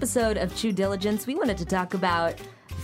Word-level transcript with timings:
episode 0.00 0.38
of 0.38 0.56
Chew 0.56 0.72
Diligence, 0.72 1.26
we 1.26 1.34
wanted 1.34 1.58
to 1.58 1.66
talk 1.66 1.92
about 1.92 2.34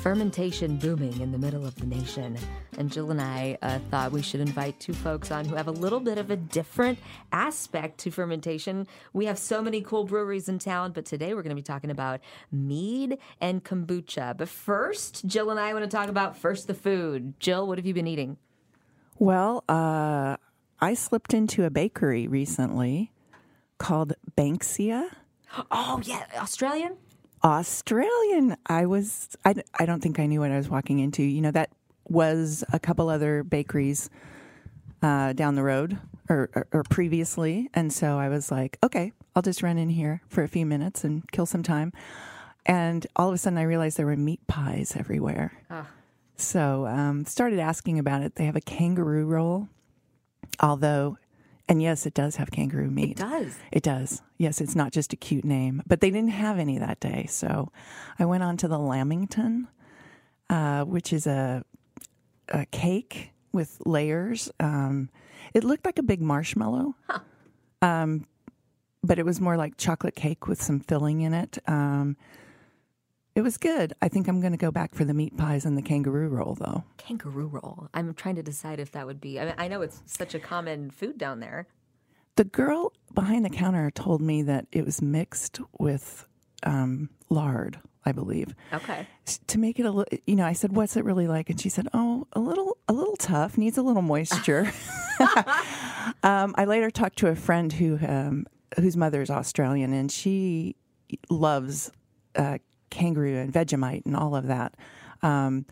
fermentation 0.03 0.77
booming 0.77 1.19
in 1.23 1.33
the 1.33 1.39
middle 1.39 1.65
of 1.65 1.75
the 1.77 1.87
nation. 1.87 2.37
And 2.77 2.93
Jill 2.93 3.11
and 3.11 3.23
I 3.23 3.57
uh, 3.63 3.79
thought 3.91 4.13
we 4.13 4.21
should 4.21 4.43
invite 4.43 4.79
two 4.81 4.93
folks 4.93 5.31
on 5.31 5.47
who 5.47 5.55
have 5.55 5.67
a 5.67 5.73
little 5.73 5.99
bit 5.99 6.19
of 6.19 6.31
a 6.31 6.37
different 6.37 6.99
aspect 7.33 7.97
to 8.01 8.11
fermentation. 8.11 8.87
We 9.15 9.25
have 9.25 9.39
so 9.39 9.63
many 9.63 9.81
cool 9.81 10.05
breweries 10.05 10.51
in 10.51 10.59
town, 10.59 10.93
but 10.93 11.07
today 11.07 11.33
we're 11.33 11.41
going 11.41 11.57
to 11.57 11.63
be 11.63 11.63
talking 11.63 11.91
about 11.91 12.21
mead 12.53 13.17
and 13.41 13.65
kombucha. 13.65 14.37
But 14.37 14.51
first, 14.51 15.27
Jill 15.27 15.49
and 15.49 15.59
I 15.59 15.73
want 15.73 15.91
to 15.91 15.97
talk 15.97 16.11
about 16.11 16.37
first 16.37 16.67
the 16.67 16.75
food. 16.75 17.41
Jill, 17.41 17.67
what 17.67 17.79
have 17.79 17.87
you 17.87 17.95
been 17.95 18.07
eating? 18.07 18.37
Well, 19.19 19.65
uh, 19.71 20.37
I 20.83 20.93
slipped 20.93 21.33
into 21.33 21.65
a 21.65 21.71
bakery 21.71 22.29
recently 22.29 23.11
called 23.79 24.13
Banksia. 24.37 25.09
Oh, 25.71 26.03
yeah, 26.05 26.27
Australian? 26.37 26.99
Australian. 27.45 28.57
I 28.67 28.87
was, 28.87 29.37
I, 29.45 29.55
I 29.79 29.87
don't 29.87 30.03
think 30.03 30.19
I 30.19 30.27
knew 30.27 30.41
what 30.41 30.51
I 30.51 30.57
was 30.57 30.69
walking 30.69 30.99
into. 30.99 31.23
You 31.23 31.41
know, 31.41 31.51
that 31.53 31.71
was 32.09 32.65
a 32.73 32.79
couple 32.79 33.09
other 33.09 33.43
bakeries 33.43 34.11
uh, 35.03 35.33
down 35.33 35.55
the 35.55 35.63
road 35.63 35.99
or, 36.29 36.51
or, 36.55 36.67
or 36.73 36.83
previously. 36.85 37.69
And 37.75 37.93
so 37.93 38.19
I 38.19 38.29
was 38.29 38.51
like, 38.51 38.79
okay, 38.83 39.13
I'll 39.35 39.43
just 39.43 39.63
run 39.63 39.79
in 39.79 39.91
here 39.91 40.23
for 40.29 40.43
a 40.43 40.49
few 40.49 40.67
minutes 40.67 41.05
and 41.05 41.31
kill 41.31 41.47
some 41.47 41.63
time. 41.63 41.93
And 42.65 43.07
all 43.15 43.29
of 43.29 43.35
a 43.35 43.39
sudden 43.39 43.59
I 43.59 43.63
realized 43.63 43.97
there 43.97 44.07
were 44.07 44.17
meat 44.17 44.45
pies 44.47 44.97
everywhere. 44.97 45.53
So 46.37 46.87
um, 46.87 47.25
started 47.25 47.59
asking 47.61 47.99
about 47.99 48.23
it. 48.23 48.35
They 48.35 48.45
have 48.45 48.57
a 48.57 48.61
kangaroo 48.61 49.25
roll, 49.27 49.69
although, 50.61 51.17
and 51.69 51.83
yes, 51.83 52.07
it 52.07 52.15
does 52.15 52.37
have 52.37 52.51
kangaroo 52.51 52.91
meat. 52.91 53.13
It 53.13 53.17
does. 53.17 53.59
It 53.73 53.83
does. 53.83 54.23
Yes, 54.39 54.61
it's 54.61 54.77
not 54.77 54.93
just 54.93 55.13
a 55.13 55.17
cute 55.17 55.45
name, 55.45 55.83
but 55.87 56.01
they 56.01 56.11
didn't 56.11 56.31
have 56.31 56.59
any 56.59 56.79
that 56.79 57.01
day. 57.01 57.27
So 57.29 57.73
I 58.19 58.25
went 58.25 58.43
on 58.43 58.57
to 58.59 58.69
the 58.69 58.79
Lamington, 58.79 59.69
uh, 60.49 60.85
which 60.85 61.13
is 61.13 61.27
a, 61.27 61.65
a 62.49 62.67
cake 62.67 63.33
with 63.53 63.79
layers. 63.85 64.51
Um, 64.61 65.09
it 65.55 65.65
looked 65.65 65.85
like 65.85 65.99
a 65.99 66.03
big 66.03 66.21
marshmallow, 66.21 66.95
um, 67.83 68.27
but 69.03 69.19
it 69.19 69.25
was 69.25 69.41
more 69.41 69.57
like 69.57 69.77
chocolate 69.77 70.15
cake 70.15 70.47
with 70.47 70.63
some 70.63 70.81
filling 70.81 71.23
in 71.23 71.35
it. 71.35 71.59
Um, 71.67 72.17
it 73.37 73.43
was 73.43 73.59
good. 73.59 73.93
I 74.01 74.09
think 74.09 74.29
I'm 74.29 74.41
going 74.41 74.55
to 74.55 74.59
go 74.59 74.71
back 74.71 74.95
for 74.95 75.05
the 75.05 75.13
meat 75.13 75.37
pies 75.37 75.67
and 75.67 75.77
the 75.77 75.83
kangaroo 75.83 76.29
roll, 76.29 76.55
though. 76.55 76.85
Kangaroo 76.97 77.47
roll. 77.47 77.89
I'm 77.93 78.15
trying 78.15 78.37
to 78.37 78.43
decide 78.43 78.81
if 78.81 78.93
that 78.93 79.07
would 79.07 79.21
be. 79.21 79.39
I 79.39 79.45
mean, 79.45 79.55
I 79.59 79.69
know 79.69 79.83
it's 79.83 80.03
such 80.07 80.35
a 80.35 80.41
common 80.41 80.91
food 80.91 81.19
down 81.19 81.41
there. 81.41 81.69
The 82.37 82.45
girl 82.45 82.95
behind 83.13 83.45
the 83.45 83.51
counter 83.51 83.91
told 83.91 84.23
me 84.23 84.41
that 84.43 84.67
it 84.73 84.87
was 84.87 85.03
mixed 85.03 85.61
with 85.79 86.27
um, 86.63 87.11
lard, 87.29 87.79
I 88.07 88.13
believe. 88.13 88.55
Okay. 88.73 89.07
To 89.49 89.59
make 89.59 89.79
it 89.79 89.85
a 89.85 89.91
little, 89.91 90.19
you 90.27 90.35
know, 90.35 90.47
I 90.47 90.55
said, 90.55 90.73
"What's 90.75 90.97
it 90.97 91.05
really 91.05 91.27
like?" 91.27 91.51
And 91.51 91.61
she 91.61 91.69
said, 91.69 91.89
"Oh, 91.93 92.27
a 92.33 92.41
little, 92.41 92.79
a 92.89 92.95
little 92.95 93.17
tough. 93.17 93.59
Needs 93.59 93.77
a 93.77 93.83
little 93.83 94.03
moisture." 94.03 94.71
um, 96.23 96.55
I 96.57 96.65
later 96.67 96.91
talked 96.91 97.19
to 97.19 97.29
a 97.29 97.37
friend 97.37 97.73
who, 97.73 97.99
um, 98.07 98.47
whose 98.79 98.97
mother 98.97 99.21
is 99.21 99.31
Australian, 99.31 99.93
and 99.93 100.11
she 100.11 100.77
loves 101.31 101.91
uh, 102.35 102.59
kangaroo 102.91 103.37
and 103.37 103.53
Vegemite 103.53 104.07
and 104.07 104.17
all 104.17 104.35
of 104.37 104.47
that. 104.47 104.75
Um, 105.23 105.67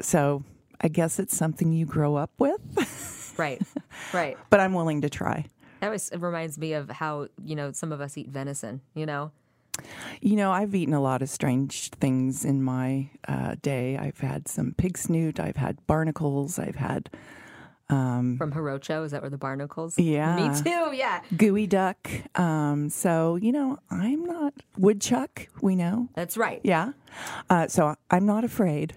so 0.00 0.42
I 0.80 0.88
guess 0.88 1.18
it's 1.18 1.36
something 1.36 1.72
you 1.72 1.86
grow 1.86 2.16
up 2.16 2.30
with, 2.38 3.34
Right. 3.36 3.60
right. 4.12 4.36
but 4.50 4.60
I'm 4.60 4.72
willing 4.74 5.00
to 5.02 5.10
try. 5.10 5.46
That 5.80 5.90
was, 5.90 6.08
it 6.10 6.20
reminds 6.20 6.58
me 6.58 6.72
of 6.72 6.90
how, 6.90 7.28
you 7.44 7.54
know, 7.54 7.72
some 7.72 7.92
of 7.92 8.00
us 8.00 8.16
eat 8.18 8.28
venison, 8.28 8.80
you 8.94 9.06
know? 9.06 9.30
You 10.20 10.34
know, 10.34 10.50
I've 10.50 10.74
eaten 10.74 10.92
a 10.94 11.00
lot 11.00 11.22
of 11.22 11.30
strange 11.30 11.90
things 11.90 12.44
in 12.44 12.64
my 12.64 13.10
uh, 13.28 13.54
day. 13.62 13.96
I've 13.96 14.18
had 14.18 14.48
some 14.48 14.74
pig 14.76 14.98
snoot. 14.98 15.38
I've 15.38 15.56
had 15.56 15.84
barnacles. 15.86 16.58
I've 16.58 16.74
had 16.74 17.10
From 17.88 18.52
Hirocho, 18.52 19.04
is 19.04 19.12
that 19.12 19.22
where 19.22 19.30
the 19.30 19.38
barnacles? 19.38 19.98
Yeah. 19.98 20.36
Me 20.36 20.62
too, 20.62 20.94
yeah. 20.94 21.22
geoduck. 21.34 21.96
Um, 22.38 22.90
so, 22.90 23.36
you 23.36 23.50
know, 23.52 23.78
I'm 23.90 24.24
not 24.24 24.52
woodchuck, 24.76 25.48
we 25.62 25.74
know. 25.74 26.08
That's 26.14 26.36
right. 26.36 26.60
Yeah. 26.62 26.92
Uh, 27.48 27.66
so 27.68 27.94
I'm 28.10 28.26
not 28.26 28.44
afraid. 28.44 28.94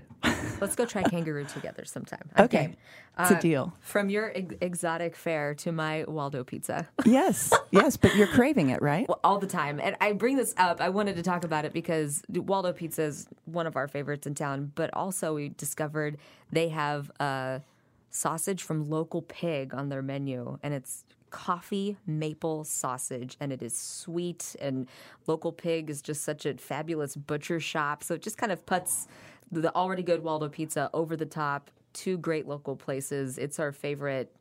Let's 0.60 0.76
go 0.76 0.86
try 0.86 1.04
kangaroo 1.10 1.46
together 1.46 1.86
sometime. 1.86 2.30
I'm 2.36 2.46
Okay. 2.46 2.62
game. 2.68 2.76
It's 3.20 3.32
a 3.32 3.40
deal. 3.40 3.74
From 3.82 4.10
your 4.10 4.32
ex- 4.36 4.56
exotic 4.62 5.16
fare 5.16 5.54
to 5.56 5.72
my 5.72 6.06
Waldo 6.08 6.44
pizza. 6.44 6.88
Yes. 7.06 7.54
yes. 7.70 7.96
But 7.98 8.16
you're 8.16 8.26
craving 8.28 8.70
it, 8.70 8.82
right? 8.82 9.08
Well, 9.08 9.20
all 9.24 9.38
the 9.38 9.48
time. 9.48 9.80
And 9.82 9.96
I 10.02 10.14
bring 10.14 10.38
this 10.38 10.54
up. 10.58 10.82
I 10.82 10.90
wanted 10.90 11.16
to 11.18 11.24
talk 11.24 11.44
about 11.44 11.66
it 11.66 11.74
because 11.74 12.24
Waldo 12.30 12.74
Pizza 12.74 13.04
is 13.04 13.28
one 13.46 13.68
of 13.68 13.76
our 13.76 13.88
favorites 13.88 14.26
in 14.28 14.34
town, 14.34 14.72
but 14.76 14.90
also 14.94 15.36
we 15.36 15.50
discovered 15.50 16.18
they 16.52 16.70
have 16.70 17.12
a 17.20 17.62
sausage 18.12 18.62
from 18.62 18.90
local 18.90 19.22
pig 19.24 19.74
on 19.74 19.90
their 19.90 20.02
menu, 20.02 20.58
and 20.62 20.74
it's 20.74 21.04
coffee 21.30 21.98
maple 22.06 22.64
sausage, 22.66 23.38
and 23.40 23.52
it 23.54 23.62
is 23.64 23.76
sweet. 23.76 24.56
And 24.60 24.88
local 25.28 25.52
pig 25.52 25.90
is 25.90 26.02
just 26.02 26.24
such 26.24 26.46
a 26.46 26.54
fabulous 26.56 27.16
butcher 27.16 27.60
shop, 27.60 28.04
so 28.04 28.14
it 28.16 28.22
just 28.22 28.38
kind 28.38 28.52
of 28.52 28.66
puts 28.66 29.08
the 29.52 29.74
already 29.76 30.04
good 30.04 30.24
Waldo 30.24 30.50
Pizza 30.50 30.90
over 30.94 31.16
the 31.16 31.26
top. 31.26 31.72
Two 31.94 32.18
great 32.18 32.48
local 32.48 32.76
places. 32.76 33.38
It's 33.38 33.60
our 33.60 33.72
favorite 33.74 34.34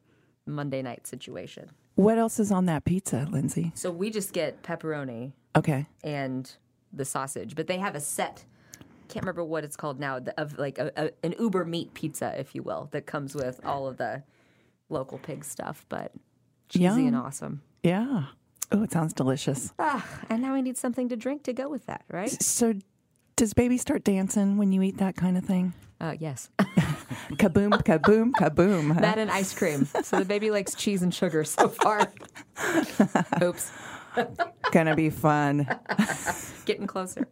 Monday 0.46 0.82
night 0.82 1.06
situation. 1.06 1.70
What 1.96 2.16
else 2.18 2.38
is 2.38 2.52
on 2.52 2.66
that 2.66 2.84
pizza, 2.84 3.26
Lindsay? 3.30 3.72
So 3.74 3.90
we 3.90 4.10
just 4.10 4.32
get 4.32 4.62
pepperoni 4.62 5.32
Okay. 5.56 5.86
and 6.04 6.50
the 6.92 7.04
sausage, 7.04 7.54
but 7.56 7.66
they 7.66 7.78
have 7.78 7.94
a 7.94 8.00
set. 8.00 8.44
Can't 9.10 9.24
remember 9.24 9.44
what 9.44 9.64
it's 9.64 9.76
called 9.76 9.98
now 10.00 10.18
the- 10.20 10.40
of 10.40 10.56
like 10.58 10.78
a, 10.78 10.90
a, 10.96 11.10
an 11.22 11.34
Uber 11.38 11.64
meat 11.64 11.92
pizza, 11.94 12.32
if 12.38 12.54
you 12.54 12.62
will, 12.62 12.88
that 12.92 13.06
comes 13.06 13.34
with 13.34 13.60
all 13.64 13.86
of 13.88 13.96
the 13.96 14.22
local 14.88 15.18
pig 15.18 15.44
stuff, 15.44 15.84
but 15.88 16.12
cheesy 16.68 17.06
and 17.06 17.16
awesome. 17.16 17.60
Yeah. 17.82 18.26
Oh, 18.72 18.82
it 18.84 18.92
sounds 18.92 19.12
delicious. 19.12 19.72
Ah, 19.80 20.06
and 20.28 20.40
now 20.40 20.54
we 20.54 20.62
need 20.62 20.78
something 20.78 21.08
to 21.08 21.16
drink 21.16 21.42
to 21.44 21.52
go 21.52 21.68
with 21.68 21.86
that, 21.86 22.04
right? 22.08 22.30
So, 22.30 22.74
does 23.34 23.52
baby 23.52 23.76
start 23.78 24.04
dancing 24.04 24.58
when 24.58 24.70
you 24.70 24.80
eat 24.82 24.98
that 24.98 25.16
kind 25.16 25.36
of 25.36 25.44
thing? 25.44 25.72
Uh, 26.00 26.14
yes, 26.18 26.48
Kaboom, 27.32 27.72
kaboom, 27.82 28.30
kaboom. 28.38 28.94
huh? 28.94 29.00
that 29.00 29.18
and 29.18 29.30
ice 29.30 29.52
cream. 29.52 29.86
So 30.04 30.18
the 30.20 30.24
baby 30.24 30.50
likes 30.50 30.74
cheese 30.74 31.02
and 31.02 31.12
sugar 31.12 31.42
so 31.44 31.68
far. 31.68 32.10
Oops, 33.42 33.70
Gonna 34.72 34.94
be 34.94 35.10
fun. 35.10 35.66
getting 36.64 36.86
closer. 36.86 37.28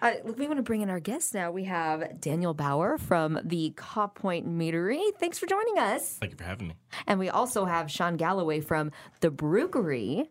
Uh, 0.00 0.12
we 0.36 0.46
want 0.46 0.58
to 0.58 0.62
bring 0.62 0.80
in 0.80 0.90
our 0.90 1.00
guests 1.00 1.34
now. 1.34 1.50
We 1.50 1.64
have 1.64 2.20
Daniel 2.20 2.54
Bauer 2.54 2.98
from 2.98 3.40
the 3.42 3.70
Kaw 3.76 4.06
Point 4.06 4.46
Meadery. 4.48 5.00
Thanks 5.18 5.38
for 5.38 5.46
joining 5.46 5.76
us. 5.78 6.18
Thank 6.20 6.32
you 6.32 6.38
for 6.38 6.44
having 6.44 6.68
me. 6.68 6.74
And 7.06 7.18
we 7.18 7.28
also 7.28 7.64
have 7.64 7.90
Sean 7.90 8.16
Galloway 8.16 8.60
from 8.60 8.92
the 9.20 9.30
Brewery. 9.30 10.30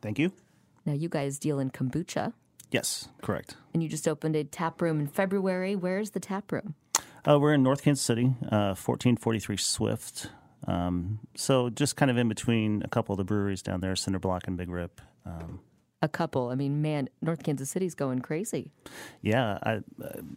Thank 0.00 0.18
you. 0.18 0.32
Now, 0.86 0.94
you 0.94 1.08
guys 1.10 1.38
deal 1.38 1.58
in 1.60 1.70
kombucha, 1.70 2.32
Yes, 2.70 3.08
correct. 3.22 3.56
and 3.74 3.82
you 3.82 3.88
just 3.88 4.08
opened 4.08 4.34
a 4.34 4.44
tap 4.44 4.80
room 4.82 4.98
in 4.98 5.06
February. 5.06 5.76
Where's 5.76 6.10
the 6.10 6.20
tap 6.20 6.50
room? 6.50 6.74
Uh, 7.28 7.38
we're 7.38 7.52
in 7.54 7.62
North 7.62 7.82
Kansas 7.82 8.04
City, 8.04 8.24
uh, 8.50 8.74
1443 8.74 9.56
Swift. 9.58 10.28
Um, 10.66 11.20
so 11.36 11.68
just 11.70 11.96
kind 11.96 12.10
of 12.10 12.16
in 12.16 12.28
between 12.28 12.82
a 12.84 12.88
couple 12.88 13.12
of 13.12 13.18
the 13.18 13.24
breweries 13.24 13.62
down 13.62 13.80
there, 13.80 13.94
Cinder 13.94 14.18
Block 14.18 14.46
and 14.48 14.56
Big 14.56 14.70
Rip. 14.70 15.00
Um, 15.26 15.60
A 16.02 16.08
couple. 16.08 16.48
I 16.48 16.56
mean, 16.56 16.82
man, 16.82 17.08
North 17.20 17.44
Kansas 17.44 17.70
City's 17.70 17.94
going 17.94 18.18
crazy. 18.18 18.70
yeah, 19.20 19.58
I, 19.62 19.80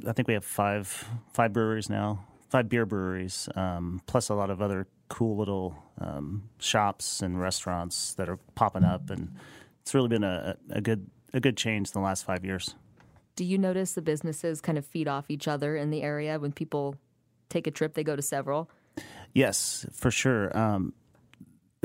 I 0.07 0.13
think 0.13 0.27
we 0.27 0.35
have 0.35 0.45
five 0.45 1.09
five 1.33 1.53
breweries 1.53 1.89
now, 1.89 2.23
five 2.49 2.69
beer 2.69 2.85
breweries, 2.85 3.49
um, 3.55 3.99
plus 4.05 4.29
a 4.29 4.35
lot 4.35 4.51
of 4.51 4.61
other 4.61 4.87
cool 5.09 5.37
little 5.37 5.75
um, 5.99 6.43
shops 6.59 7.21
and 7.21 7.41
restaurants 7.41 8.13
that 8.13 8.29
are 8.29 8.37
popping 8.53 8.83
up, 8.83 9.09
and 9.09 9.35
it's 9.81 9.93
really 9.93 10.07
been 10.07 10.23
a, 10.23 10.55
a 10.69 10.81
good 10.81 11.09
a 11.33 11.39
good 11.39 11.57
change 11.57 11.89
in 11.89 11.93
the 11.93 12.05
last 12.05 12.25
five 12.25 12.45
years. 12.45 12.75
Do 13.35 13.43
you 13.43 13.57
notice 13.57 13.93
the 13.93 14.01
businesses 14.01 14.61
kind 14.61 14.77
of 14.77 14.85
feed 14.85 15.07
off 15.07 15.25
each 15.29 15.47
other 15.47 15.75
in 15.75 15.89
the 15.89 16.03
area 16.03 16.39
when 16.39 16.51
people 16.51 16.95
take 17.49 17.67
a 17.67 17.71
trip? 17.71 17.93
They 17.93 18.03
go 18.03 18.15
to 18.15 18.21
several. 18.21 18.69
Yes, 19.33 19.85
for 19.91 20.11
sure. 20.11 20.57
Um, 20.57 20.93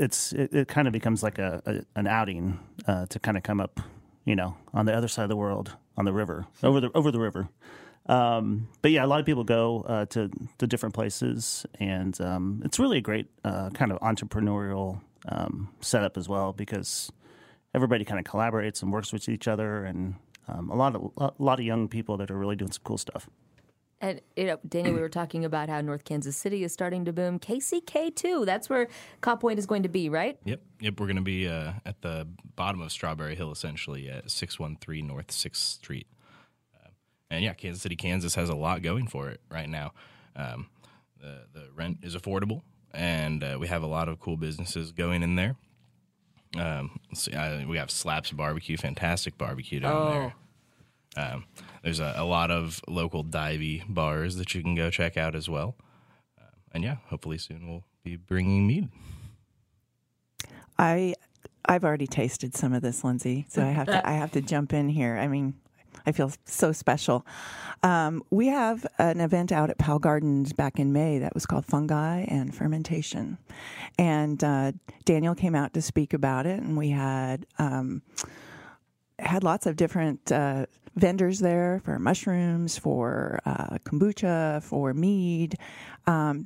it's 0.01 0.33
it, 0.33 0.53
it 0.53 0.67
kind 0.67 0.87
of 0.87 0.93
becomes 0.93 1.23
like 1.23 1.37
a, 1.37 1.61
a 1.65 1.99
an 1.99 2.07
outing 2.07 2.59
uh, 2.87 3.05
to 3.07 3.19
kind 3.19 3.37
of 3.37 3.43
come 3.43 3.61
up, 3.61 3.79
you 4.25 4.35
know, 4.35 4.57
on 4.73 4.85
the 4.85 4.93
other 4.93 5.07
side 5.07 5.23
of 5.23 5.29
the 5.29 5.35
world, 5.35 5.75
on 5.97 6.05
the 6.05 6.13
river, 6.13 6.47
over 6.63 6.81
the 6.81 6.91
over 6.95 7.11
the 7.11 7.19
river. 7.19 7.47
Um, 8.07 8.67
but 8.81 8.91
yeah, 8.91 9.05
a 9.05 9.07
lot 9.07 9.19
of 9.19 9.25
people 9.25 9.43
go 9.43 9.81
uh, 9.87 10.05
to 10.07 10.29
to 10.57 10.67
different 10.67 10.95
places, 10.95 11.65
and 11.79 12.19
um, 12.19 12.61
it's 12.65 12.79
really 12.79 12.97
a 12.97 13.01
great 13.01 13.27
uh, 13.43 13.69
kind 13.69 13.91
of 13.91 13.99
entrepreneurial 13.99 15.01
um, 15.29 15.69
setup 15.81 16.17
as 16.17 16.27
well 16.27 16.51
because 16.51 17.11
everybody 17.75 18.03
kind 18.03 18.19
of 18.19 18.25
collaborates 18.25 18.81
and 18.81 18.91
works 18.91 19.13
with 19.13 19.29
each 19.29 19.47
other, 19.47 19.85
and 19.85 20.15
um, 20.47 20.71
a 20.71 20.75
lot 20.75 20.95
of 20.95 21.11
a 21.17 21.31
lot 21.37 21.59
of 21.59 21.65
young 21.65 21.87
people 21.87 22.17
that 22.17 22.31
are 22.31 22.37
really 22.37 22.55
doing 22.55 22.71
some 22.71 22.81
cool 22.83 22.97
stuff. 22.97 23.29
And 24.01 24.19
you 24.35 24.45
know, 24.47 24.57
Daniel, 24.67 24.95
we 24.95 24.99
were 24.99 25.09
talking 25.09 25.45
about 25.45 25.69
how 25.69 25.79
North 25.79 26.03
Kansas 26.05 26.35
City 26.35 26.63
is 26.63 26.73
starting 26.73 27.05
to 27.05 27.13
boom. 27.13 27.37
KCK 27.39 28.15
too. 28.15 28.45
That's 28.45 28.67
where 28.67 28.87
Kaw 29.21 29.35
Point 29.35 29.59
is 29.59 29.67
going 29.67 29.83
to 29.83 29.89
be, 29.89 30.09
right? 30.09 30.39
Yep, 30.43 30.59
yep. 30.79 30.99
We're 30.99 31.05
going 31.05 31.17
to 31.17 31.21
be 31.21 31.47
uh, 31.47 31.73
at 31.85 32.01
the 32.01 32.27
bottom 32.55 32.81
of 32.81 32.91
Strawberry 32.91 33.35
Hill, 33.35 33.51
essentially 33.51 34.09
at 34.09 34.31
six 34.31 34.59
one 34.59 34.75
three 34.81 35.03
North 35.03 35.31
Sixth 35.31 35.61
Street. 35.61 36.07
Uh, 36.83 36.89
and 37.29 37.43
yeah, 37.43 37.53
Kansas 37.53 37.83
City, 37.83 37.95
Kansas 37.95 38.33
has 38.35 38.49
a 38.49 38.55
lot 38.55 38.81
going 38.81 39.05
for 39.07 39.29
it 39.29 39.39
right 39.51 39.69
now. 39.69 39.91
Um, 40.35 40.67
the 41.19 41.43
the 41.53 41.67
rent 41.75 41.99
is 42.01 42.15
affordable, 42.15 42.63
and 42.95 43.43
uh, 43.43 43.57
we 43.59 43.67
have 43.67 43.83
a 43.83 43.87
lot 43.87 44.07
of 44.09 44.19
cool 44.19 44.35
businesses 44.35 44.91
going 44.91 45.21
in 45.21 45.35
there. 45.35 45.55
Um, 46.57 46.99
so, 47.13 47.31
uh, 47.31 47.63
we 47.67 47.77
have 47.77 47.91
Slaps 47.91 48.31
Barbecue, 48.31 48.77
fantastic 48.77 49.37
barbecue 49.37 49.79
down 49.79 49.95
Oh. 49.95 50.09
there. 50.11 50.33
Um, 51.17 51.45
there's 51.83 51.99
a, 51.99 52.13
a 52.15 52.25
lot 52.25 52.51
of 52.51 52.81
local 52.87 53.23
divey 53.23 53.83
bars 53.87 54.37
that 54.37 54.53
you 54.55 54.61
can 54.61 54.75
go 54.75 54.89
check 54.89 55.17
out 55.17 55.35
as 55.35 55.49
well. 55.49 55.75
Um, 56.39 56.47
and 56.73 56.83
yeah, 56.83 56.97
hopefully 57.07 57.37
soon 57.37 57.67
we'll 57.67 57.83
be 58.03 58.15
bringing 58.15 58.67
mead. 58.67 58.89
I 60.77 61.15
I've 61.65 61.83
already 61.83 62.07
tasted 62.07 62.55
some 62.55 62.73
of 62.73 62.81
this, 62.81 63.03
Lindsay, 63.03 63.45
so 63.49 63.63
I 63.63 63.69
have 63.69 63.87
to 63.87 64.07
I 64.07 64.13
have 64.13 64.31
to 64.31 64.41
jump 64.41 64.73
in 64.73 64.89
here. 64.89 65.17
I 65.17 65.27
mean, 65.27 65.53
I 66.05 66.11
feel 66.11 66.31
so 66.45 66.71
special. 66.71 67.25
Um, 67.83 68.23
we 68.29 68.47
have 68.47 68.85
an 68.99 69.19
event 69.21 69.51
out 69.51 69.69
at 69.69 69.77
Powell 69.77 69.99
Gardens 69.99 70.53
back 70.53 70.79
in 70.79 70.93
May 70.93 71.19
that 71.19 71.33
was 71.33 71.45
called 71.45 71.65
Fungi 71.65 72.21
and 72.27 72.53
Fermentation, 72.53 73.37
and 73.97 74.43
uh, 74.43 74.71
Daniel 75.05 75.35
came 75.35 75.55
out 75.55 75.73
to 75.73 75.81
speak 75.81 76.13
about 76.13 76.45
it, 76.45 76.59
and 76.59 76.77
we 76.77 76.89
had 76.89 77.45
um, 77.59 78.01
had 79.19 79.43
lots 79.43 79.65
of 79.65 79.75
different 79.75 80.31
uh, 80.31 80.65
vendors 80.95 81.39
there 81.39 81.81
for 81.85 81.97
mushrooms, 81.99 82.77
for 82.77 83.39
uh, 83.45 83.77
kombucha, 83.85 84.61
for 84.63 84.93
mead. 84.93 85.55
Um, 86.07 86.45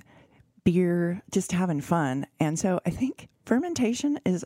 beer, 0.66 1.22
just 1.32 1.54
having 1.54 1.80
fun. 1.80 2.26
And 2.40 2.60
so 2.60 2.82
I 2.86 2.90
think 2.90 3.30
fermentation 3.46 4.20
is 4.26 4.44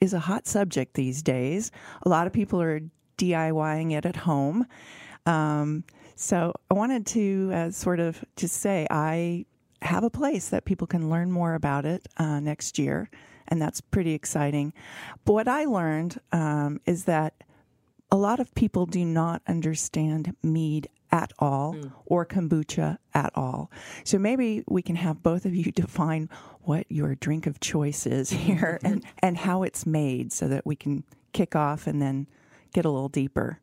is 0.00 0.14
a 0.14 0.18
hot 0.18 0.46
subject 0.46 0.94
these 0.94 1.22
days. 1.22 1.70
A 2.02 2.08
lot 2.08 2.26
of 2.26 2.32
people 2.32 2.62
are 2.62 2.80
DIYing 3.18 3.92
it 3.92 4.06
at 4.06 4.16
home. 4.16 4.66
Um, 5.26 5.84
so 6.14 6.54
I 6.70 6.74
wanted 6.74 7.04
to 7.06 7.50
uh, 7.52 7.70
sort 7.70 8.00
of 8.00 8.24
just 8.36 8.56
say 8.56 8.86
I 8.90 9.44
have 9.82 10.04
a 10.04 10.10
place 10.10 10.48
that 10.50 10.64
people 10.64 10.86
can 10.86 11.10
learn 11.10 11.30
more 11.32 11.54
about 11.54 11.84
it 11.84 12.06
uh, 12.16 12.40
next 12.40 12.78
year, 12.78 13.10
and 13.48 13.60
that's 13.60 13.80
pretty 13.80 14.14
exciting. 14.14 14.72
But 15.24 15.32
what 15.32 15.48
I 15.48 15.64
learned 15.64 16.20
um, 16.32 16.80
is 16.86 17.04
that 17.04 17.34
a 18.10 18.16
lot 18.16 18.40
of 18.40 18.54
people 18.54 18.86
do 18.86 19.04
not 19.04 19.42
understand 19.46 20.34
mead 20.42 20.88
at 21.10 21.32
all 21.38 21.74
mm. 21.74 21.92
or 22.06 22.24
kombucha 22.26 22.98
at 23.14 23.30
all. 23.34 23.70
So 24.04 24.18
maybe 24.18 24.64
we 24.66 24.82
can 24.82 24.96
have 24.96 25.22
both 25.22 25.44
of 25.44 25.54
you 25.54 25.70
define 25.72 26.28
what 26.62 26.86
your 26.90 27.14
drink 27.14 27.46
of 27.46 27.60
choice 27.60 28.06
is 28.06 28.30
here 28.30 28.78
and, 28.84 29.04
and 29.22 29.36
how 29.38 29.62
it's 29.62 29.86
made 29.86 30.32
so 30.32 30.48
that 30.48 30.66
we 30.66 30.76
can 30.76 31.04
kick 31.32 31.56
off 31.56 31.86
and 31.86 32.00
then 32.00 32.26
get 32.72 32.84
a 32.84 32.90
little 32.90 33.08
deeper. 33.08 33.60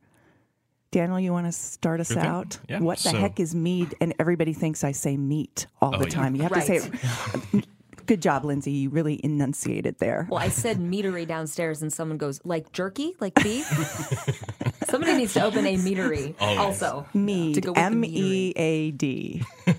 Daniel, 0.91 1.19
you 1.19 1.33
want 1.33 1.45
to 1.45 1.51
start 1.51 1.99
us 1.99 2.13
Sure 2.13 2.21
out? 2.21 2.57
Yeah. 2.69 2.79
What 2.79 2.99
the 2.99 3.09
So- 3.09 3.17
heck 3.17 3.39
is 3.39 3.53
mead? 3.53 3.95
And 3.99 4.13
everybody 4.17 4.53
thinks 4.53 4.83
I 4.83 4.93
say 4.93 5.17
meat 5.17 5.67
all 5.81 5.93
Oh, 5.93 5.97
the 5.99 6.05
yeah. 6.05 6.09
time. 6.09 6.35
You 6.35 6.43
have 6.43 6.53
to 6.53 6.61
say 6.61 6.77
it. 6.77 7.65
Good 8.05 8.21
job, 8.21 8.45
Lindsay. 8.45 8.71
You 8.71 8.89
really 8.89 9.19
enunciated 9.23 9.97
there. 9.99 10.27
Well, 10.29 10.39
I 10.39 10.49
said 10.49 10.77
meadery 10.77 11.27
downstairs, 11.27 11.81
and 11.81 11.91
someone 11.91 12.17
goes, 12.17 12.39
like 12.43 12.71
jerky, 12.71 13.15
like 13.19 13.33
beef. 13.35 13.65
Somebody 14.89 15.13
needs 15.17 15.33
to 15.33 15.43
open 15.43 15.65
a 15.65 15.75
meadery 15.77 16.35
Always. 16.39 16.59
also. 16.59 17.07
Mead, 17.13 17.55
To 17.55 17.61
go 17.61 17.71
with 17.71 17.75
the 17.75 17.81
M 17.81 18.01
meadery. 18.01 18.13
E 18.13 18.53
A 18.55 18.91
D. 18.91 19.43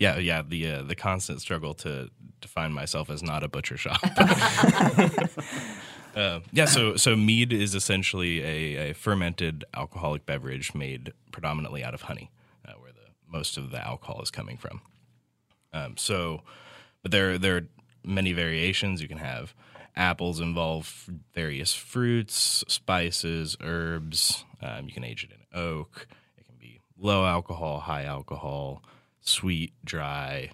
Yeah, 0.00 0.18
yeah. 0.18 0.42
The 0.42 0.66
uh, 0.72 0.82
the 0.82 0.96
constant 0.96 1.40
struggle 1.40 1.72
to 1.74 2.10
define 2.40 2.72
myself 2.72 3.10
as 3.10 3.22
not 3.22 3.44
a 3.44 3.48
butcher 3.48 3.76
shop. 3.76 4.00
uh, 6.16 6.40
yeah, 6.52 6.64
so 6.64 6.96
so 6.96 7.14
mead 7.16 7.52
is 7.52 7.74
essentially 7.74 8.42
a, 8.42 8.90
a 8.90 8.94
fermented 8.94 9.64
alcoholic 9.74 10.26
beverage 10.26 10.74
made 10.74 11.12
predominantly 11.32 11.84
out 11.84 11.94
of 11.94 12.02
honey, 12.02 12.30
uh, 12.66 12.72
where 12.72 12.92
the 12.92 13.10
most 13.30 13.56
of 13.56 13.70
the 13.70 13.84
alcohol 13.86 14.20
is 14.22 14.30
coming 14.30 14.56
from. 14.56 14.80
Um, 15.72 15.96
so, 15.96 16.42
but 17.02 17.10
there 17.10 17.38
there 17.38 17.56
are 17.56 17.68
many 18.04 18.32
variations 18.32 19.00
you 19.00 19.08
can 19.08 19.18
have. 19.18 19.54
Apples 19.96 20.40
involve 20.40 21.08
various 21.34 21.74
fruits, 21.74 22.64
spices, 22.68 23.56
herbs. 23.60 24.44
Um, 24.62 24.86
you 24.86 24.92
can 24.92 25.04
age 25.04 25.24
it 25.24 25.32
in 25.32 25.58
oak. 25.58 26.06
It 26.36 26.46
can 26.46 26.54
be 26.58 26.80
low 26.96 27.26
alcohol, 27.26 27.80
high 27.80 28.04
alcohol, 28.04 28.82
sweet, 29.20 29.72
dry, 29.84 30.50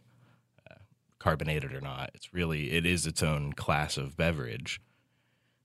uh, 0.70 0.76
carbonated 1.19 1.75
or 1.75 1.81
not. 1.81 2.11
It's 2.14 2.32
really 2.32 2.73
it 2.73 2.87
is 2.87 3.06
its 3.06 3.23
own 3.23 3.52
class 3.52 3.96
of 3.96 4.17
beverage, 4.17 4.81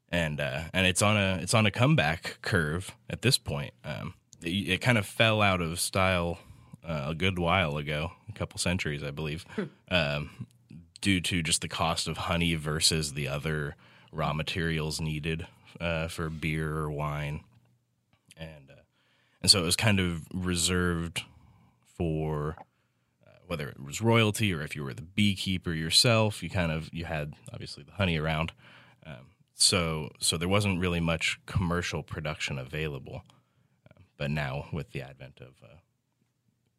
and 0.10 0.40
uh, 0.42 0.64
and 0.74 0.86
it's 0.86 1.02
on 1.02 1.16
a 1.18 1.40
it's 1.42 1.54
on 1.54 1.66
a 1.66 1.72
comeback 1.72 2.40
curve 2.42 2.96
at 3.10 3.22
this 3.22 3.38
point. 3.38 3.74
Um, 3.86 4.14
it, 4.42 4.50
it 4.50 4.82
kind 4.82 4.98
of 4.98 5.06
fell 5.06 5.42
out 5.42 5.62
of 5.62 5.80
style 5.80 6.40
uh, 6.84 7.06
a 7.08 7.16
good 7.16 7.40
while 7.40 7.78
ago, 7.78 8.12
a 8.28 8.34
couple 8.34 8.58
centuries, 8.58 9.04
I 9.04 9.12
believe, 9.12 9.46
um, 9.90 10.48
due 11.02 11.22
to 11.22 11.42
just 11.42 11.62
the 11.62 11.68
cost 11.68 12.08
of 12.08 12.18
honey 12.18 12.56
versus 12.56 13.14
the 13.14 13.28
other 13.28 13.76
raw 14.12 14.34
materials 14.34 15.00
needed 15.00 15.48
uh, 15.80 16.08
for 16.08 16.30
beer 16.30 16.78
or 16.78 16.92
wine, 16.92 17.42
and 18.38 18.70
uh, 18.70 18.82
and 19.42 19.52
so 19.52 19.62
it 19.62 19.66
was 19.66 19.76
kind 19.76 20.00
of 20.00 20.28
reserved 20.34 21.24
for 21.82 22.56
uh, 23.26 23.32
whether 23.48 23.70
it 23.70 23.84
was 23.84 24.02
royalty 24.02 24.54
or 24.54 24.62
if 24.62 24.76
you 24.76 24.84
were 24.84 24.94
the 24.94 25.02
beekeeper 25.02 25.74
yourself. 25.74 26.42
You 26.44 26.50
kind 26.50 26.72
of 26.72 26.94
you 26.94 27.06
had 27.06 27.34
obviously 27.54 27.84
the 27.84 27.94
honey 27.94 28.18
around, 28.18 28.52
um, 29.06 29.28
so 29.54 30.10
so 30.20 30.38
there 30.38 30.50
wasn't 30.50 30.80
really 30.80 31.00
much 31.00 31.40
commercial 31.46 32.04
production 32.04 32.58
available. 32.58 33.24
Um, 33.90 34.04
but 34.18 34.32
now 34.32 34.66
with 34.74 34.92
the 34.92 35.02
advent 35.02 35.40
of 35.40 35.54
uh, 35.64 35.68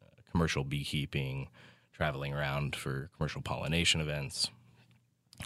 uh, 0.03 0.21
commercial 0.31 0.63
beekeeping, 0.63 1.47
traveling 2.01 2.33
around 2.33 2.75
for 2.75 3.11
commercial 3.15 3.43
pollination 3.43 4.01
events, 4.01 4.49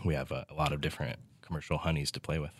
we 0.06 0.13
have 0.13 0.31
a, 0.31 0.46
a 0.50 0.54
lot 0.54 0.72
of 0.72 0.80
different 0.80 1.19
commercial 1.42 1.78
honeys 1.78 2.12
to 2.12 2.19
play 2.22 2.40
with. 2.40 2.54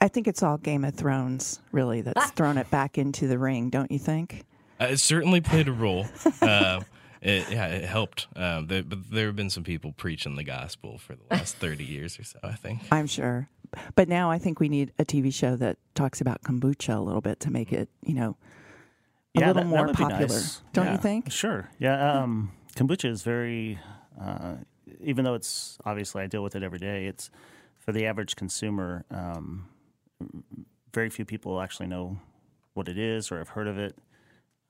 I 0.00 0.06
think 0.06 0.28
it's 0.28 0.40
all 0.40 0.56
Game 0.56 0.84
of 0.84 0.94
Thrones, 0.94 1.58
really, 1.72 2.00
that's 2.00 2.30
thrown 2.30 2.58
it 2.58 2.70
back 2.70 2.96
into 2.96 3.26
the 3.26 3.40
ring, 3.40 3.68
don't 3.68 3.90
you 3.90 3.98
think? 3.98 4.44
Uh, 4.80 4.84
it 4.92 4.98
certainly 4.98 5.40
played 5.40 5.66
a 5.66 5.72
role. 5.72 6.06
uh, 6.40 6.80
it, 7.20 7.50
yeah, 7.50 7.66
it 7.66 7.84
helped. 7.86 8.28
Um, 8.36 8.68
there, 8.68 8.84
but 8.84 9.10
there 9.10 9.26
have 9.26 9.34
been 9.34 9.50
some 9.50 9.64
people 9.64 9.90
preaching 9.96 10.36
the 10.36 10.44
gospel 10.44 10.98
for 10.98 11.16
the 11.16 11.22
last 11.28 11.56
30 11.56 11.82
years 11.84 12.20
or 12.20 12.22
so, 12.22 12.38
I 12.44 12.52
think. 12.52 12.82
I'm 12.92 13.08
sure. 13.08 13.48
But 13.96 14.08
now 14.08 14.30
I 14.30 14.38
think 14.38 14.60
we 14.60 14.68
need 14.68 14.92
a 15.00 15.04
TV 15.04 15.34
show 15.34 15.56
that 15.56 15.76
talks 15.96 16.20
about 16.20 16.42
kombucha 16.42 16.96
a 16.96 17.00
little 17.00 17.20
bit 17.20 17.40
to 17.40 17.50
make 17.50 17.72
it, 17.72 17.88
you 18.06 18.14
know, 18.14 18.36
a 19.36 19.40
little 19.40 19.54
that- 19.54 19.60
that 19.62 19.66
more 19.66 19.86
would 19.86 19.96
popular. 19.96 20.20
nice. 20.28 20.62
Don't 20.72 20.86
Yeah, 20.86 20.92
you 20.92 20.98
think? 20.98 21.32
Sure. 21.32 21.68
Yeah. 21.80 22.12
Um, 22.22 22.52
kombucha 22.74 23.08
is 23.08 23.22
very, 23.22 23.78
uh, 24.20 24.56
even 25.00 25.24
though 25.24 25.34
it's 25.34 25.78
obviously 25.84 26.22
I 26.22 26.26
deal 26.26 26.42
with 26.42 26.56
it 26.56 26.62
every 26.62 26.78
day. 26.78 27.06
It's 27.06 27.30
for 27.78 27.92
the 27.92 28.06
average 28.06 28.36
consumer. 28.36 29.04
Um, 29.10 29.68
very 30.92 31.10
few 31.10 31.24
people 31.24 31.60
actually 31.60 31.86
know 31.86 32.18
what 32.74 32.88
it 32.88 32.98
is 32.98 33.30
or 33.30 33.38
have 33.38 33.50
heard 33.50 33.66
of 33.66 33.78
it. 33.78 33.96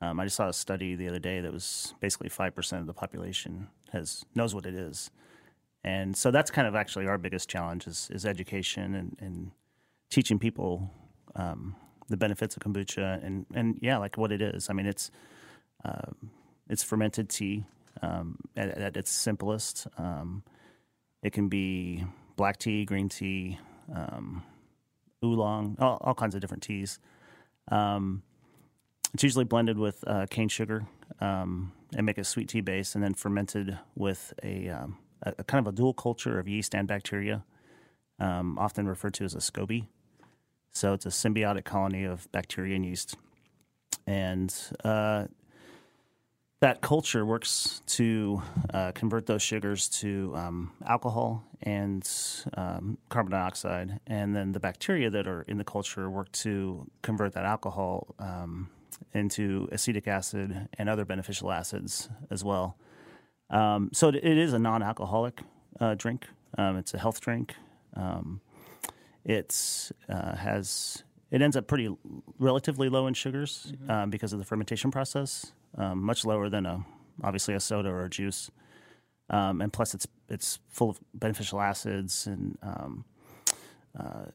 Um, 0.01 0.19
I 0.19 0.25
just 0.25 0.37
saw 0.37 0.49
a 0.49 0.53
study 0.53 0.95
the 0.95 1.09
other 1.09 1.19
day 1.19 1.41
that 1.41 1.53
was 1.53 1.95
basically 2.01 2.29
five 2.29 2.55
percent 2.55 2.81
of 2.81 2.87
the 2.87 2.95
population 2.95 3.69
has 3.93 4.25
knows 4.35 4.55
what 4.55 4.65
it 4.65 4.75
is, 4.75 5.11
and 5.85 6.17
so 6.17 6.31
that's 6.31 6.51
kind 6.51 6.67
of 6.67 6.75
actually 6.75 7.07
our 7.07 7.19
biggest 7.19 7.51
challenge 7.51 7.87
is, 7.87 8.09
is 8.11 8.25
education 8.25 8.95
and, 8.95 9.17
and 9.21 9.51
teaching 10.11 10.39
people 10.39 10.91
um, 11.37 11.77
the 12.09 12.17
benefits 12.17 12.57
of 12.57 12.63
kombucha 12.63 13.25
and 13.25 13.45
and 13.55 13.79
yeah, 13.83 13.99
like 13.99 14.17
what 14.17 14.33
it 14.33 14.41
is. 14.41 14.71
I 14.71 14.73
mean, 14.73 14.87
it's 14.87 15.11
um, 15.85 16.31
it's 16.71 16.83
fermented 16.83 17.29
tea 17.29 17.65
um, 18.03 18.39
at, 18.57 18.69
at 18.79 18.97
its 18.97 19.11
simplest. 19.11 19.87
Um, 19.99 20.43
it 21.23 21.33
can 21.33 21.49
be 21.49 22.05
black 22.37 22.59
tea, 22.59 22.85
green 22.85 23.09
tea, 23.09 23.59
um, 23.95 24.43
oolong, 25.25 25.77
all, 25.79 25.99
all 26.01 26.15
kinds 26.15 26.35
of 26.35 26.41
different 26.41 26.63
teas. 26.63 26.99
Um, 27.69 28.23
it's 29.13 29.23
usually 29.23 29.45
blended 29.45 29.77
with 29.77 30.03
uh, 30.07 30.27
cane 30.31 30.49
sugar 30.49 30.87
um, 31.21 31.73
and 31.95 32.07
make 32.07 32.19
a 32.19 32.25
sweet 32.25 32.49
tea 32.49 32.61
base, 32.61 32.95
and 32.95 33.05
then 33.05 33.15
fermented 33.15 33.79
with 33.95 34.33
a, 34.43 34.69
um, 34.69 34.99
a, 35.23 35.35
a 35.39 35.45
kind 35.45 35.67
of 35.67 35.73
a 35.73 35.77
dual 35.77 35.93
culture 35.93 36.39
of 36.39 36.49
yeast 36.49 36.75
and 36.75 36.87
bacteria, 36.89 37.45
often 38.21 38.87
referred 38.87 39.15
to 39.15 39.25
as 39.25 39.35
a 39.35 39.39
SCOBY. 39.39 39.87
So 40.73 40.93
it's 40.93 41.07
a 41.07 41.11
symbiotic 41.11 41.65
colony 41.65 42.05
of 42.05 42.31
bacteria 42.31 42.77
and 42.77 42.87
yeast, 42.87 43.17
and 44.07 44.55
uh, 44.85 45.27
that 46.61 46.83
culture 46.83 47.25
works 47.25 47.81
to 47.87 48.43
uh, 48.75 48.93
convert 48.93 49.27
those 49.27 49.43
sugars 49.43 49.89
to 49.89 50.33
um, 50.37 50.73
alcohol 50.87 51.43
and 51.63 52.09
um, 52.55 52.99
carbon 53.09 53.33
dioxide, 53.33 53.99
and 54.07 54.37
then 54.37 54.53
the 54.53 54.61
bacteria 54.61 55.09
that 55.09 55.27
are 55.27 55.43
in 55.43 55.57
the 55.57 55.65
culture 55.65 56.11
work 56.11 56.31
to 56.33 56.87
convert 57.03 57.33
that 57.33 57.47
alcohol 57.47 58.15
um, 58.19 58.69
into 59.15 59.69
acetic 59.73 60.07
acid 60.07 60.69
and 60.79 60.89
other 60.89 61.07
beneficial 61.07 61.51
acids 61.51 62.11
as 62.31 62.45
well. 62.45 62.77
Um, 63.49 63.91
so 63.93 64.09
it, 64.09 64.17
it 64.17 64.39
is 64.39 64.53
a 64.53 64.59
non-alcoholic 64.59 65.41
uh, 65.81 65.95
drink. 65.95 66.27
Um, 66.59 66.77
it's 66.77 66.93
a 66.93 66.99
health 66.99 67.21
drink. 67.21 67.55
Um, 67.97 68.43
it's 69.25 69.93
uh, 70.09 70.37
has 70.37 71.05
it 71.31 71.41
ends 71.43 71.57
up 71.57 71.67
pretty 71.67 71.89
relatively 72.39 72.89
low 72.89 73.07
in 73.07 73.15
sugars 73.15 73.73
um, 73.89 74.11
because 74.11 74.33
of 74.33 74.39
the 74.39 74.45
fermentation 74.45 74.91
process, 74.91 75.53
um, 75.77 76.03
much 76.03 76.25
lower 76.25 76.49
than 76.49 76.67
a 76.67 76.85
obviously 77.23 77.55
a 77.55 77.61
soda 77.61 77.89
or 77.89 78.05
a 78.05 78.11
juice. 78.11 78.51
Um, 79.29 79.61
and 79.61 79.73
plus, 79.73 79.95
it's 79.95 80.07
it's 80.29 80.59
full 80.69 80.91
of 80.91 81.01
beneficial 81.15 81.61
acids 81.61 82.27
and 82.27 82.59
um, 82.63 83.05
uh, 83.99 84.27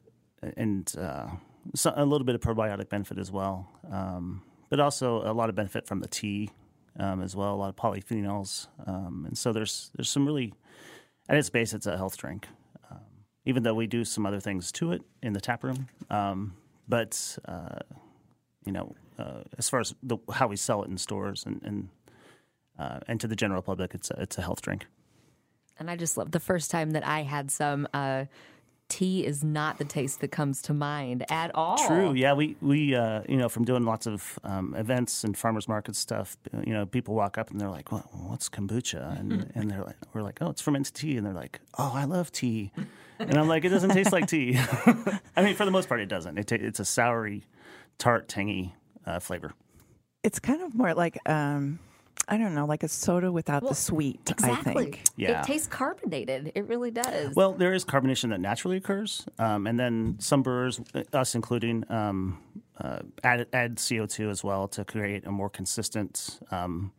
and 0.56 0.92
uh, 0.98 1.28
so 1.74 1.92
a 1.96 2.04
little 2.04 2.24
bit 2.24 2.34
of 2.34 2.40
probiotic 2.40 2.88
benefit 2.88 3.18
as 3.18 3.30
well. 3.30 3.68
Um, 3.90 4.42
but 4.68 4.80
also 4.80 5.22
a 5.30 5.32
lot 5.32 5.48
of 5.48 5.54
benefit 5.54 5.86
from 5.86 6.00
the 6.00 6.08
tea 6.08 6.50
um, 6.98 7.22
as 7.22 7.36
well. 7.36 7.54
A 7.54 7.56
lot 7.56 7.68
of 7.68 7.76
polyphenols, 7.76 8.68
um, 8.86 9.24
and 9.26 9.36
so 9.36 9.52
there's 9.52 9.90
there's 9.96 10.08
some 10.08 10.26
really 10.26 10.54
at 11.28 11.36
its 11.36 11.50
base, 11.50 11.74
it's 11.74 11.86
a 11.86 11.96
health 11.96 12.16
drink. 12.16 12.46
Even 13.48 13.62
though 13.62 13.74
we 13.74 13.86
do 13.86 14.04
some 14.04 14.26
other 14.26 14.40
things 14.40 14.72
to 14.72 14.90
it 14.90 15.02
in 15.22 15.32
the 15.32 15.40
tap 15.40 15.62
room, 15.62 15.86
but 16.88 17.38
uh, 17.46 17.78
you 18.64 18.72
know, 18.72 18.94
uh, 19.18 19.42
as 19.58 19.68
far 19.68 19.80
as 19.80 19.94
the, 20.02 20.18
how 20.32 20.46
we 20.46 20.56
sell 20.56 20.82
it 20.82 20.88
in 20.88 20.98
stores 20.98 21.44
and 21.46 21.60
and, 21.64 21.88
uh, 22.78 23.00
and 23.08 23.20
to 23.20 23.26
the 23.26 23.36
general 23.36 23.62
public, 23.62 23.94
it's 23.94 24.10
a, 24.10 24.20
it's 24.20 24.38
a 24.38 24.42
health 24.42 24.62
drink. 24.62 24.86
And 25.78 25.90
I 25.90 25.96
just 25.96 26.16
love 26.16 26.30
the 26.30 26.40
first 26.40 26.70
time 26.70 26.92
that 26.92 27.06
I 27.06 27.22
had 27.22 27.50
some. 27.50 27.86
Uh, 27.92 28.26
tea 28.88 29.26
is 29.26 29.42
not 29.42 29.78
the 29.78 29.84
taste 29.84 30.20
that 30.20 30.30
comes 30.30 30.62
to 30.62 30.74
mind 30.74 31.24
at 31.30 31.54
all. 31.54 31.76
True. 31.86 32.12
Yeah, 32.12 32.34
we 32.34 32.56
we 32.60 32.94
uh, 32.94 33.22
you 33.28 33.36
know 33.36 33.48
from 33.48 33.64
doing 33.64 33.84
lots 33.84 34.06
of 34.06 34.38
um, 34.44 34.74
events 34.76 35.24
and 35.24 35.36
farmers 35.36 35.68
market 35.68 35.96
stuff. 35.96 36.36
You 36.64 36.72
know, 36.72 36.86
people 36.86 37.14
walk 37.14 37.38
up 37.38 37.50
and 37.50 37.60
they're 37.60 37.70
like, 37.70 37.90
well, 37.92 38.08
"What's 38.12 38.48
kombucha?" 38.48 39.18
And 39.18 39.50
and 39.54 39.70
they're 39.70 39.84
like, 39.84 39.96
"We're 40.12 40.22
like, 40.22 40.38
oh, 40.40 40.50
it's 40.50 40.62
fermented 40.62 40.94
tea," 40.94 41.16
and 41.16 41.26
they're 41.26 41.34
like, 41.34 41.60
"Oh, 41.78 41.92
I 41.94 42.04
love 42.04 42.32
tea," 42.32 42.72
and 43.18 43.36
I'm 43.36 43.48
like, 43.48 43.64
"It 43.64 43.70
doesn't 43.70 43.90
taste 43.90 44.12
like 44.12 44.28
tea." 44.28 44.56
I 45.36 45.42
mean, 45.42 45.54
for 45.54 45.64
the 45.64 45.70
most 45.70 45.88
part, 45.88 46.00
it 46.00 46.08
doesn't. 46.08 46.38
It 46.38 46.46
ta- 46.46 46.56
it's 46.58 46.80
a 46.80 46.84
soury, 46.84 47.42
tart, 47.98 48.28
tangy 48.28 48.74
uh, 49.06 49.20
flavor. 49.20 49.52
It's 50.22 50.38
kind 50.38 50.62
of 50.62 50.74
more 50.74 50.92
like 50.94 51.18
um, 51.28 51.78
I 52.28 52.36
don't 52.38 52.54
know, 52.54 52.66
like 52.66 52.82
a 52.82 52.88
soda 52.88 53.30
without 53.30 53.62
Well, 53.62 53.70
the 53.70 53.76
sweet. 53.76 54.32
I 54.42 54.56
think. 54.56 55.04
Yeah. 55.16 55.40
It 55.42 55.46
tastes 55.46 55.68
carbonated. 55.68 56.50
It 56.56 56.66
really 56.66 56.90
does. 56.90 57.34
Well, 57.36 57.52
there 57.52 57.72
is 57.72 57.84
carbonation 57.84 58.30
that 58.30 58.40
naturally 58.40 58.76
occurs, 58.78 59.24
um, 59.38 59.66
and 59.68 59.78
then 59.78 60.16
some 60.18 60.42
brewers, 60.42 60.80
us 61.12 61.34
including, 61.36 61.84
um, 61.88 62.42
uh, 62.80 62.98
add, 63.22 63.46
add 63.52 63.76
CO2 63.76 64.28
as 64.30 64.42
well 64.42 64.66
to 64.68 64.84
create 64.84 65.24
a 65.26 65.30
more 65.30 65.48
consistent 65.48 66.40
um, 66.50 66.90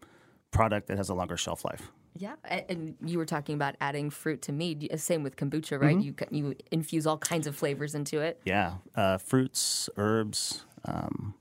product 0.52 0.88
that 0.88 0.96
has 0.98 1.10
a 1.10 1.14
longer 1.14 1.36
shelf 1.36 1.66
life. 1.66 1.92
yeah, 2.16 2.36
and 2.46 2.96
you 3.06 3.18
were 3.18 3.26
talking 3.26 3.56
about 3.56 3.76
adding 3.82 4.10
fruit 4.10 4.42
to 4.44 4.54
mead. 4.54 4.90
Same 4.98 5.22
with 5.24 5.36
kombucha, 5.36 5.80
right? 5.80 6.00
You 6.00 6.16
you 6.32 6.56
infuse 6.72 7.06
all 7.06 7.18
kinds 7.18 7.46
of 7.48 7.56
flavors 7.56 7.94
into 7.96 8.22
it. 8.22 8.40
Yeah, 8.46 8.76
uh, 8.96 9.18
fruits, 9.18 9.90
herbs. 9.98 10.64
Um, 10.86 11.34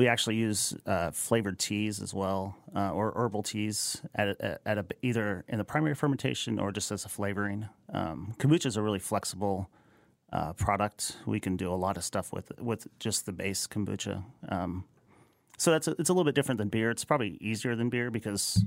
we 0.00 0.08
actually 0.08 0.36
use 0.36 0.74
uh, 0.86 1.10
flavored 1.10 1.58
teas 1.58 2.00
as 2.00 2.14
well, 2.14 2.56
uh, 2.74 2.90
or 2.90 3.12
herbal 3.14 3.42
teas 3.42 4.00
at 4.14 4.28
a, 4.28 4.58
at 4.64 4.78
a, 4.78 4.86
either 5.02 5.44
in 5.46 5.58
the 5.58 5.64
primary 5.64 5.94
fermentation 5.94 6.58
or 6.58 6.72
just 6.72 6.90
as 6.90 7.04
a 7.04 7.08
flavoring. 7.10 7.68
Um, 7.92 8.34
kombucha 8.38 8.64
is 8.64 8.78
a 8.78 8.82
really 8.82 8.98
flexible 8.98 9.68
uh, 10.32 10.54
product. 10.54 11.18
We 11.26 11.38
can 11.38 11.54
do 11.58 11.70
a 11.70 11.76
lot 11.76 11.98
of 11.98 12.04
stuff 12.04 12.32
with 12.32 12.50
with 12.58 12.86
just 12.98 13.26
the 13.26 13.32
base 13.32 13.66
kombucha. 13.66 14.24
Um, 14.48 14.84
so 15.58 15.70
that's 15.70 15.86
a, 15.86 15.90
it's 15.98 16.08
a 16.08 16.14
little 16.14 16.24
bit 16.24 16.34
different 16.34 16.56
than 16.56 16.70
beer. 16.70 16.90
It's 16.90 17.04
probably 17.04 17.36
easier 17.42 17.76
than 17.76 17.90
beer 17.90 18.10
because 18.10 18.64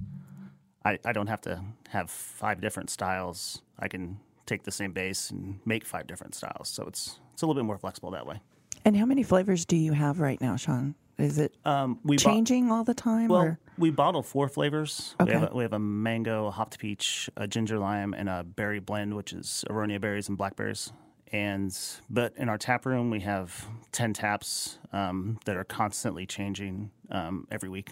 I, 0.85 0.99
I 1.03 1.13
don't 1.13 1.29
have 1.29 1.41
to 1.41 1.63
have 1.89 2.11
five 2.11 2.61
different 2.61 2.91
styles. 2.91 3.63
I 3.79 3.87
can 3.87 4.19
take 4.45 4.65
the 4.65 4.71
same 4.71 4.91
base 4.91 5.31
and 5.31 5.61
make 5.65 5.83
five 5.83 6.05
different 6.05 6.35
styles. 6.35 6.69
So 6.69 6.83
it's 6.83 7.17
it's 7.33 7.41
a 7.41 7.47
little 7.47 7.59
bit 7.59 7.65
more 7.65 7.79
flexible 7.79 8.11
that 8.11 8.27
way. 8.27 8.39
And 8.85 8.95
how 8.95 9.07
many 9.07 9.23
flavors 9.23 9.65
do 9.65 9.75
you 9.75 9.93
have 9.93 10.19
right 10.19 10.39
now, 10.39 10.57
Sean? 10.57 10.93
Is 11.17 11.37
it 11.37 11.55
Um, 11.65 11.99
we 12.03 12.17
bo- 12.17 12.23
changing 12.23 12.71
all 12.71 12.83
the 12.83 12.93
time? 12.93 13.27
well, 13.29 13.41
or? 13.43 13.59
we 13.77 13.91
bottle 13.91 14.23
four 14.23 14.47
flavors. 14.47 15.15
We, 15.19 15.31
have 15.31 15.43
Okay. 15.43 15.51
a, 15.53 15.55
we 15.55 15.63
have 15.63 15.73
a 15.73 15.79
mango, 15.79 16.47
a 16.47 16.51
hopped 16.51 16.79
peach, 16.79 17.29
a 17.37 17.47
ginger 17.47 17.77
lime, 17.77 18.13
and 18.13 18.27
a 18.29 18.43
berry 18.43 18.79
blend, 18.79 19.15
which 19.15 19.31
is 19.33 19.63
aronia 19.69 20.01
berries 20.01 20.27
and 20.29 20.37
blackberries. 20.37 20.91
And 21.31 21.75
but 22.09 22.33
in 22.37 22.47
our 22.49 22.57
tap 22.59 22.85
room, 22.85 23.09
we 23.09 23.21
have 23.21 23.65
ten 23.91 24.13
taps 24.13 24.77
um, 24.91 25.39
that 25.45 25.55
are 25.57 25.63
constantly 25.63 26.25
changing 26.27 26.91
um, 27.09 27.47
every 27.51 27.69
week. 27.69 27.91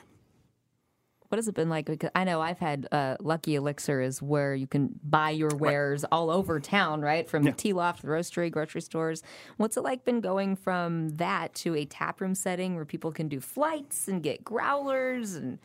What 1.31 1.37
has 1.37 1.47
it 1.47 1.55
been 1.55 1.69
like? 1.69 1.85
Because 1.85 2.09
I 2.13 2.25
know 2.25 2.41
I've 2.41 2.59
had 2.59 2.89
uh, 2.91 3.15
Lucky 3.21 3.55
Elixir 3.55 4.01
is 4.01 4.21
where 4.21 4.53
you 4.53 4.67
can 4.67 4.99
buy 5.01 5.29
your 5.29 5.51
wares 5.55 6.03
all 6.11 6.29
over 6.29 6.59
town, 6.59 6.99
right? 6.99 7.29
From 7.29 7.43
the 7.43 7.53
tea 7.53 7.71
loft, 7.71 8.01
the 8.01 8.09
roastery, 8.09 8.51
grocery 8.51 8.81
stores. 8.81 9.23
What's 9.55 9.77
it 9.77 9.81
like 9.81 10.03
been 10.03 10.19
going 10.19 10.57
from 10.57 11.07
that 11.11 11.53
to 11.55 11.73
a 11.73 11.85
taproom 11.85 12.35
setting 12.35 12.75
where 12.75 12.83
people 12.83 13.13
can 13.13 13.29
do 13.29 13.39
flights 13.39 14.09
and 14.09 14.21
get 14.21 14.43
growlers 14.43 15.35
and 15.35 15.57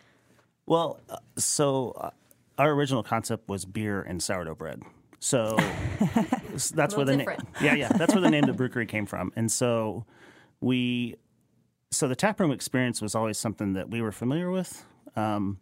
Well, 0.66 1.00
uh, 1.10 1.16
so 1.36 1.90
uh, 1.96 2.10
our 2.58 2.70
original 2.70 3.02
concept 3.02 3.48
was 3.48 3.64
beer 3.64 4.02
and 4.02 4.22
sourdough 4.22 4.54
bread. 4.54 4.84
So 5.18 5.56
that's 6.76 6.94
where 6.94 7.06
the 7.06 7.16
name, 7.16 7.28
yeah, 7.60 7.74
yeah, 7.74 7.88
that's 7.88 8.14
where 8.14 8.22
the 8.22 8.30
name 8.30 8.44
of 8.44 8.56
the 8.56 8.68
brewery 8.68 8.86
came 8.86 9.06
from. 9.06 9.32
And 9.34 9.50
so 9.50 10.06
we, 10.60 11.16
so 11.90 12.06
the 12.06 12.14
taproom 12.14 12.52
experience 12.52 13.02
was 13.02 13.16
always 13.16 13.36
something 13.36 13.72
that 13.72 13.90
we 13.90 14.00
were 14.00 14.12
familiar 14.12 14.48
with. 14.48 14.84
Um, 15.14 15.58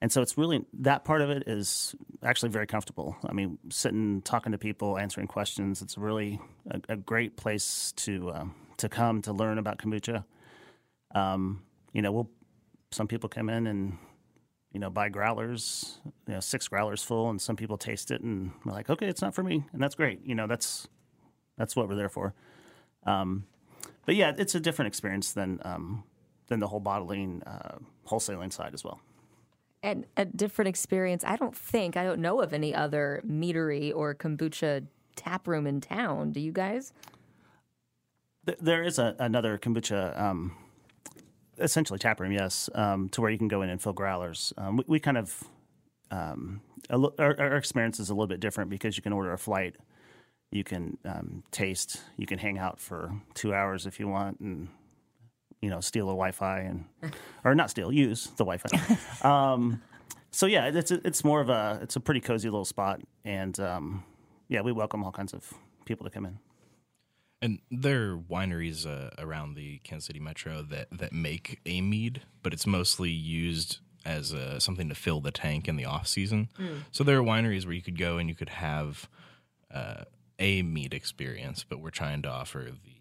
and 0.00 0.10
so 0.10 0.20
it's 0.20 0.36
really 0.36 0.64
that 0.80 1.04
part 1.04 1.22
of 1.22 1.30
it 1.30 1.44
is 1.46 1.94
actually 2.24 2.48
very 2.48 2.66
comfortable. 2.66 3.16
I 3.24 3.32
mean, 3.32 3.58
sitting, 3.70 4.20
talking 4.22 4.50
to 4.50 4.58
people, 4.58 4.98
answering 4.98 5.28
questions. 5.28 5.80
It's 5.80 5.96
really 5.96 6.40
a, 6.68 6.80
a 6.88 6.96
great 6.96 7.36
place 7.36 7.92
to 7.98 8.32
um, 8.32 8.54
to 8.78 8.88
come 8.88 9.22
to 9.22 9.32
learn 9.32 9.58
about 9.58 9.78
kombucha. 9.78 10.24
Um, 11.14 11.62
you 11.92 12.02
know, 12.02 12.10
we'll 12.10 12.30
some 12.90 13.06
people 13.06 13.28
come 13.28 13.48
in 13.48 13.68
and 13.68 13.96
you 14.72 14.80
know 14.80 14.90
buy 14.90 15.08
growlers, 15.08 16.00
you 16.26 16.34
know, 16.34 16.40
six 16.40 16.66
growlers 16.66 17.04
full, 17.04 17.30
and 17.30 17.40
some 17.40 17.54
people 17.54 17.78
taste 17.78 18.10
it 18.10 18.22
and 18.22 18.50
we're 18.64 18.72
like, 18.72 18.90
okay, 18.90 19.06
it's 19.06 19.22
not 19.22 19.36
for 19.36 19.44
me, 19.44 19.62
and 19.72 19.80
that's 19.80 19.94
great. 19.94 20.20
You 20.24 20.34
know, 20.34 20.48
that's 20.48 20.88
that's 21.56 21.76
what 21.76 21.88
we're 21.88 21.94
there 21.94 22.08
for. 22.08 22.34
Um, 23.06 23.44
but 24.04 24.16
yeah, 24.16 24.32
it's 24.36 24.56
a 24.56 24.60
different 24.60 24.88
experience 24.88 25.32
than 25.32 25.60
than 26.52 26.60
the 26.60 26.68
whole 26.68 26.80
bottling, 26.80 27.42
uh, 27.44 27.78
wholesaling 28.06 28.52
side 28.52 28.74
as 28.74 28.84
well. 28.84 29.00
and 29.82 30.06
a 30.16 30.24
different 30.24 30.68
experience. 30.68 31.24
I 31.26 31.36
don't 31.36 31.56
think 31.56 31.96
I 31.96 32.04
don't 32.04 32.20
know 32.20 32.40
of 32.40 32.52
any 32.52 32.74
other 32.74 33.22
meadery 33.26 33.92
or 33.94 34.14
kombucha 34.14 34.86
tap 35.16 35.48
room 35.48 35.66
in 35.66 35.80
town. 35.80 36.32
Do 36.32 36.40
you 36.40 36.52
guys? 36.52 36.92
There 38.44 38.82
is 38.82 38.98
a, 38.98 39.14
another 39.18 39.58
kombucha, 39.58 40.18
um, 40.20 40.56
essentially 41.58 41.98
tap 41.98 42.20
room, 42.20 42.32
yes, 42.32 42.68
um, 42.74 43.08
to 43.10 43.20
where 43.20 43.30
you 43.30 43.38
can 43.38 43.48
go 43.48 43.62
in 43.62 43.70
and 43.70 43.80
fill 43.80 43.92
growlers. 43.92 44.52
Um, 44.56 44.76
we, 44.78 44.84
we 44.86 45.00
kind 45.00 45.18
of 45.18 45.44
um, 46.10 46.60
a 46.90 46.96
our, 47.18 47.40
our 47.40 47.56
experience 47.56 47.98
is 48.00 48.10
a 48.10 48.14
little 48.14 48.26
bit 48.26 48.40
different 48.40 48.70
because 48.70 48.96
you 48.96 49.02
can 49.02 49.12
order 49.12 49.32
a 49.32 49.38
flight, 49.38 49.76
you 50.50 50.64
can 50.64 50.98
um, 51.04 51.42
taste, 51.50 52.02
you 52.16 52.26
can 52.26 52.38
hang 52.38 52.58
out 52.58 52.78
for 52.80 53.12
two 53.34 53.54
hours 53.54 53.86
if 53.86 53.98
you 53.98 54.08
want, 54.08 54.40
and 54.40 54.68
you 55.62 55.70
know 55.70 55.80
steal 55.80 56.06
the 56.06 56.12
Wi-Fi 56.12 56.58
and 56.60 56.84
or 57.44 57.54
not 57.54 57.70
steal, 57.70 57.90
use 57.90 58.26
the 58.36 58.44
Wi-Fi. 58.44 58.98
um, 59.28 59.80
so 60.30 60.46
yeah, 60.46 60.66
it's 60.66 60.90
it's 60.90 61.24
more 61.24 61.40
of 61.40 61.48
a 61.48 61.78
it's 61.82 61.96
a 61.96 62.00
pretty 62.00 62.20
cozy 62.20 62.50
little 62.50 62.64
spot, 62.66 63.00
and 63.24 63.58
um, 63.60 64.04
yeah, 64.48 64.60
we 64.60 64.72
welcome 64.72 65.02
all 65.04 65.12
kinds 65.12 65.32
of 65.32 65.54
people 65.86 66.04
to 66.04 66.10
come 66.10 66.26
in. 66.26 66.38
And 67.40 67.58
there 67.72 68.12
are 68.12 68.16
wineries 68.16 68.86
uh, 68.86 69.10
around 69.18 69.54
the 69.54 69.78
Kansas 69.78 70.06
City 70.06 70.20
metro 70.20 70.62
that, 70.62 70.86
that 70.92 71.12
make 71.12 71.58
a 71.66 71.80
mead, 71.80 72.22
but 72.44 72.52
it's 72.52 72.68
mostly 72.68 73.10
used 73.10 73.78
as 74.04 74.34
uh 74.34 74.58
something 74.58 74.88
to 74.88 74.96
fill 74.96 75.20
the 75.20 75.30
tank 75.30 75.68
in 75.68 75.76
the 75.76 75.84
off 75.84 76.08
season. 76.08 76.48
So 76.90 77.04
there 77.04 77.18
are 77.18 77.22
wineries 77.22 77.64
where 77.64 77.74
you 77.74 77.82
could 77.82 77.98
go 77.98 78.18
and 78.18 78.28
you 78.28 78.34
could 78.34 78.48
have 78.48 79.08
uh, 79.72 80.04
a 80.38 80.62
mead 80.62 80.92
experience, 80.92 81.64
but 81.68 81.80
we're 81.80 81.90
trying 81.90 82.22
to 82.22 82.28
offer 82.28 82.70
the, 82.70 82.70
the 82.70 82.72
breadth 82.72 82.90
of 82.90 82.91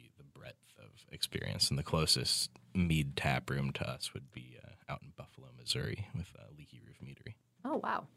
experience. 1.12 1.70
And 1.70 1.78
the 1.78 1.84
closest 1.84 2.52
mead 2.74 3.16
tap 3.16 3.50
room 3.50 3.72
to 3.74 3.90
us 3.90 4.14
would 4.14 4.32
be 4.32 4.58
uh, 4.64 4.92
out 4.92 5.02
in 5.04 5.12
Buffalo, 5.18 5.48
Missouri, 5.58 6.08
with 6.16 6.28
uh, 6.38 6.44
Leaky 6.58 6.82
Roof 6.86 6.98
Meadery. 7.04 7.34
Oh 7.66 7.80
wow! 7.84 8.08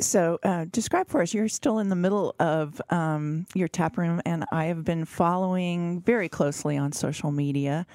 So, 0.00 0.38
uh, 0.42 0.66
describe 0.70 1.08
for 1.08 1.22
us. 1.22 1.34
You're 1.34 1.48
still 1.48 1.78
in 1.78 1.88
the 1.88 1.96
middle 1.96 2.34
of 2.38 2.80
um, 2.90 3.46
your 3.54 3.68
tap 3.68 3.98
room, 3.98 4.20
and 4.24 4.44
I 4.50 4.66
have 4.66 4.84
been 4.84 5.04
following 5.04 6.00
very 6.00 6.28
closely 6.28 6.76
on 6.76 6.92
social 6.92 7.30
media. 7.30 7.86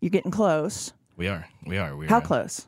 You're 0.00 0.10
getting 0.10 0.30
close. 0.30 0.92
We 1.16 1.28
are, 1.28 1.48
we 1.66 1.76
are. 1.76 1.94
We're, 1.96 2.08
How 2.08 2.18
uh, 2.18 2.22
close? 2.22 2.66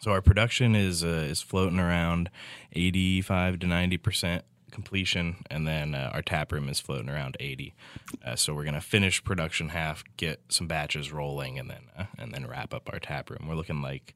So 0.00 0.10
our 0.10 0.22
production 0.22 0.74
is 0.74 1.02
uh, 1.02 1.26
is 1.28 1.40
floating 1.42 1.78
around 1.78 2.30
eighty 2.72 3.20
five 3.20 3.58
to 3.60 3.66
ninety 3.66 3.96
percent 3.96 4.44
completion, 4.74 5.36
and 5.50 5.66
then 5.66 5.94
uh, 5.94 6.10
our 6.12 6.20
tap 6.20 6.52
room 6.52 6.68
is 6.68 6.80
floating 6.80 7.08
around 7.08 7.36
80. 7.40 7.74
Uh, 8.22 8.36
so 8.36 8.52
we're 8.52 8.64
gonna 8.64 8.80
finish 8.80 9.24
production 9.24 9.70
half, 9.70 10.04
get 10.18 10.40
some 10.50 10.66
batches 10.66 11.10
rolling, 11.12 11.58
and 11.58 11.70
then 11.70 11.84
uh, 11.96 12.04
and 12.18 12.34
then 12.34 12.46
wrap 12.46 12.74
up 12.74 12.90
our 12.92 12.98
tap 12.98 13.30
room. 13.30 13.46
We're 13.48 13.54
looking 13.54 13.80
like 13.80 14.14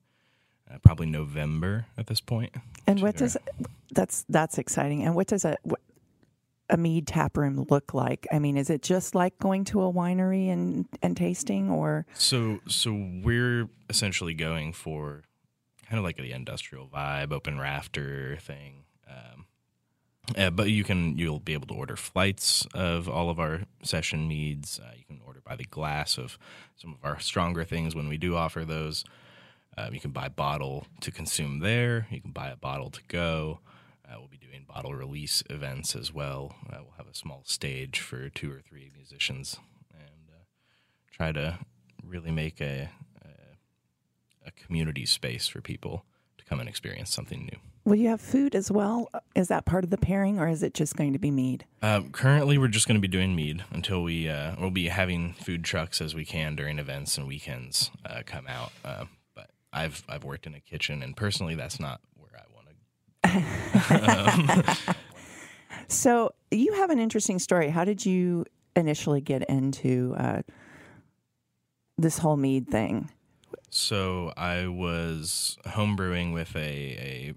uh, 0.70 0.78
probably 0.82 1.06
November 1.06 1.86
at 1.96 2.06
this 2.08 2.20
point. 2.20 2.54
And 2.86 3.00
what 3.00 3.16
does 3.16 3.36
that's 3.92 4.24
that's 4.28 4.58
exciting. 4.58 5.04
And 5.04 5.14
what 5.14 5.28
does 5.28 5.44
a 5.44 5.56
what, 5.62 5.80
a 6.70 6.76
mead 6.76 7.06
tap 7.06 7.36
room 7.36 7.66
look 7.70 7.94
like? 7.94 8.26
I 8.30 8.38
mean, 8.38 8.56
is 8.56 8.68
it 8.68 8.82
just 8.82 9.14
like 9.14 9.38
going 9.38 9.64
to 9.66 9.82
a 9.82 9.92
winery 9.92 10.50
and 10.50 10.86
and 11.02 11.16
tasting, 11.16 11.70
or 11.70 12.06
So 12.14 12.60
so 12.68 12.92
we're 12.92 13.68
essentially 13.88 14.34
going 14.34 14.72
for 14.72 15.22
kind 15.88 15.98
of 15.98 16.04
like 16.04 16.16
the 16.16 16.32
industrial 16.32 16.86
vibe, 16.86 17.32
open 17.32 17.58
rafter 17.58 18.36
thing. 18.42 18.84
Um, 19.08 19.46
uh, 20.36 20.50
but 20.50 20.70
you 20.70 20.84
can 20.84 21.16
you'll 21.16 21.38
be 21.38 21.54
able 21.54 21.66
to 21.68 21.74
order 21.74 21.96
flights 21.96 22.66
of 22.74 23.08
all 23.08 23.30
of 23.30 23.38
our 23.38 23.62
session 23.82 24.28
meads. 24.28 24.80
Uh, 24.82 24.92
you 24.96 25.04
can 25.04 25.20
order 25.26 25.40
by 25.44 25.56
the 25.56 25.64
glass 25.64 26.18
of 26.18 26.38
some 26.76 26.92
of 26.92 27.04
our 27.04 27.18
stronger 27.18 27.64
things 27.64 27.94
when 27.94 28.08
we 28.08 28.18
do 28.18 28.36
offer 28.36 28.64
those. 28.64 29.04
Um, 29.76 29.94
you 29.94 30.00
can 30.00 30.10
buy 30.10 30.28
bottle 30.28 30.86
to 31.00 31.10
consume 31.10 31.60
there. 31.60 32.08
You 32.10 32.20
can 32.20 32.32
buy 32.32 32.48
a 32.48 32.56
bottle 32.56 32.90
to 32.90 33.00
go. 33.08 33.60
Uh, 34.04 34.16
we'll 34.18 34.28
be 34.28 34.38
doing 34.38 34.64
bottle 34.66 34.94
release 34.94 35.42
events 35.48 35.94
as 35.94 36.12
well. 36.12 36.56
Uh, 36.68 36.78
we'll 36.80 36.94
have 36.96 37.06
a 37.06 37.14
small 37.14 37.42
stage 37.44 38.00
for 38.00 38.28
two 38.28 38.50
or 38.50 38.60
three 38.60 38.90
musicians 38.96 39.58
and 39.92 40.30
uh, 40.30 40.44
try 41.12 41.30
to 41.32 41.58
really 42.02 42.32
make 42.32 42.60
a, 42.60 42.90
a 43.24 44.48
a 44.48 44.50
community 44.52 45.06
space 45.06 45.46
for 45.46 45.60
people 45.60 46.04
to 46.38 46.44
come 46.44 46.58
and 46.58 46.68
experience 46.68 47.12
something 47.12 47.44
new. 47.44 47.58
Will 47.88 47.96
you 47.96 48.08
have 48.08 48.20
food 48.20 48.54
as 48.54 48.70
well? 48.70 49.08
Is 49.34 49.48
that 49.48 49.64
part 49.64 49.84
of 49.84 49.90
the 49.90 49.98
pairing, 49.98 50.38
or 50.38 50.48
is 50.48 50.62
it 50.62 50.74
just 50.74 50.96
going 50.96 51.14
to 51.14 51.18
be 51.18 51.30
mead? 51.30 51.64
Um, 51.82 52.10
currently, 52.10 52.58
we're 52.58 52.68
just 52.68 52.86
going 52.86 52.96
to 52.96 53.00
be 53.00 53.08
doing 53.08 53.34
mead 53.34 53.64
until 53.70 54.02
we 54.02 54.28
uh, 54.28 54.54
we'll 54.60 54.70
be 54.70 54.88
having 54.88 55.32
food 55.34 55.64
trucks 55.64 56.00
as 56.00 56.14
we 56.14 56.24
can 56.24 56.54
during 56.54 56.78
events 56.78 57.16
and 57.16 57.26
weekends 57.26 57.90
uh, 58.06 58.22
come 58.26 58.46
out. 58.46 58.72
Uh, 58.84 59.06
but 59.34 59.50
I've 59.72 60.04
I've 60.08 60.24
worked 60.24 60.46
in 60.46 60.54
a 60.54 60.60
kitchen, 60.60 61.02
and 61.02 61.16
personally, 61.16 61.54
that's 61.54 61.80
not 61.80 62.00
where 62.16 62.30
I 62.36 62.42
want 62.54 64.66
to. 64.66 64.94
So 65.88 66.34
you 66.50 66.74
have 66.74 66.90
an 66.90 66.98
interesting 66.98 67.38
story. 67.38 67.70
How 67.70 67.84
did 67.84 68.04
you 68.04 68.44
initially 68.76 69.22
get 69.22 69.48
into 69.48 70.14
uh, 70.18 70.42
this 71.96 72.18
whole 72.18 72.36
mead 72.36 72.68
thing? 72.68 73.10
So 73.70 74.34
I 74.36 74.66
was 74.66 75.56
homebrewing 75.66 76.34
with 76.34 76.54
a, 76.54 76.60
a 76.60 77.34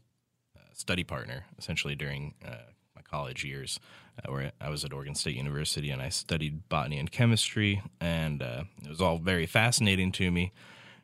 study 0.81 1.03
partner 1.03 1.45
essentially 1.57 1.95
during 1.95 2.33
uh, 2.43 2.55
my 2.95 3.01
college 3.03 3.45
years, 3.45 3.79
uh, 4.17 4.31
where 4.31 4.51
I 4.59 4.69
was 4.69 4.83
at 4.83 4.91
Oregon 4.91 5.15
State 5.15 5.35
University 5.35 5.91
and 5.91 6.01
I 6.01 6.09
studied 6.09 6.67
botany 6.67 6.97
and 6.97 7.09
chemistry, 7.09 7.81
and 8.01 8.41
uh, 8.41 8.63
it 8.83 8.89
was 8.89 8.99
all 8.99 9.19
very 9.19 9.45
fascinating 9.45 10.11
to 10.13 10.31
me. 10.31 10.51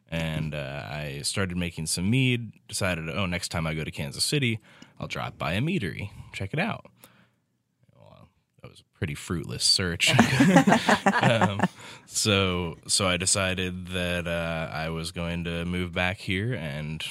And 0.10 0.56
uh, 0.56 0.84
I 0.90 1.22
started 1.24 1.58
making 1.58 1.86
some 1.86 2.10
mead. 2.10 2.54
Decided, 2.68 3.10
oh, 3.10 3.26
next 3.26 3.50
time 3.50 3.68
I 3.68 3.74
go 3.74 3.84
to 3.84 3.92
Kansas 3.92 4.24
City, 4.24 4.60
I'll 5.00 5.08
drop 5.08 5.38
by 5.38 5.54
a 5.54 5.62
meadery, 5.62 6.10
check 6.34 6.54
it 6.54 6.60
out. 6.60 6.86
Well, 7.94 8.30
that 8.62 8.72
was 8.72 8.80
a 8.80 8.98
pretty 8.98 9.16
fruitless 9.16 9.66
search. 9.66 10.14
um, 11.22 11.60
so 12.06 12.78
so 12.88 13.06
I 13.06 13.18
decided 13.18 13.88
that 13.90 14.28
uh, 14.28 14.70
I 14.74 14.90
was 14.90 15.12
going 15.12 15.44
to 15.44 15.66
move 15.66 15.92
back 15.92 16.18
here 16.20 16.54
and 16.54 17.04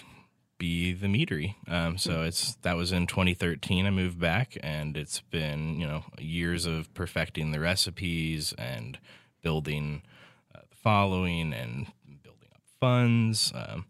be 0.58 0.92
the 0.92 1.06
meadery. 1.06 1.54
Um, 1.68 1.98
so 1.98 2.22
it's 2.22 2.56
that 2.62 2.76
was 2.76 2.92
in 2.92 3.06
2013. 3.06 3.86
I 3.86 3.90
moved 3.90 4.18
back, 4.18 4.56
and 4.62 4.96
it's 4.96 5.20
been 5.20 5.78
you 5.80 5.86
know 5.86 6.04
years 6.18 6.66
of 6.66 6.92
perfecting 6.94 7.52
the 7.52 7.60
recipes 7.60 8.54
and 8.58 8.98
building 9.42 10.02
uh, 10.54 10.60
the 10.68 10.76
following 10.76 11.52
and 11.52 11.86
building 12.22 12.48
up 12.54 12.62
funds. 12.80 13.52
Um, 13.54 13.86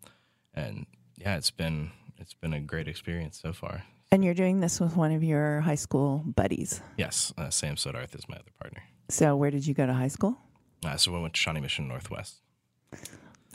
and 0.55 0.87
yeah, 1.17 1.37
it's 1.37 1.51
been 1.51 1.91
it's 2.19 2.35
been 2.35 2.53
a 2.53 2.61
great 2.61 2.89
experience 2.89 3.39
so 3.41 3.53
far. 3.53 3.85
And 4.13 4.25
you're 4.25 4.35
doing 4.35 4.61
this 4.61 4.81
with 4.81 4.97
one 4.97 5.13
of 5.13 5.25
your 5.25 5.61
high 5.61 5.75
school 5.75 6.23
buddies. 6.25 6.81
Yes, 6.97 7.33
uh, 7.37 7.51
Sam 7.51 7.75
Sodarth 7.77 8.15
is 8.15 8.29
my 8.29 8.37
other 8.37 8.53
partner. 8.61 8.83
So 9.09 9.37
where 9.37 9.51
did 9.51 9.67
you 9.67 9.75
go 9.75 9.87
to 9.87 9.93
high 9.93 10.09
school? 10.09 10.37
Uh, 10.85 10.97
so 10.97 11.13
we 11.13 11.21
went 11.21 11.35
to 11.35 11.41
Shawnee 11.41 11.61
Mission 11.61 11.89
Northwest. 11.89 12.37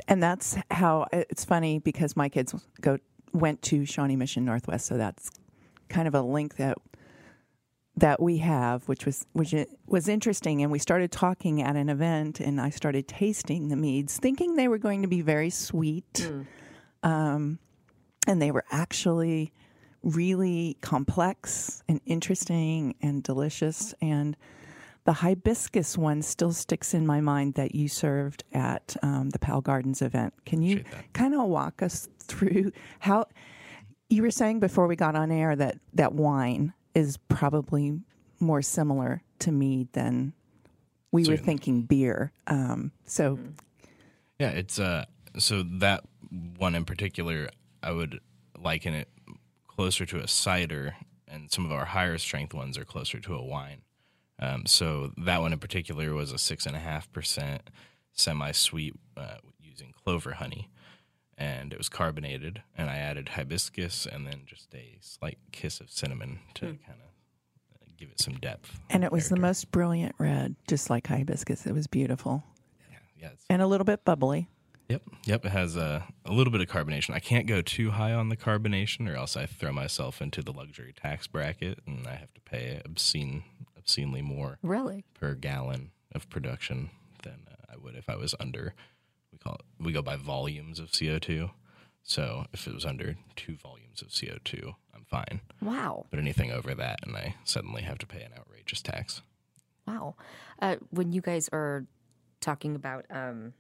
And 0.08 0.21
that's 0.21 0.58
how 0.69 1.08
it's 1.12 1.45
funny 1.45 1.80
because 1.80 2.15
my 2.15 2.30
kids 2.30 2.56
go 2.80 2.97
went 3.34 3.62
to 3.63 3.86
Shawnee 3.86 4.15
Mission 4.15 4.45
Northwest, 4.45 4.86
so 4.86 4.97
that's 4.97 5.32
kind 5.89 6.08
of 6.08 6.15
a 6.15 6.21
link 6.21 6.56
that 6.58 6.77
that 7.97 8.21
we 8.21 8.38
have, 8.38 8.88
which 8.88 9.06
was 9.06 9.25
which 9.34 9.54
was 9.86 10.08
interesting. 10.08 10.62
And 10.62 10.71
we 10.71 10.80
started 10.80 11.12
talking 11.12 11.62
at 11.62 11.75
an 11.75 11.89
event, 11.89 12.39
and 12.39 12.60
I 12.60 12.69
started 12.69 13.08
tasting 13.08 13.67
the 13.67 13.75
meads, 13.75 14.17
thinking 14.17 14.56
they 14.56 14.67
were 14.67 14.77
going 14.77 15.01
to 15.01 15.08
be 15.08 15.21
very 15.21 15.49
sweet, 15.49 16.30
um, 17.04 17.60
and 18.27 18.41
they 18.41 18.51
were 18.51 18.65
actually 18.71 19.54
really 20.04 20.77
complex 20.82 21.84
and 21.88 22.01
interesting 22.06 22.95
and 23.01 23.21
delicious. 23.23 23.93
And 24.01 24.36
the 25.03 25.13
hibiscus 25.13 25.97
one 25.97 26.21
still 26.21 26.51
sticks 26.51 26.93
in 26.93 27.05
my 27.05 27.21
mind 27.21 27.55
that 27.55 27.73
you 27.73 27.87
served 27.87 28.43
at 28.53 28.95
um, 29.01 29.29
the 29.31 29.39
Powell 29.39 29.61
Gardens 29.61 30.01
event. 30.01 30.33
Can 30.45 30.61
you 30.61 30.83
kind 31.13 31.33
of 31.33 31.47
walk 31.47 31.81
us 31.81 32.07
through 32.19 32.71
how 32.99 33.25
you 34.09 34.21
were 34.21 34.31
saying 34.31 34.59
before 34.59 34.87
we 34.87 34.95
got 34.95 35.15
on 35.15 35.31
air 35.31 35.55
that 35.55 35.79
that 35.93 36.13
wine 36.13 36.73
is 36.93 37.17
probably 37.29 37.99
more 38.39 38.61
similar 38.61 39.23
to 39.39 39.51
mead 39.51 39.91
than 39.93 40.33
we 41.11 41.25
were 41.25 41.37
thinking 41.37 41.83
beer. 41.83 42.31
Um, 42.47 42.91
so 43.05 43.39
Yeah, 44.39 44.49
it's 44.49 44.79
uh 44.79 45.05
so 45.37 45.63
that 45.63 46.03
one 46.57 46.75
in 46.75 46.85
particular 46.85 47.49
I 47.81 47.91
would 47.91 48.19
liken 48.59 48.93
it 48.93 49.09
closer 49.67 50.05
to 50.05 50.17
a 50.17 50.27
cider 50.27 50.95
and 51.27 51.51
some 51.51 51.65
of 51.65 51.71
our 51.71 51.85
higher 51.85 52.17
strength 52.17 52.53
ones 52.53 52.77
are 52.77 52.85
closer 52.85 53.19
to 53.19 53.33
a 53.33 53.43
wine. 53.43 53.81
Um, 54.41 54.65
so 54.65 55.12
that 55.17 55.41
one 55.41 55.54
in 55.54 55.60
particular 55.60 56.13
was 56.13 56.32
a 56.32 56.38
six 56.38 56.65
and 56.65 56.75
a 56.75 56.80
half 56.80 57.12
percent 57.12 57.69
semi 58.13 58.51
sweet 58.51 58.93
uh, 59.15 59.36
using 59.60 59.93
clover 60.04 60.34
honey. 60.34 60.69
And 61.38 61.73
it 61.73 61.77
was 61.80 61.89
carbonated, 61.89 62.62
and 62.77 62.89
I 62.89 62.97
added 62.97 63.30
hibiscus 63.30 64.06
and 64.06 64.27
then 64.27 64.43
just 64.45 64.73
a 64.75 64.97
slight 65.01 65.39
kiss 65.51 65.80
of 65.80 65.89
cinnamon 65.89 66.39
to 66.56 66.65
kind 66.65 66.99
of 67.01 67.97
give 67.97 68.10
it 68.10 68.19
some 68.19 68.36
depth. 68.36 68.80
and 68.89 69.04
it 69.04 69.12
was 69.12 69.30
the 69.30 69.38
most 69.38 69.71
brilliant 69.71 70.15
red, 70.19 70.56
just 70.67 70.89
like 70.89 71.08
hibiscus. 71.08 71.65
It 71.65 71.73
was 71.73 71.88
beautiful 71.88 72.43
yeah, 72.91 72.97
yeah, 73.19 73.30
and 73.49 73.62
a 73.62 73.67
little 73.67 73.86
bit 73.86 74.04
bubbly. 74.06 74.49
Yep, 74.89 75.01
yep. 75.25 75.45
It 75.45 75.51
has 75.51 75.75
a 75.77 76.04
a 76.25 76.32
little 76.34 76.51
bit 76.51 76.62
of 76.62 76.67
carbonation. 76.67 77.13
I 77.15 77.19
can't 77.19 77.47
go 77.47 77.62
too 77.62 77.91
high 77.91 78.13
on 78.13 78.30
the 78.30 78.38
carbonation, 78.38 79.10
or 79.12 79.15
else 79.15 79.38
I 79.38 79.45
throw 79.45 79.71
myself 79.71 80.21
into 80.21 80.41
the 80.43 80.51
luxury 80.51 80.93
tax 80.99 81.27
bracket, 81.27 81.80
and 81.88 82.06
I 82.08 82.15
have 82.15 82.34
to 82.34 82.41
pay 82.41 82.82
obscene, 82.84 83.43
obscenely 83.82 84.22
more 84.22 84.58
Really? 84.62 85.04
per 85.13 85.34
gallon 85.36 85.91
of 86.13 86.30
production 86.30 86.89
than 87.24 87.48
uh, 87.50 87.56
I 87.74 87.78
would 87.78 87.96
if 87.96 88.10
I 88.10 88.15
was 88.15 88.36
under. 88.39 88.74
We 89.32 89.38
call 89.38 89.56
it. 89.56 89.62
We 89.80 89.91
go 89.91 90.02
by 90.02 90.15
volumes 90.17 90.80
of 90.80 90.91
CO 90.91 91.20
two. 91.20 91.50
So 92.04 92.46
if 92.54 92.67
it 92.67 92.74
was 92.74 92.86
under 92.86 93.15
two 93.36 93.56
volumes 93.56 94.02
of 94.02 94.10
CO 94.10 94.38
two, 94.44 94.74
I'm 94.94 95.06
fine. 95.06 95.41
Wow. 95.62 96.06
But 96.10 96.20
anything 96.20 96.52
over 96.52 96.74
that, 96.76 97.00
and 97.04 97.15
I 97.15 97.36
suddenly 97.44 97.82
have 97.84 97.98
to 98.00 98.08
pay 98.08 98.22
an 98.24 98.32
outrageous 98.38 98.82
tax. 98.82 99.22
Wow. 99.88 100.15
Uh, 100.62 100.76
when 100.89 101.12
you 101.12 101.22
guys 101.22 101.50
are 101.54 101.86
talking 102.39 102.76
about, 102.76 103.06
um, 103.10 103.54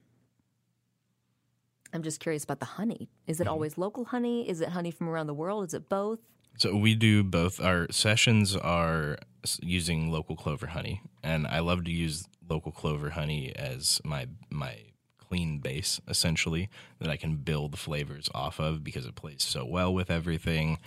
I'm 1.93 2.03
just 2.03 2.19
curious 2.19 2.43
about 2.43 2.59
the 2.59 2.65
honey. 2.65 3.09
Is 3.27 3.37
Mm-hmm. 3.37 3.41
it 3.43 3.47
always 3.47 3.77
local 3.77 4.05
honey? 4.05 4.47
Is 4.49 4.61
it 4.61 4.69
honey 4.69 4.91
from 4.91 5.09
around 5.09 5.27
the 5.27 5.33
world? 5.33 5.65
Is 5.67 5.73
it 5.73 5.89
both? 5.89 6.19
So 6.57 6.75
we 6.75 6.95
do 6.95 7.23
both. 7.23 7.59
Our 7.59 7.87
sessions 7.91 8.55
are 8.55 9.17
using 9.61 10.11
local 10.11 10.35
clover 10.35 10.67
honey, 10.67 11.01
and 11.23 11.47
I 11.47 11.59
love 11.59 11.83
to 11.85 11.91
use 11.91 12.27
local 12.47 12.71
clover 12.71 13.11
honey 13.11 13.51
as 13.55 13.99
my 14.03 14.27
my 14.49 14.77
clean 15.17 15.59
base, 15.59 16.01
essentially, 16.07 16.69
that 16.99 17.09
I 17.09 17.15
can 17.15 17.37
build 17.37 17.79
flavors 17.79 18.29
off 18.35 18.59
of 18.59 18.83
because 18.83 19.05
it 19.05 19.15
plays 19.15 19.43
so 19.43 19.65
well 19.65 19.93
with 19.93 20.11
everything. 20.11 20.77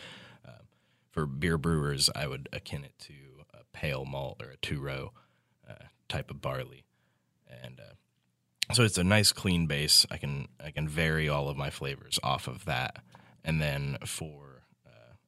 Um, 0.46 0.66
for 1.11 1.27
beer 1.27 1.57
brewers, 1.57 2.11
I 2.14 2.27
would 2.27 2.48
akin 2.53 2.85
it 2.85 2.92
to 3.00 3.14
a 3.55 3.64
pale 3.72 4.05
malt 4.05 4.42
or 4.42 4.50
a 4.50 4.57
two 4.59 4.81
row 4.81 5.12
uh, 5.68 5.87
type 6.09 6.31
of 6.31 6.42
barley, 6.42 6.85
and 7.62 7.81
uh, 7.81 8.74
so 8.74 8.83
it's 8.83 8.98
a 8.98 9.05
nice 9.05 9.33
clean 9.33 9.66
base. 9.66 10.07
I 10.11 10.18
can 10.18 10.48
I 10.62 10.70
can 10.70 10.88
vary 10.88 11.29
all 11.29 11.48
of 11.48 11.57
my 11.57 11.70
flavors 11.70 12.20
off 12.22 12.46
of 12.46 12.64
that, 12.66 13.03
and 13.44 13.61
then 13.61 13.96
for 14.05 14.53
uh, 14.53 14.53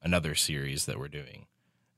another 0.02 0.34
series 0.34 0.86
that 0.86 0.98
we're 0.98 1.08
doing, 1.08 1.46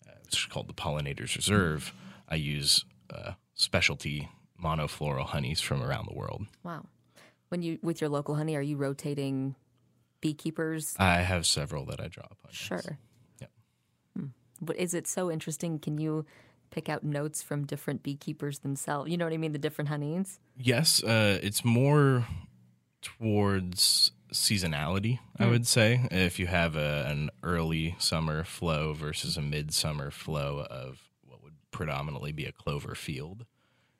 uh, 0.06 0.12
which 0.24 0.34
is 0.34 0.44
called 0.46 0.68
the 0.68 0.74
Pollinators 0.74 1.36
Reserve, 1.36 1.92
I 2.28 2.36
use 2.36 2.84
uh, 3.12 3.32
specialty 3.54 4.28
monofloral 4.62 5.26
honeys 5.26 5.60
from 5.60 5.82
around 5.82 6.06
the 6.08 6.14
world. 6.14 6.46
Wow. 6.62 6.86
When 7.48 7.62
you 7.62 7.78
with 7.82 8.00
your 8.00 8.10
local 8.10 8.34
honey, 8.34 8.56
are 8.56 8.62
you 8.62 8.76
rotating 8.76 9.54
beekeepers? 10.20 10.94
I 10.98 11.16
have 11.22 11.46
several 11.46 11.86
that 11.86 12.00
I 12.00 12.08
draw 12.08 12.24
upon. 12.24 12.50
yes. 12.50 12.56
Sure. 12.56 12.98
Yep. 13.40 13.50
But 14.60 14.76
is 14.76 14.92
it 14.94 15.06
so 15.06 15.30
interesting? 15.30 15.78
Can 15.78 15.98
you 15.98 16.26
pick 16.70 16.88
out 16.88 17.02
notes 17.04 17.42
from 17.42 17.64
different 17.64 18.02
beekeepers 18.02 18.58
themselves? 18.58 19.10
You 19.10 19.16
know 19.16 19.24
what 19.24 19.32
I 19.32 19.38
mean? 19.38 19.52
The 19.52 19.58
different 19.58 19.88
honeys. 19.88 20.40
Yes, 20.56 21.02
uh, 21.02 21.38
it's 21.42 21.64
more 21.64 22.26
towards 23.00 24.10
seasonality, 24.32 25.18
I 25.38 25.46
would 25.46 25.66
say. 25.66 26.06
If 26.10 26.38
you 26.38 26.46
have 26.46 26.76
a, 26.76 27.06
an 27.08 27.30
early 27.42 27.96
summer 27.98 28.44
flow 28.44 28.92
versus 28.92 29.36
a 29.36 29.42
midsummer 29.42 30.10
flow 30.10 30.66
of 30.70 31.00
what 31.24 31.42
would 31.42 31.54
predominantly 31.70 32.32
be 32.32 32.44
a 32.44 32.52
clover 32.52 32.94
field, 32.94 33.46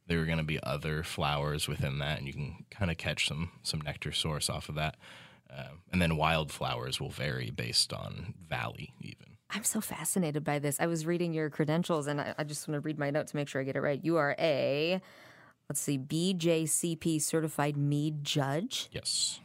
there 0.07 0.21
are 0.21 0.27
going 0.27 0.39
to 0.39 0.45
be 0.45 0.63
other 0.63 1.03
flowers 1.03 1.69
within 1.69 1.99
that, 1.99 2.19
and 2.19 2.27
you 2.27 2.33
can 2.33 2.65
kind 2.71 2.91
of 2.91 2.97
catch 2.97 3.29
some 3.29 3.51
some 3.63 3.81
nectar 3.81 4.13
source 4.13 4.49
off 4.49 4.69
of 4.69 4.75
that. 4.77 4.97
Um, 5.51 5.83
and 5.93 6.03
then 6.03 6.17
wildflowers 6.17 7.01
will 7.01 7.11
vary 7.11 7.51
based 7.51 7.93
on 7.93 8.35
valley, 8.49 8.93
even. 9.01 9.39
I'm 9.51 9.65
so 9.65 9.81
fascinated 9.81 10.45
by 10.45 10.59
this. 10.59 10.79
I 10.79 10.87
was 10.87 11.07
reading 11.07 11.33
your 11.33 11.49
credentials, 11.49 12.07
and 12.07 12.21
I, 12.21 12.35
I 12.37 12.45
just 12.45 12.69
want 12.69 12.77
to 12.77 12.81
read 12.81 12.99
my 12.99 13.11
note 13.11 13.29
to 13.29 13.37
make 13.37 13.49
sure 13.49 13.61
I 13.61 13.65
get 13.65 13.77
it 13.77 13.81
right. 13.81 13.99
You 14.03 14.19
are 14.19 14.37
a, 14.39 15.01
let's 15.71 15.81
see, 15.81 15.99
BJCP 15.99 17.23
certified 17.23 17.77
mead 17.77 18.25
judge. 18.25 18.89
Yes. 18.93 19.41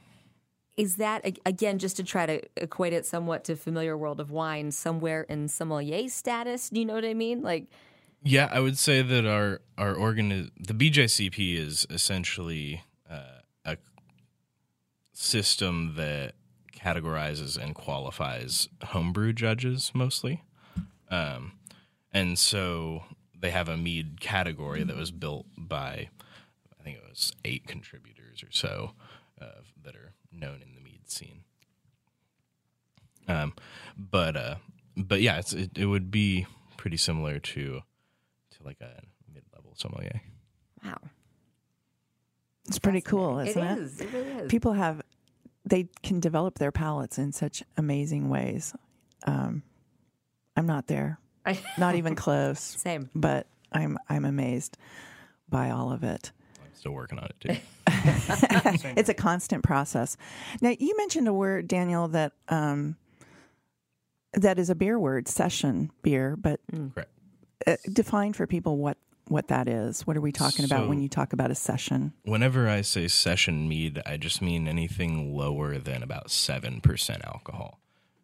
Is 0.75 0.95
that 0.95 1.25
again 1.45 1.77
just 1.77 1.97
to 1.97 2.03
try 2.03 2.25
to 2.25 2.41
equate 2.57 2.93
it 2.93 3.05
somewhat 3.05 3.43
to 3.45 3.55
familiar 3.55 3.95
world 3.95 4.19
of 4.19 4.31
wine, 4.31 4.71
somewhere 4.71 5.21
in 5.23 5.47
sommelier 5.47 6.09
status? 6.09 6.69
Do 6.69 6.79
you 6.79 6.85
know 6.85 6.95
what 6.95 7.05
I 7.05 7.13
mean? 7.13 7.43
Like, 7.43 7.67
Yeah, 8.23 8.49
I 8.51 8.59
would 8.59 8.77
say 8.77 9.01
that 9.03 9.25
our 9.25 9.61
our 9.77 9.93
organ 9.93 10.51
the 10.59 10.73
BJCP 10.73 11.55
is 11.55 11.85
essentially 11.91 12.83
uh, 13.09 13.41
a 13.65 13.77
system 15.13 15.93
that 15.95 16.33
categorizes 16.75 17.55
and 17.55 17.75
qualifies 17.75 18.67
homebrew 18.85 19.33
judges 19.33 19.91
mostly, 19.93 20.43
um, 21.11 21.53
and 22.11 22.39
so 22.39 23.03
they 23.39 23.51
have 23.51 23.69
a 23.69 23.77
mead 23.77 24.19
category 24.21 24.83
that 24.83 24.95
was 24.95 25.11
built 25.11 25.45
by 25.55 26.09
I 26.79 26.83
think 26.83 26.97
it 26.97 27.03
was 27.07 27.31
eight 27.45 27.67
contributors 27.67 28.41
or 28.41 28.51
so 28.51 28.93
uh, 29.41 29.61
that 29.83 29.95
are 29.95 30.13
known 30.31 30.61
in 30.61 30.75
the 30.75 30.81
mead 30.81 31.09
scene. 31.09 31.43
Um, 33.27 33.53
but 33.97 34.35
uh, 34.35 34.55
but 34.97 35.21
yeah, 35.21 35.37
it's, 35.39 35.53
it 35.53 35.71
it 35.77 35.85
would 35.85 36.11
be 36.11 36.45
pretty 36.77 36.97
similar 36.97 37.39
to 37.39 37.81
to 38.51 38.63
like 38.63 38.81
a 38.81 39.01
mid 39.33 39.43
level 39.53 39.73
sommelier. 39.77 40.21
wow, 40.83 40.97
It's 42.67 42.79
pretty 42.79 43.01
cool, 43.01 43.39
it 43.39 43.49
isn't 43.49 43.63
it? 43.63 43.77
is. 43.79 44.01
It 44.01 44.11
really 44.13 44.31
is. 44.31 44.51
People 44.51 44.73
have, 44.73 45.01
they 45.65 45.87
can 46.03 46.19
develop 46.19 46.59
their 46.59 46.71
palates 46.71 47.17
in 47.17 47.31
such 47.31 47.63
amazing 47.77 48.29
ways. 48.29 48.73
Um, 49.25 49.63
I'm 50.57 50.65
not 50.65 50.87
there, 50.87 51.17
not 51.77 51.95
even 51.95 52.15
close, 52.15 52.59
Same. 52.59 53.09
but 53.15 53.47
I'm 53.71 53.97
I'm 54.09 54.25
amazed 54.25 54.77
by 55.49 55.69
all 55.71 55.91
of 55.93 56.03
it. 56.03 56.31
I'm 56.85 56.91
still 56.91 56.91
working 56.91 57.19
on 57.19 57.25
it 57.25 57.35
too. 57.39 57.55
it's 58.97 59.09
a 59.09 59.13
constant 59.13 59.63
process. 59.63 60.17
Now, 60.61 60.73
you 60.77 60.97
mentioned 60.97 61.27
a 61.27 61.33
word, 61.33 61.67
Daniel, 61.67 62.07
that 62.09 62.33
um, 62.49 62.97
that 64.33 64.59
is 64.59 64.69
a 64.69 64.75
beer 64.75 64.99
word, 64.99 65.27
session 65.27 65.91
beer, 66.01 66.35
but 66.35 66.59
Correct. 66.93 67.09
uh, 67.65 67.75
define 67.91 68.33
for 68.33 68.47
people 68.47 68.77
what 68.77 68.97
what 69.29 69.47
that 69.47 69.69
is. 69.69 70.05
What 70.05 70.17
are 70.17 70.21
we 70.21 70.33
talking 70.33 70.65
about 70.65 70.89
when 70.89 71.01
you 71.01 71.07
talk 71.07 71.31
about 71.31 71.51
a 71.51 71.55
session? 71.55 72.13
Whenever 72.23 72.67
I 72.67 72.81
say 72.81 73.07
session 73.07 73.69
mead, 73.69 74.01
I 74.05 74.17
just 74.17 74.41
mean 74.41 74.67
anything 74.67 75.33
lower 75.33 75.77
than 75.77 76.03
about 76.03 76.31
seven 76.31 76.81
percent 76.81 77.23
alcohol. 77.25 77.79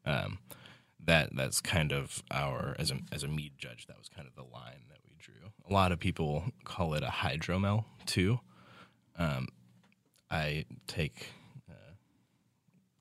Um, 0.06 0.40
that 1.06 1.30
that's 1.36 1.62
kind 1.62 1.94
of 1.94 2.24
our 2.30 2.76
as 2.78 2.92
a 2.92 2.98
as 3.12 3.24
a 3.24 3.28
mead 3.28 3.54
judge. 3.58 3.88
That 3.88 3.98
was 3.98 4.10
kind 4.10 4.28
of 4.28 4.36
the 4.36 4.44
line 4.54 4.84
that 4.90 5.00
we 5.08 5.16
drew. 5.18 5.52
A 5.70 5.74
lot 5.74 5.92
of 5.94 6.00
people 6.00 6.46
call 6.66 6.94
it 6.96 7.04
a 7.04 7.08
hydromel 7.08 7.86
too. 8.06 8.42
Um, 9.20 9.48
I 10.32 10.66
take 10.88 11.28
uh, 11.70 11.94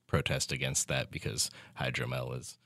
protest 0.05 0.51
against 0.51 0.87
that 0.89 1.09
because 1.09 1.49
hydromel 1.79 2.37
is 2.37 2.57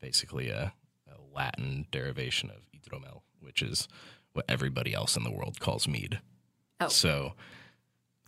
basically 0.00 0.48
a, 0.48 0.72
a 1.06 1.36
Latin 1.36 1.86
derivation 1.92 2.50
of 2.50 2.62
hidromel, 2.74 3.20
which 3.40 3.62
is 3.62 3.86
what 4.32 4.44
everybody 4.48 4.94
else 4.94 5.16
in 5.16 5.22
the 5.22 5.30
world 5.30 5.60
calls 5.60 5.86
mead. 5.86 6.20
Oh. 6.80 6.88
So 6.88 7.34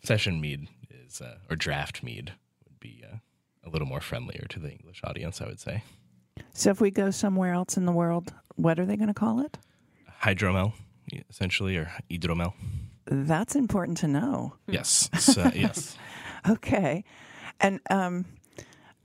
session 0.05 0.41
mead 0.41 0.69
is, 0.91 1.21
uh, 1.21 1.39
or 1.49 1.57
draft 1.57 2.03
mead 2.03 2.35
would 2.65 2.81
be 2.81 3.03
uh, 3.11 3.17
a 3.65 3.71
little 3.71 3.89
more 3.89 4.01
friendlier 4.01 4.47
to 4.49 4.59
the 4.59 4.71
English 4.71 5.01
audience, 5.05 5.41
I 5.41 5.47
would 5.47 5.61
say. 5.61 5.83
So, 6.53 6.71
if 6.71 6.81
we 6.81 6.91
go 6.91 7.11
somewhere 7.11 7.53
else 7.53 7.77
in 7.77 7.87
the 7.87 7.93
world, 7.93 8.33
what 8.57 8.79
are 8.79 8.87
they 8.87 8.97
going 8.97 9.09
to 9.09 9.15
call 9.15 9.41
it? 9.41 9.59
Hydromel, 10.23 10.73
essentially, 11.29 11.77
or 11.77 11.93
hidromel. 12.11 12.55
That's 13.11 13.57
important 13.57 13.99
to 13.99 14.09
know. 14.09 14.55
Yes. 14.67 15.11
So, 15.19 15.51
yes. 15.55 15.97
Okay, 16.49 17.05
and 17.61 17.81
um, 17.91 18.25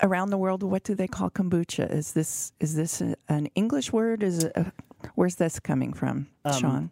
around 0.02 0.30
the 0.30 0.38
world, 0.38 0.64
what 0.64 0.86
do 0.86 0.96
they 0.96 1.08
call 1.08 1.30
kombucha? 1.30 1.92
Is 1.92 2.14
this 2.14 2.54
is 2.62 2.76
this 2.76 3.02
a, 3.02 3.18
an 3.28 3.48
English 3.56 3.92
word? 3.92 4.24
Is 4.24 4.46
it 4.46 4.54
a, 4.56 4.72
where's 5.16 5.36
this 5.36 5.60
coming 5.60 5.92
from, 5.92 6.28
Sean? 6.58 6.92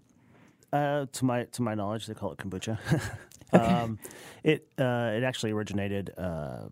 Uh, 0.73 1.05
to 1.13 1.23
my 1.23 1.45
to 1.45 1.61
my 1.61 1.75
knowledge, 1.75 2.07
they 2.07 2.13
call 2.13 2.33
it 2.33 2.39
kombucha. 2.39 2.77
um, 3.53 3.99
it 4.43 4.67
uh, 4.77 5.11
it 5.15 5.23
actually 5.23 5.51
originated 5.51 6.11
uh, 6.17 6.67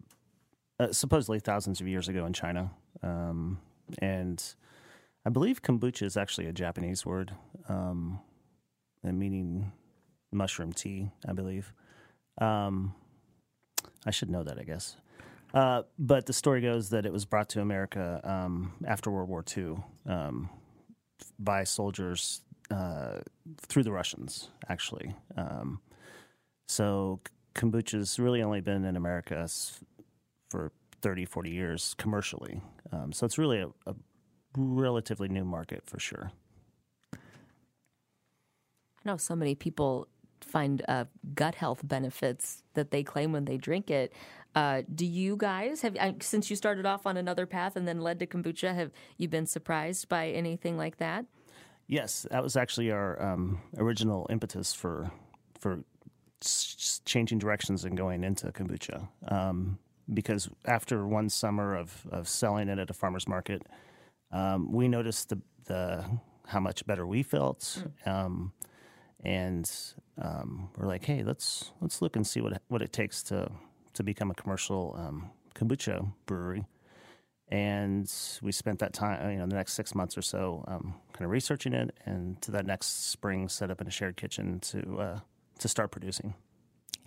uh, 0.79 0.91
supposedly 0.91 1.39
thousands 1.39 1.79
of 1.79 1.87
years 1.87 2.09
ago 2.09 2.25
in 2.25 2.33
China, 2.33 2.71
um, 3.03 3.57
and 3.99 4.43
I 5.25 5.29
believe 5.29 5.61
kombucha 5.61 6.03
is 6.03 6.17
actually 6.17 6.47
a 6.47 6.53
Japanese 6.53 7.05
word, 7.05 7.33
um, 7.69 8.19
meaning 9.01 9.71
mushroom 10.31 10.73
tea. 10.73 11.09
I 11.27 11.33
believe. 11.33 11.73
Um, 12.39 12.95
I 14.05 14.11
should 14.11 14.29
know 14.29 14.43
that, 14.43 14.57
I 14.59 14.63
guess. 14.63 14.95
Uh, 15.53 15.83
but 15.99 16.25
the 16.25 16.33
story 16.33 16.61
goes 16.61 16.89
that 16.89 17.05
it 17.05 17.11
was 17.11 17.25
brought 17.25 17.49
to 17.49 17.61
America 17.61 18.21
um, 18.23 18.73
after 18.85 19.11
World 19.11 19.29
War 19.29 19.43
II 19.55 19.77
um, 20.05 20.49
by 21.37 21.63
soldiers 21.63 22.41
uh, 22.71 23.19
through 23.67 23.83
the 23.83 23.91
Russians, 23.91 24.49
actually. 24.69 25.13
Um, 25.35 25.81
so 26.67 27.19
kombucha's 27.53 28.17
really 28.17 28.41
only 28.41 28.61
been 28.61 28.85
in 28.85 28.95
America 28.95 29.47
for 30.49 30.71
30, 31.01 31.25
40 31.25 31.49
years 31.49 31.95
commercially. 31.97 32.61
Um, 32.91 33.11
so 33.11 33.25
it's 33.25 33.37
really 33.37 33.59
a, 33.59 33.67
a 33.85 33.95
relatively 34.55 35.27
new 35.27 35.43
market 35.43 35.83
for 35.85 35.99
sure. 35.99 36.31
I 37.13 37.17
know 39.05 39.17
so 39.17 39.35
many 39.35 39.55
people 39.55 40.07
find 40.43 40.83
uh, 40.87 41.05
gut 41.35 41.55
health 41.55 41.81
benefits 41.83 42.63
that 42.73 42.91
they 42.91 43.03
claim 43.03 43.31
when 43.31 43.45
they 43.45 43.57
drink 43.57 43.89
it. 43.89 44.13
Uh, 44.53 44.81
do 44.93 45.05
you 45.05 45.37
guys 45.37 45.81
have, 45.81 45.95
since 46.21 46.49
you 46.49 46.55
started 46.55 46.85
off 46.85 47.05
on 47.05 47.15
another 47.15 47.45
path 47.45 47.75
and 47.75 47.87
then 47.87 48.01
led 48.01 48.19
to 48.19 48.27
kombucha, 48.27 48.75
have 48.75 48.91
you 49.17 49.27
been 49.27 49.45
surprised 49.45 50.09
by 50.09 50.29
anything 50.29 50.77
like 50.77 50.97
that? 50.97 51.25
Yes, 51.87 52.25
that 52.31 52.43
was 52.43 52.55
actually 52.55 52.91
our 52.91 53.21
um, 53.21 53.61
original 53.77 54.27
impetus 54.29 54.73
for 54.73 55.11
for 55.59 55.83
changing 57.05 57.37
directions 57.37 57.85
and 57.85 57.95
going 57.95 58.23
into 58.23 58.51
kombucha. 58.51 59.07
Um, 59.27 59.77
because 60.11 60.49
after 60.65 61.05
one 61.07 61.29
summer 61.29 61.75
of, 61.75 62.07
of 62.11 62.27
selling 62.27 62.67
it 62.67 62.79
at 62.79 62.89
a 62.89 62.93
farmer's 62.93 63.27
market, 63.27 63.61
um, 64.31 64.71
we 64.71 64.87
noticed 64.87 65.29
the, 65.29 65.39
the 65.65 66.03
how 66.47 66.59
much 66.59 66.85
better 66.85 67.05
we 67.05 67.23
felt, 67.23 67.83
um, 68.05 68.51
and 69.23 69.69
um, 70.21 70.69
we're 70.77 70.87
like, 70.87 71.05
hey, 71.05 71.23
let's 71.23 71.71
let's 71.81 72.01
look 72.01 72.15
and 72.15 72.25
see 72.25 72.41
what 72.41 72.61
what 72.67 72.81
it 72.81 72.91
takes 72.93 73.23
to 73.23 73.51
to 73.93 74.03
become 74.03 74.31
a 74.31 74.35
commercial 74.35 74.95
um, 74.97 75.29
kombucha 75.55 76.11
brewery 76.25 76.65
and 77.51 78.11
we 78.41 78.51
spent 78.51 78.79
that 78.79 78.93
time, 78.93 79.29
you 79.31 79.37
know, 79.37 79.45
the 79.45 79.55
next 79.55 79.73
six 79.73 79.93
months 79.93 80.17
or 80.17 80.21
so, 80.21 80.63
um, 80.67 80.95
kind 81.11 81.25
of 81.25 81.31
researching 81.31 81.73
it, 81.73 81.93
and 82.05 82.41
to 82.41 82.51
that 82.51 82.65
next 82.65 83.09
spring, 83.09 83.49
set 83.49 83.69
up 83.69 83.81
in 83.81 83.87
a 83.87 83.91
shared 83.91 84.15
kitchen 84.15 84.59
to 84.61 84.99
uh, 84.99 85.19
to 85.59 85.67
start 85.67 85.91
producing. 85.91 86.33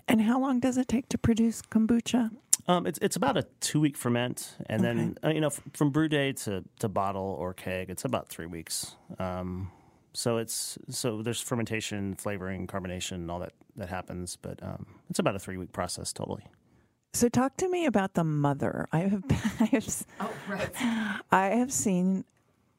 And 0.07 0.21
how 0.21 0.39
long 0.39 0.61
does 0.61 0.77
it 0.77 0.87
take 0.87 1.09
to 1.09 1.19
produce 1.19 1.63
kombucha? 1.63 2.31
Um, 2.69 2.87
it's 2.87 2.99
it's 3.01 3.17
about 3.17 3.39
a 3.39 3.47
two 3.61 3.81
week 3.81 3.97
ferment, 3.97 4.57
and 4.69 4.85
then 4.85 5.17
uh, 5.25 5.31
you 5.31 5.41
know 5.41 5.47
f- 5.47 5.63
from 5.73 5.91
brew 5.91 6.09
day 6.09 6.33
to, 6.33 6.63
to 6.81 6.89
bottle 6.89 7.37
or 7.39 7.55
keg, 7.55 7.89
it's 7.89 8.05
about 8.05 8.29
three 8.29 8.47
weeks. 8.47 8.97
Um, 9.19 9.71
so 10.15 10.39
it's 10.39 10.79
so 10.89 11.21
there's 11.23 11.41
fermentation, 11.41 12.15
flavoring, 12.15 12.67
carbonation, 12.67 13.31
all 13.31 13.41
that 13.41 13.53
that 13.77 13.89
happens, 13.89 14.37
but 14.41 14.63
um, 14.63 14.87
it's 15.11 15.19
about 15.19 15.35
a 15.37 15.39
three 15.39 15.57
week 15.57 15.73
process 15.73 16.13
totally. 16.13 16.45
So 17.13 17.29
talk 17.29 17.57
to 17.59 17.69
me 17.69 17.87
about 17.87 18.15
the 18.15 18.25
mother. 18.25 18.87
I 18.93 19.01
have 19.01 19.25
I 19.61 19.65
have 19.67 20.07
Oh, 20.21 20.31
right. 20.49 20.71
I 21.31 21.47
have 21.57 21.73
seen 21.73 22.25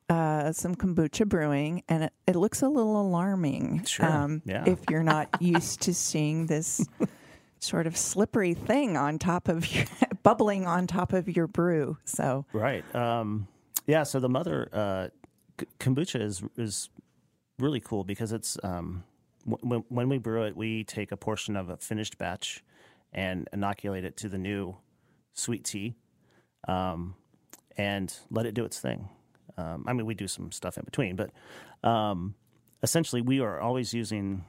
uh, 0.09 0.51
some 0.51 0.75
kombucha 0.75 1.27
brewing, 1.27 1.83
and 1.89 2.03
it, 2.05 2.13
it 2.27 2.35
looks 2.35 2.61
a 2.61 2.67
little 2.69 2.99
alarming. 3.01 3.79
um, 3.79 3.85
Sure, 3.85 4.41
yeah. 4.45 4.63
If 4.65 4.79
you're 4.89 5.03
not 5.03 5.29
used 5.41 5.81
to 5.83 5.93
seeing 5.93 6.45
this 6.47 6.85
sort 7.59 7.87
of 7.87 7.97
slippery 7.97 8.53
thing 8.53 8.97
on 8.97 9.17
top 9.19 9.47
of 9.47 9.65
your, 9.73 9.85
bubbling 10.23 10.65
on 10.67 10.85
top 10.87 11.11
of 11.13 11.27
your 11.35 11.47
brew, 11.47 11.97
so 12.05 12.45
Right. 12.53 12.83
Um, 12.95 13.47
yeah. 13.87 14.03
So 14.03 14.19
the 14.19 14.29
mother 14.29 14.69
uh, 14.71 15.07
k- 15.57 15.65
kombucha 15.79 16.21
is 16.21 16.43
is 16.57 16.89
really 17.59 17.79
cool 17.79 18.03
because 18.03 18.31
it's 18.31 18.57
um, 18.63 19.03
w- 19.47 19.83
when 19.89 20.09
we 20.09 20.17
brew 20.17 20.43
it, 20.43 20.55
we 20.55 20.83
take 20.83 21.11
a 21.11 21.17
portion 21.17 21.55
of 21.55 21.69
a 21.69 21.77
finished 21.77 22.17
batch 22.17 22.63
and 23.13 23.47
inoculate 23.53 24.03
it 24.03 24.17
to 24.17 24.29
the 24.29 24.37
new 24.37 24.75
sweet 25.33 25.63
tea, 25.63 25.95
um, 26.67 27.15
and 27.77 28.17
let 28.29 28.45
it 28.45 28.53
do 28.53 28.65
its 28.65 28.79
thing. 28.79 29.09
Um, 29.57 29.85
I 29.87 29.93
mean, 29.93 30.05
we 30.05 30.15
do 30.15 30.27
some 30.27 30.51
stuff 30.51 30.77
in 30.77 30.83
between, 30.83 31.15
but 31.15 31.31
um, 31.87 32.35
essentially, 32.83 33.21
we 33.21 33.39
are 33.39 33.59
always 33.59 33.93
using 33.93 34.43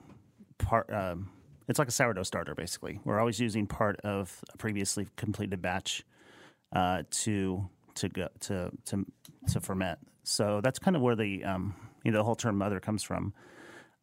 part. 0.59 0.93
Um, 0.93 1.31
it's 1.69 1.79
like 1.79 1.89
a 1.89 1.93
sourdough 1.93 2.25
starter, 2.25 2.55
basically. 2.55 3.01
We're 3.05 3.19
always 3.19 3.41
using 3.41 3.67
part 3.67 4.01
of 4.03 4.41
a 4.53 4.57
previously 4.57 5.09
completed 5.17 5.63
batch 5.63 6.05
uh, 6.75 7.03
to 7.11 7.69
to 7.97 8.09
go 8.09 8.29
to 8.41 8.71
to 8.87 9.05
to 9.53 9.61
ferment. 9.61 9.99
So 10.25 10.61
that's 10.61 10.79
kind 10.79 10.97
of 10.97 11.03
where 11.03 11.15
the 11.15 11.45
um, 11.45 11.75
you 12.07 12.13
know 12.13 12.19
the 12.19 12.25
whole 12.25 12.37
term 12.37 12.57
mother 12.57 12.79
comes 12.79 13.03
from. 13.03 13.35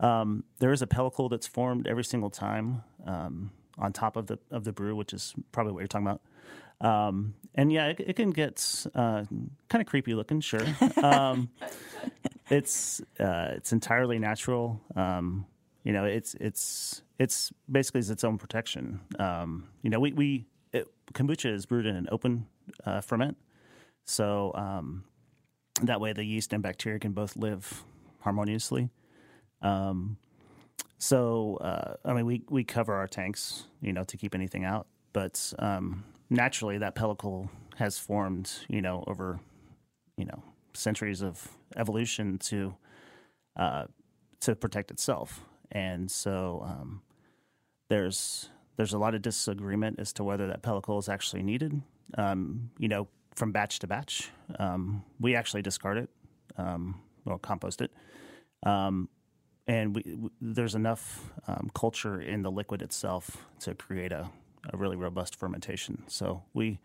Um, 0.02 0.44
there 0.60 0.74
is 0.74 0.82
a 0.82 0.88
pellicle 0.88 1.30
that's 1.30 1.48
formed 1.48 1.88
every 1.88 2.04
single 2.04 2.30
time 2.30 2.84
um, 3.08 3.52
on 3.78 3.94
top 3.94 4.18
of 4.18 4.28
the 4.28 4.38
of 4.52 4.66
the 4.66 4.74
brew, 4.74 4.94
which 4.94 5.14
is 5.14 5.34
probably 5.54 5.72
what 5.72 5.80
you're 5.80 5.88
talking 5.88 6.08
about. 6.08 6.22
Um, 6.82 7.36
and 7.56 7.72
yeah, 7.72 7.88
it, 7.88 8.02
it 8.02 8.16
can 8.18 8.32
get 8.32 8.86
uh, 8.94 9.24
kind 9.70 9.82
of 9.82 9.86
creepy 9.86 10.14
looking, 10.14 10.42
sure. 10.42 10.66
Um, 11.02 11.50
it's 12.50 13.00
uh, 13.22 13.52
it's 13.56 13.72
entirely 13.72 14.20
natural. 14.20 14.82
Um, 14.98 15.46
you 15.86 15.94
know, 15.94 16.04
it's 16.04 16.36
it's 16.42 17.04
it's 17.20 17.54
basically 17.72 18.00
it's 18.00 18.10
its 18.10 18.26
own 18.26 18.38
protection. 18.38 19.00
Um, 19.18 19.70
you 19.82 19.90
know, 19.90 20.02
we 20.02 20.12
we 20.12 20.46
it, 20.74 20.88
kombucha 21.14 21.54
is 21.54 21.66
brewed 21.66 21.86
in 21.86 21.96
an 21.96 22.10
open 22.12 22.48
uh, 22.86 23.00
ferment, 23.00 23.38
so 24.04 24.52
um, 24.56 25.06
that 25.82 26.02
way 26.02 26.12
the 26.12 26.26
yeast 26.26 26.52
and 26.52 26.62
bacteria 26.62 27.00
can 27.00 27.14
both 27.14 27.38
live 27.38 27.86
harmoniously. 28.24 28.90
Um, 29.62 30.18
so 30.98 31.58
uh, 31.58 31.96
I 32.06 32.14
mean, 32.14 32.26
we 32.26 32.44
we 32.50 32.64
cover 32.64 32.94
our 32.94 33.08
tanks, 33.08 33.66
you 33.82 33.94
know, 33.94 34.04
to 34.06 34.18
keep 34.18 34.34
anything 34.34 34.64
out, 34.64 34.88
but 35.12 35.54
um, 35.60 36.04
naturally 36.30 36.78
that 36.78 36.96
pellicle 36.96 37.50
has 37.76 37.98
formed, 37.98 38.52
you 38.68 38.82
know, 38.82 39.04
over 39.08 39.40
you 40.18 40.26
know 40.26 40.44
centuries 40.74 41.22
of 41.22 41.48
evolution 41.76 42.38
to 42.40 42.76
uh, 43.58 43.86
to 44.42 44.56
protect 44.56 44.92
itself, 44.92 45.42
and 45.72 46.10
so 46.10 46.64
um, 46.66 47.02
there's 47.90 48.50
there's 48.78 48.94
a 48.94 48.98
lot 48.98 49.14
of 49.14 49.22
disagreement 49.22 50.00
as 50.00 50.14
to 50.14 50.24
whether 50.24 50.48
that 50.48 50.64
pellicle 50.64 50.98
is 51.00 51.10
actually 51.10 51.44
needed. 51.44 51.82
Um, 52.18 52.72
you 52.78 52.88
know, 52.88 53.08
from 53.36 53.52
batch 53.52 53.80
to 53.80 53.88
batch, 53.88 54.30
um, 54.60 55.04
we 55.20 55.36
actually 55.36 55.62
discard 55.62 55.98
it 55.98 56.10
um, 56.58 57.02
or 57.26 57.40
compost 57.40 57.82
it. 57.82 57.92
Um, 58.66 59.10
and 59.68 59.96
we, 59.96 60.04
w 60.04 60.30
there's 60.42 60.76
enough 60.76 61.32
um, 61.48 61.70
culture 61.74 62.20
in 62.22 62.42
the 62.44 62.52
liquid 62.52 62.82
itself 62.82 63.46
to 63.62 63.74
create 63.76 64.12
a, 64.12 64.30
a 64.74 64.78
really 64.78 64.96
robust 64.98 65.36
fermentation. 65.38 66.04
So 66.08 66.44
we, 66.54 66.80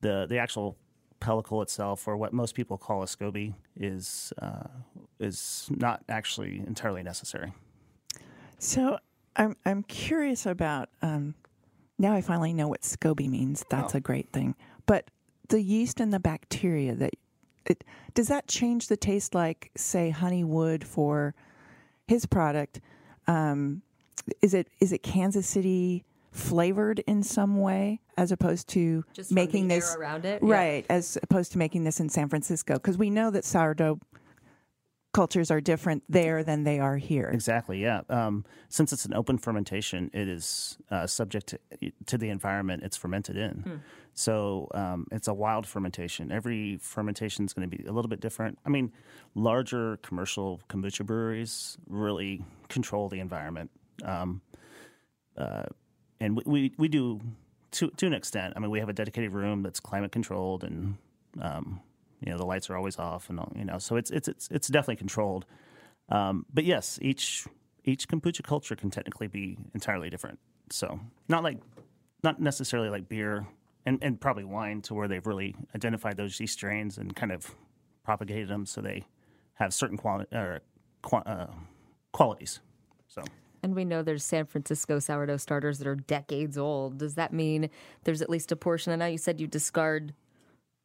the 0.00 0.26
the 0.28 0.38
actual 0.38 0.76
pellicle 1.20 1.62
itself, 1.62 2.06
or 2.08 2.16
what 2.16 2.32
most 2.32 2.54
people 2.54 2.76
call 2.76 3.02
a 3.02 3.06
SCOBY, 3.06 3.54
is 3.76 4.32
uh, 4.42 4.68
is 5.20 5.68
not 5.70 6.02
actually 6.08 6.58
entirely 6.66 7.02
necessary. 7.02 7.52
So 8.58 8.98
I'm 9.36 9.56
I'm 9.64 9.82
curious 9.82 10.46
about. 10.46 10.88
Um, 11.02 11.34
now 11.98 12.12
I 12.12 12.20
finally 12.20 12.52
know 12.52 12.68
what 12.68 12.82
SCOBY 12.82 13.28
means. 13.28 13.64
That's 13.70 13.94
Oh. 13.94 13.98
a 13.98 14.00
great 14.00 14.30
thing. 14.32 14.54
But 14.86 15.10
the 15.48 15.62
yeast 15.62 16.00
and 16.00 16.12
the 16.12 16.20
bacteria 16.20 16.94
that 16.96 17.14
it 17.66 17.84
does 18.14 18.28
that 18.28 18.48
change 18.48 18.88
the 18.88 18.96
taste? 18.96 19.34
Like 19.34 19.70
say 19.76 20.10
honey 20.10 20.44
would 20.44 20.84
for 20.84 21.34
his 22.06 22.26
product. 22.26 22.80
Um, 23.26 23.82
is 24.42 24.54
it 24.54 24.68
is 24.80 24.92
it 24.92 25.02
Kansas 25.02 25.46
City 25.46 26.04
flavored 26.32 26.98
in 27.00 27.22
some 27.22 27.60
way 27.60 28.00
as 28.18 28.30
opposed 28.30 28.68
to 28.68 29.04
Just 29.14 29.32
making 29.32 29.68
this 29.68 29.96
around 29.96 30.24
it? 30.24 30.42
Yeah. 30.42 30.54
right 30.54 30.86
as 30.90 31.16
opposed 31.22 31.52
to 31.52 31.58
making 31.58 31.84
this 31.84 32.00
in 32.00 32.08
San 32.08 32.28
Francisco 32.28 32.74
because 32.74 32.98
we 32.98 33.10
know 33.10 33.30
that 33.30 33.44
sourdough 33.44 33.98
cultures 35.16 35.50
are 35.50 35.62
different 35.62 36.02
there 36.10 36.44
than 36.44 36.64
they 36.64 36.78
are 36.78 36.98
here. 36.98 37.30
Exactly. 37.32 37.80
Yeah. 37.80 38.02
Um, 38.10 38.44
since 38.68 38.92
it's 38.92 39.06
an 39.06 39.14
open 39.14 39.38
fermentation, 39.38 40.10
it 40.12 40.28
is 40.28 40.76
uh, 40.90 41.06
subject 41.06 41.46
to, 41.48 41.58
to 42.04 42.18
the 42.18 42.28
environment 42.28 42.82
it's 42.82 42.98
fermented 42.98 43.36
in. 43.36 43.80
So 44.12 44.68
um, 44.74 45.06
it's 45.10 45.28
a 45.28 45.32
wild 45.34 45.66
fermentation. 45.66 46.30
Every 46.30 46.76
fermentation 46.82 47.46
is 47.46 47.54
going 47.54 47.70
to 47.70 47.76
be 47.76 47.82
a 47.86 47.92
little 47.92 48.10
bit 48.10 48.20
different. 48.20 48.58
I 48.66 48.68
mean, 48.68 48.92
larger 49.34 49.98
commercial 50.02 50.60
kombucha 50.68 51.04
breweries 51.06 51.78
really 51.88 52.44
control 52.68 53.08
the 53.08 53.20
environment, 53.20 53.70
um, 54.04 54.42
uh, 55.36 55.64
and 56.20 56.36
we, 56.36 56.42
we 56.46 56.72
we 56.78 56.88
do 56.88 57.20
to 57.72 57.90
to 57.96 58.06
an 58.06 58.14
extent. 58.14 58.54
I 58.56 58.60
mean, 58.60 58.70
we 58.70 58.80
have 58.80 58.90
a 58.90 58.94
dedicated 58.94 59.32
room 59.32 59.62
that's 59.62 59.80
climate 59.80 60.12
controlled 60.12 60.62
and. 60.62 60.96
Um, 61.40 61.80
you 62.20 62.30
know 62.30 62.38
the 62.38 62.46
lights 62.46 62.70
are 62.70 62.76
always 62.76 62.98
off, 62.98 63.30
and 63.30 63.38
all, 63.38 63.52
you 63.56 63.64
know, 63.64 63.78
so 63.78 63.96
it's 63.96 64.10
it's 64.10 64.28
it's 64.28 64.48
it's 64.50 64.68
definitely 64.68 64.96
controlled. 64.96 65.46
Um, 66.08 66.46
but 66.52 66.64
yes, 66.64 66.98
each 67.02 67.46
each 67.84 68.08
kombucha 68.08 68.42
culture 68.42 68.76
can 68.76 68.90
technically 68.90 69.28
be 69.28 69.58
entirely 69.74 70.10
different. 70.10 70.38
So 70.70 71.00
not 71.28 71.42
like 71.42 71.58
not 72.22 72.40
necessarily 72.40 72.90
like 72.90 73.08
beer 73.08 73.46
and, 73.84 73.98
and 74.02 74.20
probably 74.20 74.44
wine 74.44 74.82
to 74.82 74.94
where 74.94 75.06
they've 75.06 75.26
really 75.26 75.54
identified 75.74 76.16
those 76.16 76.38
yeast 76.40 76.54
strains 76.54 76.98
and 76.98 77.14
kind 77.14 77.30
of 77.30 77.54
propagated 78.02 78.48
them 78.48 78.66
so 78.66 78.80
they 78.80 79.04
have 79.54 79.72
certain 79.72 79.96
quali- 79.96 80.26
or, 80.32 80.60
uh, 81.12 81.46
qualities. 82.12 82.60
So 83.06 83.22
And 83.62 83.74
we 83.74 83.84
know 83.84 84.02
there's 84.02 84.24
San 84.24 84.46
Francisco 84.46 84.98
sourdough 84.98 85.36
starters 85.36 85.78
that 85.78 85.86
are 85.86 85.94
decades 85.94 86.58
old. 86.58 86.98
Does 86.98 87.14
that 87.14 87.32
mean 87.32 87.70
there's 88.04 88.22
at 88.22 88.28
least 88.28 88.50
a 88.50 88.56
portion? 88.56 88.92
I 88.92 88.96
know 88.96 89.06
you 89.06 89.18
said 89.18 89.40
you 89.40 89.46
discard 89.46 90.12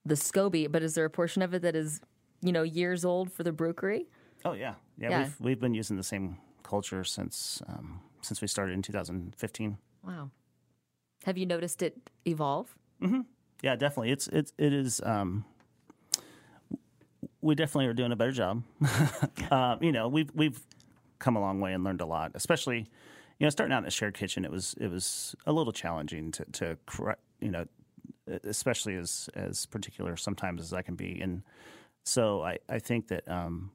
the 0.06 0.16
SCOBY, 0.16 0.72
but 0.72 0.82
is 0.84 0.94
there 0.96 1.06
a 1.06 1.10
portion 1.10 1.42
of 1.42 1.54
it 1.54 1.62
that 1.62 1.76
is, 1.76 2.02
you 2.42 2.52
know, 2.52 2.64
years 2.64 3.06
old 3.06 3.32
for 3.32 3.44
the 3.44 3.52
brewery? 3.52 4.08
oh 4.46 4.54
yeah, 4.54 4.74
yeah, 4.98 5.10
Yeah. 5.10 5.20
we've 5.24 5.36
we've 5.42 5.60
been 5.60 5.74
using 5.76 5.98
the 5.98 6.04
same 6.04 6.38
culture 6.64 7.04
since 7.04 7.62
um, 7.68 8.02
since 8.22 8.42
we 8.42 8.48
started 8.48 8.74
in 8.74 8.82
2015. 8.82 9.78
Wow. 10.04 10.32
Have 11.26 11.38
you 11.38 11.46
noticed 11.46 11.84
it 11.84 11.96
evolve? 12.26 12.76
Yeah, 13.62 13.76
definitely. 13.76 14.12
It's 14.12 14.28
it's 14.28 14.54
it 14.58 14.74
is. 14.74 15.02
Um, 15.04 15.46
we 17.42 17.56
definitely 17.56 17.88
are 17.88 17.94
doing 17.94 18.12
a 18.12 18.16
better 18.16 18.32
job. 18.32 18.64
uh, 19.52 19.78
you 19.82 19.92
know, 19.92 20.08
we've 20.08 20.32
we've 20.34 20.60
come 21.20 21.36
a 21.36 21.40
long 21.40 21.60
way 21.60 21.74
and 21.74 21.84
learned 21.84 22.02
a 22.02 22.06
lot. 22.06 22.32
Especially, 22.36 22.78
you 23.40 23.46
know, 23.46 23.50
starting 23.50 23.74
out 23.74 23.80
in 23.84 23.88
a 23.88 23.92
shared 23.92 24.16
kitchen, 24.16 24.46
it 24.46 24.52
was 24.52 24.76
it 24.80 24.88
was 24.90 25.36
a 25.46 25.54
little 25.54 25.74
challenging 25.74 26.32
to 26.32 26.46
to 26.54 26.78
correct. 26.88 27.22
You 27.40 27.52
know, 27.52 27.66
especially 28.28 28.96
as 28.96 29.30
as 29.36 29.66
particular 29.66 30.16
sometimes 30.16 30.62
as 30.62 30.74
I 30.74 30.82
can 30.82 30.96
be, 30.96 31.20
and 31.22 31.44
so 32.04 32.44
I 32.44 32.60
I 32.70 32.80
think 32.80 33.08
that 33.08 33.28
um, 33.28 33.72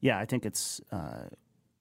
yeah, 0.00 0.18
I 0.18 0.24
think 0.24 0.46
it's 0.46 0.80
uh, 0.92 1.24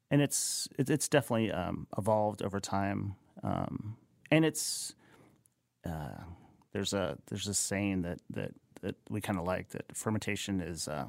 and 0.10 0.22
it's 0.22 0.68
it, 0.78 0.90
it's 0.90 1.08
definitely 1.08 1.52
um, 1.52 1.88
evolved 1.98 2.42
over 2.42 2.60
time, 2.60 3.16
um, 3.44 3.98
and 4.32 4.46
it's 4.46 4.96
uh, 5.86 6.24
there's 6.74 6.94
a 6.94 7.18
there's 7.28 7.48
a 7.48 7.54
saying 7.54 8.02
that 8.04 8.20
that 8.32 8.52
that 8.82 8.96
we 9.10 9.22
kind 9.22 9.40
of 9.40 9.46
like 9.46 9.70
that 9.70 9.86
fermentation 9.96 10.62
is 10.62 10.88
uh, 10.88 11.06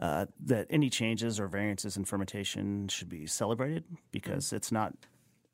uh, 0.00 0.26
that 0.44 0.66
any 0.70 0.90
changes 0.90 1.40
or 1.40 1.48
variances 1.48 1.96
in 1.96 2.04
fermentation 2.04 2.88
should 2.88 3.08
be 3.08 3.26
celebrated 3.26 3.84
because 4.12 4.52
it's 4.52 4.70
not 4.70 4.94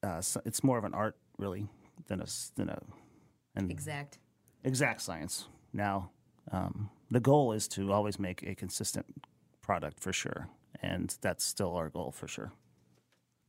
uh, 0.02 0.20
it's 0.44 0.62
more 0.62 0.78
of 0.78 0.85
an 0.85 0.94
art 0.94 1.16
really 1.38 1.66
than 2.09 2.20
a 2.20 2.26
than 2.57 2.68
a 2.68 2.78
an 3.56 3.70
Exact. 3.70 4.18
exact 4.64 5.00
science. 5.02 5.46
Now 5.72 6.10
um, 6.52 6.90
the 7.10 7.20
goal 7.20 7.52
is 7.52 7.68
to 7.68 7.92
always 7.92 8.18
make 8.18 8.42
a 8.42 8.54
consistent 8.54 9.06
product 9.62 10.00
for 10.00 10.12
sure, 10.12 10.48
and 10.82 11.16
that's 11.20 11.44
still 11.44 11.74
our 11.76 11.88
goal 11.88 12.12
for 12.12 12.28
sure. 12.28 12.52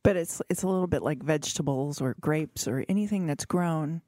But 0.02 0.16
it's 0.16 0.40
it's 0.48 0.62
a 0.62 0.68
little 0.68 0.86
bit 0.86 1.02
like 1.02 1.22
vegetables 1.22 2.00
or 2.00 2.14
grapes 2.20 2.66
or 2.68 2.84
anything 2.88 3.26
that's 3.26 3.44
grown. 3.44 4.02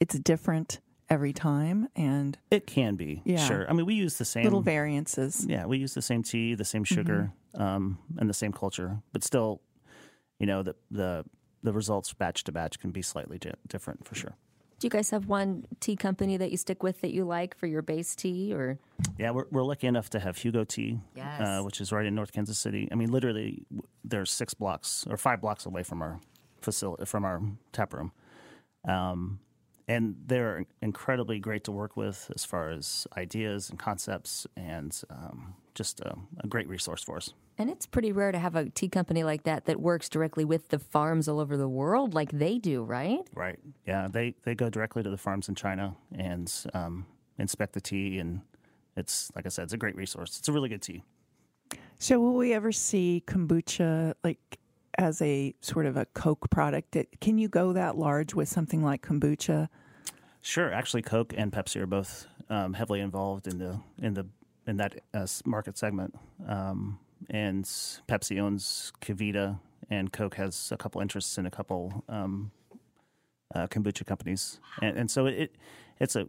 It's 0.00 0.18
different 0.18 0.80
every 1.08 1.32
time 1.34 1.88
and 1.94 2.38
It 2.50 2.66
can 2.66 2.96
be 2.96 3.20
Yeah. 3.26 3.46
sure. 3.46 3.68
I 3.68 3.74
mean, 3.74 3.84
we 3.84 3.94
use 3.94 4.16
the 4.16 4.24
same 4.24 4.44
little 4.44 4.62
variances. 4.62 5.44
Yeah, 5.46 5.66
we 5.66 5.76
use 5.76 5.92
the 5.92 6.00
same 6.00 6.22
tea, 6.22 6.54
the 6.54 6.64
same 6.64 6.84
sugar, 6.84 7.32
um, 7.54 7.98
and 8.16 8.30
the 8.30 8.34
same 8.34 8.50
culture, 8.52 9.02
but 9.12 9.22
still, 9.22 9.60
you 10.38 10.46
know, 10.46 10.62
the 10.62 10.74
the 10.90 11.24
the 11.62 11.72
results 11.72 12.12
batch 12.14 12.44
to 12.44 12.52
batch 12.52 12.80
can 12.80 12.90
be 12.90 13.02
slightly 13.02 13.38
di- 13.38 13.52
different 13.68 14.06
for 14.06 14.14
sure. 14.14 14.36
Do 14.82 14.86
you 14.86 14.90
guys 14.90 15.10
have 15.10 15.28
one 15.28 15.64
tea 15.78 15.94
company 15.94 16.36
that 16.38 16.50
you 16.50 16.56
stick 16.56 16.82
with 16.82 17.02
that 17.02 17.12
you 17.12 17.24
like 17.24 17.56
for 17.56 17.68
your 17.68 17.82
base 17.82 18.16
tea 18.16 18.52
or 18.52 18.80
Yeah, 19.16 19.30
we're 19.30 19.44
we're 19.52 19.62
lucky 19.62 19.86
enough 19.86 20.10
to 20.10 20.18
have 20.18 20.36
Hugo 20.36 20.64
Tea, 20.64 20.98
Yes. 21.14 21.40
uh, 21.40 21.62
which 21.62 21.80
is 21.80 21.92
right 21.92 22.04
in 22.04 22.16
North 22.16 22.32
Kansas 22.32 22.58
City. 22.58 22.88
I 22.90 22.96
mean, 22.96 23.12
literally, 23.12 23.62
w- 23.70 23.86
there's 24.04 24.32
six 24.32 24.54
blocks 24.54 25.06
or 25.08 25.16
five 25.16 25.40
blocks 25.40 25.66
away 25.66 25.84
from 25.84 26.02
our 26.02 26.18
facility, 26.60 27.04
from 27.04 27.24
our 27.24 27.40
tap 27.70 27.94
room. 27.94 28.10
Um, 28.84 29.38
and 29.86 30.16
they're 30.26 30.66
incredibly 30.80 31.38
great 31.38 31.62
to 31.62 31.70
work 31.70 31.96
with 31.96 32.28
as 32.34 32.44
far 32.44 32.70
as 32.70 33.06
ideas 33.16 33.70
and 33.70 33.78
concepts, 33.78 34.48
and 34.56 35.00
um, 35.10 35.54
just 35.76 36.00
a, 36.00 36.16
a 36.40 36.48
great 36.48 36.66
resource 36.68 37.04
for 37.04 37.18
us. 37.18 37.34
And 37.62 37.70
it's 37.70 37.86
pretty 37.86 38.10
rare 38.10 38.32
to 38.32 38.40
have 38.40 38.56
a 38.56 38.68
tea 38.70 38.88
company 38.88 39.22
like 39.22 39.44
that 39.44 39.66
that 39.66 39.78
works 39.80 40.08
directly 40.08 40.44
with 40.44 40.70
the 40.70 40.80
farms 40.80 41.28
all 41.28 41.38
over 41.38 41.56
the 41.56 41.68
world, 41.68 42.12
like 42.12 42.32
they 42.32 42.58
do, 42.58 42.82
right? 42.82 43.20
Right. 43.36 43.60
Yeah. 43.86 44.08
They 44.10 44.34
they 44.42 44.56
go 44.56 44.68
directly 44.68 45.04
to 45.04 45.10
the 45.10 45.16
farms 45.16 45.48
in 45.48 45.54
China 45.54 45.94
and 46.12 46.52
um, 46.74 47.06
inspect 47.38 47.74
the 47.74 47.80
tea, 47.80 48.18
and 48.18 48.40
it's 48.96 49.30
like 49.36 49.46
I 49.46 49.48
said, 49.48 49.62
it's 49.62 49.72
a 49.74 49.76
great 49.76 49.94
resource. 49.94 50.40
It's 50.40 50.48
a 50.48 50.52
really 50.52 50.70
good 50.70 50.82
tea. 50.82 51.04
So, 52.00 52.18
will 52.18 52.34
we 52.34 52.52
ever 52.52 52.72
see 52.72 53.22
kombucha 53.28 54.14
like 54.24 54.58
as 54.98 55.22
a 55.22 55.54
sort 55.60 55.86
of 55.86 55.96
a 55.96 56.06
Coke 56.06 56.50
product? 56.50 56.96
It- 56.96 57.20
Can 57.20 57.38
you 57.38 57.46
go 57.46 57.74
that 57.74 57.96
large 57.96 58.34
with 58.34 58.48
something 58.48 58.82
like 58.82 59.02
kombucha? 59.06 59.68
Sure. 60.40 60.72
Actually, 60.72 61.02
Coke 61.02 61.32
and 61.36 61.52
Pepsi 61.52 61.76
are 61.76 61.86
both 61.86 62.26
um, 62.50 62.72
heavily 62.74 62.98
involved 62.98 63.46
in 63.46 63.58
the 63.58 63.78
in 63.98 64.14
the 64.14 64.26
in 64.66 64.78
that 64.78 64.98
uh, 65.14 65.28
market 65.44 65.78
segment. 65.78 66.16
Um, 66.48 66.98
and 67.30 67.64
Pepsi 67.64 68.40
owns 68.40 68.92
KeVita, 69.00 69.58
and 69.90 70.12
Coke 70.12 70.36
has 70.36 70.70
a 70.72 70.76
couple 70.76 71.00
interests 71.00 71.38
in 71.38 71.46
a 71.46 71.50
couple 71.50 72.04
um, 72.08 72.50
uh, 73.54 73.66
kombucha 73.66 74.06
companies, 74.06 74.60
and, 74.80 74.96
and 74.96 75.10
so 75.10 75.26
it 75.26 75.54
it's 76.00 76.16
a 76.16 76.28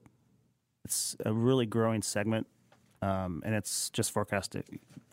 it's 0.86 1.16
a 1.26 1.34
really 1.34 1.66
growing 1.66 2.02
segment, 2.02 2.48
um, 3.02 3.42
and 3.46 3.56
it's 3.56 3.90
just 3.90 4.12
forecast 4.12 4.52
to 4.52 4.64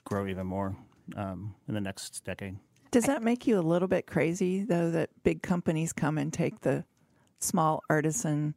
grow 0.04 0.26
even 0.26 0.46
more 0.46 0.76
um, 1.16 1.54
in 1.68 1.74
the 1.74 1.80
next 1.80 2.24
decade. 2.24 2.56
Does 2.90 3.04
that 3.04 3.22
make 3.22 3.46
you 3.46 3.58
a 3.58 3.62
little 3.62 3.86
bit 3.86 4.06
crazy, 4.06 4.64
though, 4.64 4.90
that 4.90 5.10
big 5.22 5.42
companies 5.42 5.92
come 5.92 6.18
and 6.18 6.32
take 6.32 6.62
the 6.62 6.84
small 7.38 7.84
artisan 7.88 8.54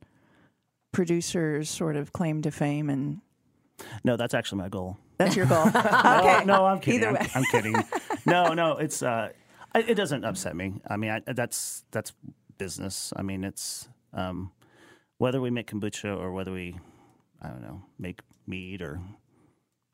producers' 0.91 1.69
sort 1.69 1.95
of 1.95 2.13
claim 2.13 2.41
to 2.41 2.49
fame? 2.49 2.89
And 2.89 3.21
No, 4.03 4.17
that's 4.17 4.33
actually 4.33 4.57
my 4.57 4.69
goal. 4.69 4.97
That's 5.17 5.35
your 5.35 5.45
goal. 5.45 5.65
No, 5.65 5.71
okay. 5.79 6.45
no, 6.45 6.65
I'm 6.65 6.79
kidding. 6.79 7.03
Either 7.03 7.17
I'm. 7.17 7.29
I'm 7.35 7.43
kidding. 7.45 7.75
No, 8.25 8.53
no, 8.53 8.77
it's 8.77 9.03
uh, 9.03 9.29
it 9.75 9.89
it 9.89 9.95
doesn't 9.95 10.23
upset 10.23 10.55
me. 10.55 10.81
I 10.87 10.97
mean, 10.97 11.11
I, 11.11 11.33
that's 11.33 11.83
that's 11.91 12.13
business. 12.57 13.13
I 13.15 13.21
mean, 13.21 13.43
it's 13.43 13.87
um, 14.13 14.51
whether 15.17 15.41
we 15.41 15.49
make 15.49 15.69
kombucha 15.69 16.17
or 16.17 16.31
whether 16.31 16.51
we, 16.51 16.75
I 17.41 17.49
don't 17.49 17.61
know, 17.61 17.81
make 17.99 18.21
meat 18.47 18.81
or 18.81 18.99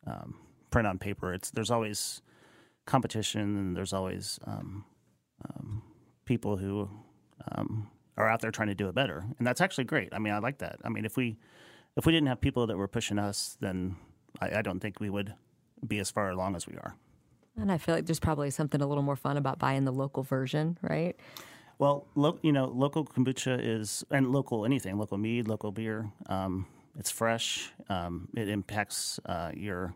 um, 0.08 0.36
print 0.71 0.88
on 0.88 0.97
paper. 0.97 1.34
It's 1.34 1.51
there's 1.51 1.71
always 1.71 2.21
competition 2.86 3.58
and 3.58 3.77
there's 3.77 3.93
always 3.93 4.39
um, 4.45 4.86
um, 5.47 5.84
people 6.25 6.58
who 6.58 6.89
um, 7.51 7.89
are 8.17 8.27
out 8.27 8.41
there 8.41 8.51
trying 8.51 8.69
to 8.69 8.75
do 8.75 8.89
it 8.89 8.95
better, 8.95 9.25
and 9.38 9.47
that's 9.47 9.62
actually 9.62 9.86
great. 9.86 10.10
I 10.13 10.19
mean, 10.19 10.34
I 10.34 10.39
like 10.39 10.60
that. 10.60 10.79
I 10.84 10.89
mean, 10.89 11.05
if 11.05 11.17
we 11.17 11.38
if 11.97 12.05
we 12.05 12.12
didn't 12.12 12.27
have 12.27 12.41
people 12.41 12.67
that 12.67 12.77
were 12.77 12.88
pushing 12.88 13.19
us, 13.19 13.58
then 13.60 13.95
I, 14.41 14.59
I 14.59 14.61
don't 14.61 14.79
think 14.79 14.99
we 14.99 15.09
would 15.09 15.33
be 15.85 15.99
as 15.99 16.11
far 16.11 16.29
along 16.29 16.55
as 16.55 16.67
we 16.67 16.75
are. 16.75 16.95
And 17.57 17.71
I 17.71 17.77
feel 17.77 17.95
like 17.95 18.05
there's 18.05 18.19
probably 18.19 18.49
something 18.51 18.81
a 18.81 18.87
little 18.87 19.03
more 19.03 19.15
fun 19.15 19.37
about 19.37 19.59
buying 19.59 19.85
the 19.85 19.91
local 19.91 20.23
version, 20.23 20.77
right? 20.81 21.15
Well, 21.77 22.07
lo- 22.15 22.39
you 22.41 22.51
know, 22.51 22.65
local 22.67 23.05
kombucha 23.05 23.59
is 23.61 24.03
and 24.11 24.31
local 24.31 24.65
anything, 24.65 24.97
local 24.97 25.17
mead, 25.17 25.47
local 25.47 25.71
beer. 25.71 26.11
Um, 26.27 26.67
it's 26.97 27.09
fresh. 27.11 27.71
Um, 27.89 28.27
it 28.35 28.49
impacts 28.49 29.19
uh, 29.25 29.51
your 29.53 29.93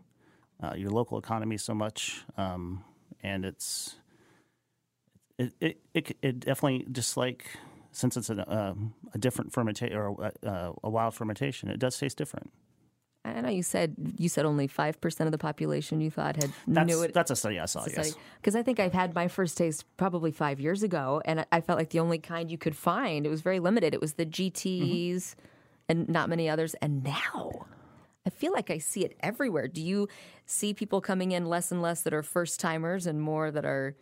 uh, 0.62 0.74
your 0.76 0.90
local 0.90 1.18
economy 1.18 1.58
so 1.58 1.74
much, 1.74 2.22
um, 2.36 2.84
and 3.22 3.44
it's 3.44 3.96
it, 5.38 5.52
it 5.60 5.80
it 5.92 6.16
it 6.22 6.40
definitely 6.40 6.86
just 6.90 7.16
like 7.16 7.46
since 7.92 8.16
it's 8.16 8.30
a 8.30 8.50
um, 8.50 8.94
a 9.12 9.18
different 9.18 9.52
fermentation 9.52 9.96
or 9.96 10.32
a, 10.42 10.72
a 10.82 10.90
wild 10.90 11.14
fermentation, 11.14 11.68
it 11.68 11.78
does 11.78 11.98
taste 11.98 12.16
different. 12.16 12.50
I 13.26 13.40
know 13.40 13.48
you 13.48 13.62
said 13.62 13.94
you 14.18 14.28
said 14.28 14.44
only 14.44 14.66
five 14.66 15.00
percent 15.00 15.26
of 15.28 15.32
the 15.32 15.38
population 15.38 16.00
you 16.00 16.10
thought 16.10 16.36
had 16.36 16.52
That's 16.68 16.86
knew 16.86 17.02
it. 17.02 17.14
that's 17.14 17.30
a 17.30 17.36
study 17.36 17.58
I 17.58 17.64
saw. 17.64 17.84
Yes. 17.86 18.14
Because 18.36 18.54
I 18.54 18.62
think 18.62 18.78
I've 18.78 18.92
had 18.92 19.14
my 19.14 19.28
first 19.28 19.56
taste 19.56 19.84
probably 19.96 20.30
five 20.30 20.60
years 20.60 20.82
ago, 20.82 21.22
and 21.24 21.46
I- 21.50 21.60
felt 21.62 21.78
like 21.78 21.90
the 21.90 22.00
only 22.00 22.18
kind 22.18 22.50
you 22.50 22.58
could 22.58 22.76
find. 22.76 23.24
It 23.24 23.30
was 23.30 23.40
very 23.40 23.60
limited. 23.60 23.94
It 23.94 24.00
was 24.02 24.14
the 24.14 24.26
GTs 24.26 25.34
and 25.88 26.08
not 26.08 26.28
many 26.28 26.48
others. 26.50 26.74
And 26.82 27.02
now 27.02 27.66
I 28.26 28.30
feel 28.30 28.52
like 28.52 28.70
I 28.70 28.76
see 28.78 29.04
it 29.04 29.16
everywhere. 29.20 29.68
Do 29.68 29.80
you 29.82 30.08
see 30.44 30.74
people 30.74 31.00
coming 31.00 31.32
in 31.32 31.46
less 31.46 31.72
and 31.72 31.80
less 31.80 32.02
that 32.02 32.12
are 32.12 32.22
first 32.22 32.60
timers 32.60 33.06
and 33.06 33.20
more 33.22 33.50
that 33.50 33.64
are 33.64 33.96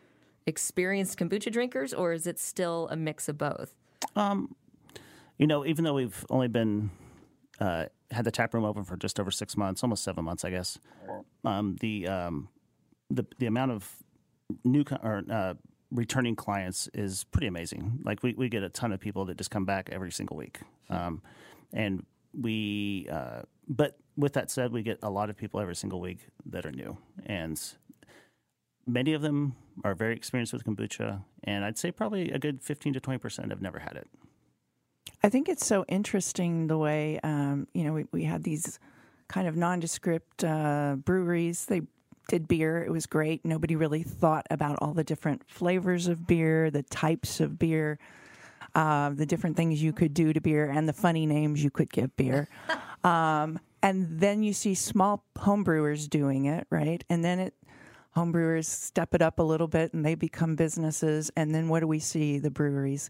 experienced 0.46 1.16
kombucha 1.18 1.52
drinkers, 1.52 1.94
or 1.94 2.12
is 2.12 2.26
it 2.26 2.40
still 2.40 2.88
a 2.90 2.96
mix 2.96 3.28
of 3.28 3.38
both? 3.38 3.74
You 4.16 5.46
know, 5.46 5.64
even 5.64 5.84
though 5.84 5.94
we've 5.94 6.24
only 6.30 6.48
been 6.48 6.90
uh, 7.60 7.86
had 8.12 8.24
the 8.24 8.30
tap 8.30 8.54
room 8.54 8.64
open 8.64 8.84
for 8.84 8.96
just 8.96 9.18
over 9.18 9.30
six 9.30 9.56
months, 9.56 9.82
almost 9.82 10.04
seven 10.04 10.24
months, 10.24 10.44
I 10.44 10.50
guess. 10.50 10.78
Um, 11.44 11.76
the 11.80 12.06
um, 12.08 12.48
the 13.10 13.26
the 13.38 13.46
amount 13.46 13.72
of 13.72 13.96
new 14.64 14.84
co- 14.84 15.00
or 15.02 15.22
uh, 15.30 15.54
returning 15.90 16.36
clients 16.36 16.88
is 16.94 17.24
pretty 17.24 17.46
amazing. 17.46 18.00
Like 18.04 18.22
we, 18.22 18.34
we 18.34 18.48
get 18.48 18.62
a 18.62 18.68
ton 18.68 18.92
of 18.92 19.00
people 19.00 19.24
that 19.26 19.36
just 19.36 19.50
come 19.50 19.64
back 19.64 19.88
every 19.92 20.12
single 20.12 20.36
week, 20.36 20.60
um, 20.90 21.22
and 21.72 22.04
we. 22.38 23.08
Uh, 23.10 23.42
but 23.68 23.96
with 24.16 24.34
that 24.34 24.50
said, 24.50 24.72
we 24.72 24.82
get 24.82 24.98
a 25.02 25.10
lot 25.10 25.30
of 25.30 25.36
people 25.36 25.60
every 25.60 25.76
single 25.76 26.00
week 26.00 26.18
that 26.46 26.66
are 26.66 26.72
new, 26.72 26.96
and 27.26 27.60
many 28.86 29.14
of 29.14 29.22
them 29.22 29.54
are 29.84 29.94
very 29.94 30.14
experienced 30.14 30.52
with 30.52 30.64
kombucha, 30.64 31.24
and 31.44 31.64
I'd 31.64 31.78
say 31.78 31.90
probably 31.90 32.30
a 32.30 32.38
good 32.38 32.62
fifteen 32.62 32.92
to 32.92 33.00
twenty 33.00 33.18
percent 33.18 33.50
have 33.50 33.62
never 33.62 33.78
had 33.78 33.96
it. 33.96 34.08
I 35.24 35.28
think 35.28 35.48
it's 35.48 35.64
so 35.64 35.84
interesting 35.88 36.66
the 36.66 36.78
way 36.78 37.20
um, 37.22 37.68
you 37.74 37.84
know 37.84 37.92
we, 37.92 38.06
we 38.10 38.24
had 38.24 38.42
these 38.42 38.78
kind 39.28 39.46
of 39.46 39.56
nondescript 39.56 40.42
uh, 40.42 40.96
breweries. 40.96 41.66
They 41.66 41.82
did 42.28 42.48
beer; 42.48 42.82
it 42.82 42.90
was 42.90 43.06
great. 43.06 43.44
Nobody 43.44 43.76
really 43.76 44.02
thought 44.02 44.46
about 44.50 44.78
all 44.80 44.94
the 44.94 45.04
different 45.04 45.48
flavors 45.48 46.08
of 46.08 46.26
beer, 46.26 46.70
the 46.70 46.82
types 46.82 47.38
of 47.38 47.56
beer, 47.58 47.98
uh, 48.74 49.10
the 49.10 49.26
different 49.26 49.56
things 49.56 49.80
you 49.82 49.92
could 49.92 50.12
do 50.12 50.32
to 50.32 50.40
beer, 50.40 50.68
and 50.68 50.88
the 50.88 50.92
funny 50.92 51.24
names 51.26 51.62
you 51.62 51.70
could 51.70 51.92
give 51.92 52.14
beer. 52.16 52.48
um, 53.04 53.60
and 53.80 54.20
then 54.20 54.42
you 54.42 54.52
see 54.52 54.74
small 54.74 55.24
homebrewers 55.36 56.08
doing 56.08 56.46
it, 56.46 56.66
right? 56.70 57.04
And 57.08 57.24
then 57.24 57.38
it 57.38 57.54
homebrewers 58.16 58.66
step 58.66 59.14
it 59.14 59.22
up 59.22 59.38
a 59.38 59.42
little 59.42 59.68
bit, 59.68 59.92
and 59.92 60.04
they 60.04 60.16
become 60.16 60.56
businesses. 60.56 61.30
And 61.36 61.54
then 61.54 61.68
what 61.68 61.80
do 61.80 61.86
we 61.86 62.00
see? 62.00 62.38
The 62.40 62.50
breweries 62.50 63.08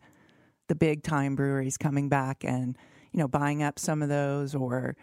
the 0.68 0.74
big 0.74 1.02
time 1.02 1.34
breweries 1.34 1.76
coming 1.76 2.08
back 2.08 2.44
and 2.44 2.76
you 3.12 3.18
know 3.18 3.28
buying 3.28 3.62
up 3.62 3.78
some 3.78 4.02
of 4.02 4.08
those 4.08 4.54
or 4.54 4.96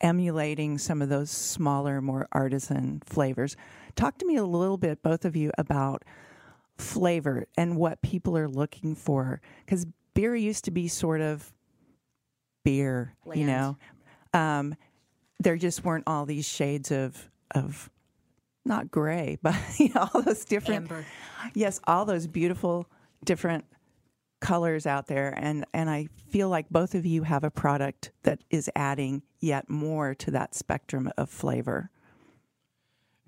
emulating 0.00 0.78
some 0.78 1.02
of 1.02 1.08
those 1.08 1.30
smaller 1.30 2.00
more 2.00 2.26
artisan 2.32 3.02
flavors. 3.04 3.56
Talk 3.96 4.18
to 4.18 4.26
me 4.26 4.36
a 4.36 4.44
little 4.44 4.78
bit 4.78 5.02
both 5.02 5.24
of 5.24 5.36
you 5.36 5.50
about 5.58 6.04
flavor 6.78 7.46
and 7.58 7.76
what 7.76 8.00
people 8.00 8.36
are 8.36 8.48
looking 8.48 8.94
for 8.94 9.40
because 9.64 9.86
beer 10.14 10.34
used 10.34 10.64
to 10.64 10.70
be 10.70 10.88
sort 10.88 11.20
of 11.20 11.52
beer 12.64 13.14
you 13.34 13.46
know? 13.46 13.76
Um, 14.32 14.74
there 15.38 15.56
just 15.56 15.84
weren't 15.84 16.04
all 16.06 16.26
these 16.26 16.46
shades 16.46 16.90
of 16.90 17.30
of 17.52 17.90
not 18.64 18.90
gray 18.90 19.38
but 19.42 19.56
you 19.78 19.90
know 19.94 20.08
all 20.14 20.22
those 20.22 20.44
different 20.44 20.90
Amber. 20.90 21.04
yes 21.54 21.80
all 21.84 22.04
those 22.04 22.26
beautiful 22.26 22.86
different 23.24 23.64
colors 24.40 24.86
out 24.86 25.06
there 25.06 25.34
and 25.36 25.64
and 25.74 25.90
I 25.90 26.08
feel 26.28 26.48
like 26.48 26.68
both 26.70 26.94
of 26.94 27.04
you 27.04 27.24
have 27.24 27.44
a 27.44 27.50
product 27.50 28.10
that 28.22 28.40
is 28.50 28.70
adding 28.74 29.22
yet 29.38 29.68
more 29.68 30.14
to 30.14 30.30
that 30.30 30.54
spectrum 30.54 31.10
of 31.16 31.28
flavor. 31.28 31.90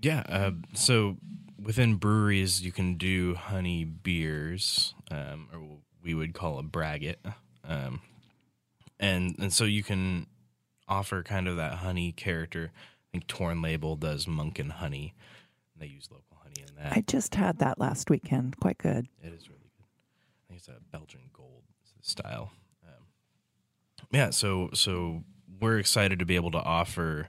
Yeah. 0.00 0.24
Uh, 0.28 0.52
so 0.74 1.16
within 1.62 1.94
breweries, 1.96 2.62
you 2.62 2.72
can 2.72 2.96
do 2.96 3.34
honey 3.34 3.84
beers, 3.84 4.94
um, 5.10 5.48
or 5.52 5.78
we 6.02 6.14
would 6.14 6.34
call 6.34 6.58
a 6.58 6.62
braggot, 6.62 7.16
um, 7.64 8.00
and 8.98 9.36
and 9.38 9.52
so 9.52 9.64
you 9.64 9.82
can 9.82 10.26
offer 10.88 11.22
kind 11.22 11.48
of 11.48 11.56
that 11.56 11.74
honey 11.74 12.12
character. 12.12 12.72
I 12.74 13.08
think 13.12 13.26
Torn 13.26 13.62
Label 13.62 13.96
does 13.96 14.26
monk 14.26 14.58
and 14.58 14.72
honey. 14.72 15.14
They 15.78 15.86
use 15.86 16.08
local 16.10 16.38
honey 16.42 16.64
in 16.66 16.74
that. 16.76 16.96
I 16.96 17.02
just 17.02 17.34
had 17.34 17.58
that 17.58 17.78
last 17.78 18.10
weekend. 18.10 18.58
Quite 18.58 18.78
good. 18.78 19.06
It 19.22 19.32
is 19.32 19.48
really 19.48 19.61
think 20.52 20.60
it's 20.60 20.68
a 20.68 20.96
Belgian 20.96 21.30
gold 21.32 21.62
style. 22.00 22.52
Um, 22.86 23.06
yeah, 24.10 24.30
so 24.30 24.70
so 24.74 25.24
we're 25.60 25.78
excited 25.78 26.18
to 26.18 26.26
be 26.26 26.36
able 26.36 26.50
to 26.50 26.62
offer 26.62 27.28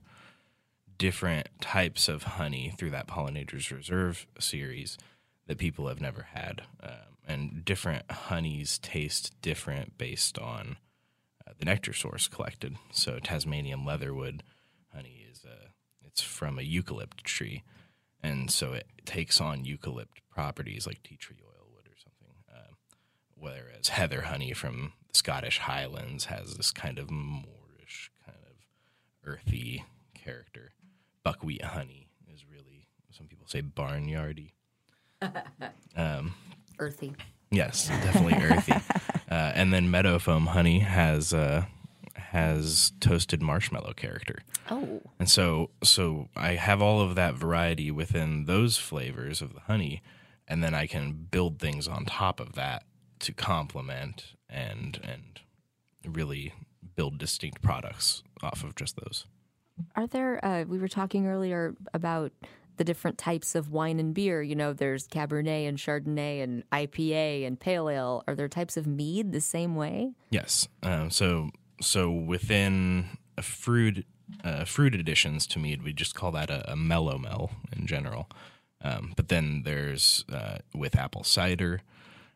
different 0.98 1.48
types 1.62 2.08
of 2.08 2.24
honey 2.24 2.74
through 2.78 2.92
that 2.92 3.08
Pollinators 3.08 3.76
Reserve 3.76 4.28
series 4.40 4.98
that 5.48 5.58
people 5.58 5.88
have 5.88 6.02
never 6.02 6.28
had, 6.34 6.64
um, 6.82 7.18
and 7.28 7.66
different 7.66 8.10
honeys 8.12 8.78
taste 8.80 9.34
different 9.42 9.98
based 9.98 10.38
on 10.38 10.78
uh, 11.48 11.52
the 11.58 11.66
nectar 11.66 11.94
source 11.94 12.28
collected. 12.28 12.76
So 12.92 13.20
Tasmanian 13.20 13.86
leatherwood 13.86 14.44
honey 14.94 15.26
is 15.32 15.46
a 15.46 15.72
it's 16.06 16.22
from 16.22 16.60
a 16.60 16.62
eucalypt 16.62 17.22
tree, 17.24 17.64
and 18.22 18.52
so 18.52 18.74
it 18.74 18.88
takes 19.06 19.40
on 19.40 19.64
eucalypt 19.64 20.20
properties 20.30 20.86
like 20.86 21.04
tea 21.04 21.16
tree 21.16 21.38
oil 21.44 21.68
would 21.74 21.88
or 21.88 21.98
something. 21.98 22.36
Um, 22.54 22.76
whereas 23.44 23.90
heather 23.90 24.22
honey 24.22 24.54
from 24.54 24.94
the 25.12 25.18
Scottish 25.18 25.60
Highlands 25.60 26.26
has 26.26 26.56
this 26.56 26.72
kind 26.72 26.98
of 26.98 27.12
moorish, 27.12 28.10
kind 28.26 28.38
of 28.48 29.30
earthy 29.30 29.84
character. 30.14 30.72
Buckwheat 31.24 31.64
honey 31.64 32.08
is 32.34 32.46
really 32.50 32.88
some 33.12 33.28
people 33.28 33.48
say 33.48 33.62
barnyardy. 33.62 34.54
Earthy. 36.80 37.14
Yes, 37.52 37.88
definitely 37.88 38.42
earthy. 38.42 38.74
Uh, 39.32 39.52
and 39.56 39.74
then 39.74 39.90
meadow 39.90 40.20
foam 40.20 40.46
honey 40.46 40.78
has 40.80 41.34
uh, 41.34 41.66
has 42.16 42.92
toasted 43.00 43.42
marshmallow 43.42 43.94
character. 43.94 44.44
Oh. 44.70 45.02
And 45.18 45.28
so 45.28 45.72
so 45.84 46.30
I 46.36 46.52
have 46.52 46.84
all 46.84 47.02
of 47.02 47.16
that 47.16 47.34
variety 47.34 47.90
within 47.90 48.46
those 48.46 48.78
flavors 48.78 49.42
of 49.42 49.56
the 49.56 49.62
honey 49.62 50.04
and 50.48 50.64
then 50.64 50.76
I 50.76 50.86
can 50.86 51.14
build 51.32 51.58
things 51.58 51.88
on 51.88 52.06
top 52.06 52.40
of 52.40 52.54
that 52.54 52.84
to 53.24 53.34
complement 53.34 54.34
and 54.50 55.00
and 55.04 55.42
really 56.06 56.54
build 56.96 57.18
distinct 57.18 57.62
products 57.62 58.24
off 58.42 58.64
of 58.64 58.76
just 58.76 58.96
those. 58.98 59.26
Are 59.96 60.08
there, 60.08 60.44
uh, 60.46 60.66
we 60.68 60.78
were 60.78 60.88
talking 60.88 61.28
earlier 61.28 61.76
about 61.94 62.32
the 62.78 62.84
different 62.84 63.18
types 63.18 63.56
of 63.56 63.72
wine 63.72 64.00
and 64.00 64.14
beer. 64.14 64.42
You 64.42 64.56
know, 64.56 64.74
there's 64.74 65.08
Cabernet 65.08 65.68
and 65.68 65.78
Chardonnay 65.78 66.44
and 66.44 66.64
IPA 66.72 67.48
and 67.48 67.60
Pale 67.60 67.90
Ale. 67.90 68.24
Are 68.28 68.36
there 68.36 68.48
types 68.48 68.78
of 68.78 68.88
mead 68.88 69.32
the 69.32 69.42
same 69.42 69.76
way? 69.76 70.12
Yes. 70.30 70.68
Um, 70.82 71.10
so 71.10 71.50
so 71.82 72.10
within 72.12 73.18
a 73.38 73.42
fruit 73.42 74.06
uh, 74.44 74.66
fruit 74.66 74.96
additions 74.96 75.46
to 75.48 75.60
mead, 75.60 75.84
we 75.84 75.94
just 75.94 76.16
call 76.16 76.32
that 76.32 76.50
a, 76.50 76.72
a 76.72 76.76
melomel 76.76 77.52
in 77.76 77.86
general. 77.86 78.30
Um, 78.82 79.14
but 79.16 79.30
then 79.30 79.64
there's 79.64 80.26
uh, 80.32 80.58
with 80.74 80.96
apple 80.96 81.24
cider 81.24 81.82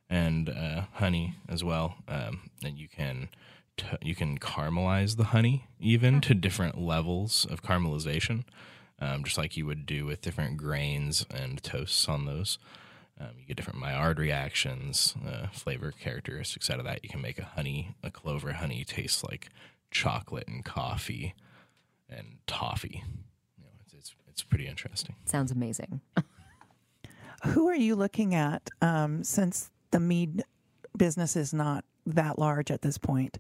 and 0.10 0.50
uh, 0.50 0.84
honey 0.94 1.36
as 1.50 1.64
well. 1.64 1.96
Um, 2.08 2.50
and 2.64 2.78
you 2.78 2.88
can 2.88 3.30
t- 3.76 3.86
you 4.02 4.16
can 4.16 4.38
caramelize 4.38 5.18
the 5.18 5.26
honey 5.26 5.68
even 5.80 6.22
to 6.22 6.34
different 6.34 6.80
levels 6.80 7.46
of 7.50 7.64
caramelization, 7.64 8.44
um, 9.00 9.24
just 9.24 9.38
like 9.38 9.58
you 9.58 9.66
would 9.66 9.86
do 9.86 10.06
with 10.06 10.22
different 10.22 10.58
grains 10.58 11.26
and 11.34 11.62
toasts 11.64 12.08
on 12.08 12.26
those. 12.26 12.58
Um, 13.20 13.30
you 13.40 13.46
get 13.46 13.58
different 13.58 13.80
Maillard 13.80 14.20
reactions, 14.20 15.16
uh, 15.28 15.48
flavor 15.48 15.92
characteristics 15.92 16.70
out 16.70 16.78
of 16.78 16.86
that. 16.86 17.04
You 17.04 17.10
can 17.10 17.22
make 17.22 17.40
a 17.40 17.46
honey, 17.46 17.96
a 18.04 18.12
clover 18.12 18.54
honey 18.54 18.84
taste 18.84 19.28
like 19.28 19.50
chocolate 19.90 20.48
and 20.48 20.64
coffee 20.64 21.34
and 22.10 22.38
toffee. 22.46 23.04
You 23.58 23.64
know, 23.64 23.70
it's, 23.84 23.94
it's 23.94 24.16
it's 24.28 24.44
pretty 24.44 24.68
interesting. 24.68 25.16
Sounds 25.26 25.52
amazing. 25.52 26.02
Who 27.46 27.68
are 27.70 27.76
you 27.76 27.96
looking 27.96 28.36
at 28.36 28.70
um, 28.82 29.24
since 29.24 29.72
the 29.92 30.00
mead 30.00 30.44
business 30.98 31.36
is 31.36 31.54
not 31.54 31.86
that 32.06 32.40
large 32.40 32.72
at 32.72 32.82
this 32.82 32.98
point? 32.98 33.38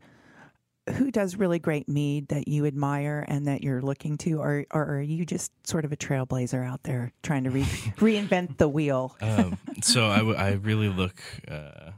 Who 0.95 1.11
does 1.11 1.35
really 1.35 1.59
great 1.59 1.89
mead 1.89 2.29
that 2.29 2.47
you 2.47 2.65
admire 2.65 3.25
and 3.27 3.47
that 3.47 3.61
you're 3.61 3.81
looking 3.81 4.17
to, 4.19 4.39
or, 4.39 4.65
or 4.71 4.83
are 4.83 5.01
you 5.01 5.25
just 5.25 5.51
sort 5.67 5.83
of 5.83 5.91
a 5.91 5.97
trailblazer 5.97 6.65
out 6.65 6.83
there 6.83 7.11
trying 7.23 7.43
to 7.43 7.49
re- 7.49 7.61
reinvent 7.97 8.57
the 8.57 8.69
wheel? 8.69 9.17
um, 9.21 9.57
so 9.81 10.07
I, 10.07 10.17
w- 10.19 10.37
I 10.37 10.51
really 10.53 10.87
look 10.87 11.21
uh, 11.49 11.91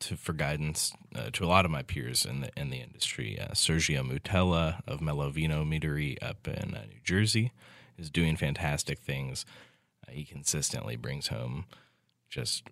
to 0.00 0.16
for 0.16 0.32
guidance 0.32 0.92
uh, 1.14 1.30
to 1.32 1.44
a 1.44 1.46
lot 1.46 1.64
of 1.64 1.70
my 1.70 1.82
peers 1.82 2.26
in 2.26 2.40
the 2.40 2.50
in 2.56 2.70
the 2.70 2.78
industry. 2.78 3.38
Uh, 3.38 3.52
Sergio 3.52 4.02
Moutela 4.04 4.82
of 4.88 4.98
Melovino 5.00 5.64
Meadery 5.64 6.18
up 6.20 6.48
in 6.48 6.74
uh, 6.74 6.84
New 6.86 7.00
Jersey 7.04 7.52
is 7.96 8.10
doing 8.10 8.36
fantastic 8.36 8.98
things. 8.98 9.46
Uh, 10.06 10.10
he 10.10 10.24
consistently 10.24 10.96
brings 10.96 11.28
home 11.28 11.66
just 12.32 12.64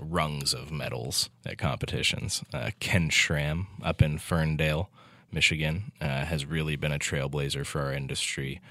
rungs 0.00 0.54
of 0.54 0.72
medals 0.72 1.28
at 1.44 1.58
competitions. 1.58 2.42
Uh, 2.54 2.70
Ken 2.80 3.10
Schramm 3.10 3.66
up 3.82 4.00
in 4.00 4.16
Ferndale, 4.16 4.88
Michigan, 5.30 5.92
uh, 6.00 6.24
has 6.24 6.46
really 6.46 6.74
been 6.74 6.90
a 6.90 6.98
trailblazer 6.98 7.66
for 7.66 7.82
our 7.82 7.92
industry, 7.92 8.62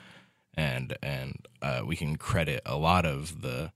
and 0.55 0.97
and 1.03 1.47
uh, 1.61 1.81
we 1.86 1.95
can 1.95 2.15
credit 2.15 2.61
a 2.65 2.75
lot 2.75 3.05
of 3.05 3.43
the 3.43 3.71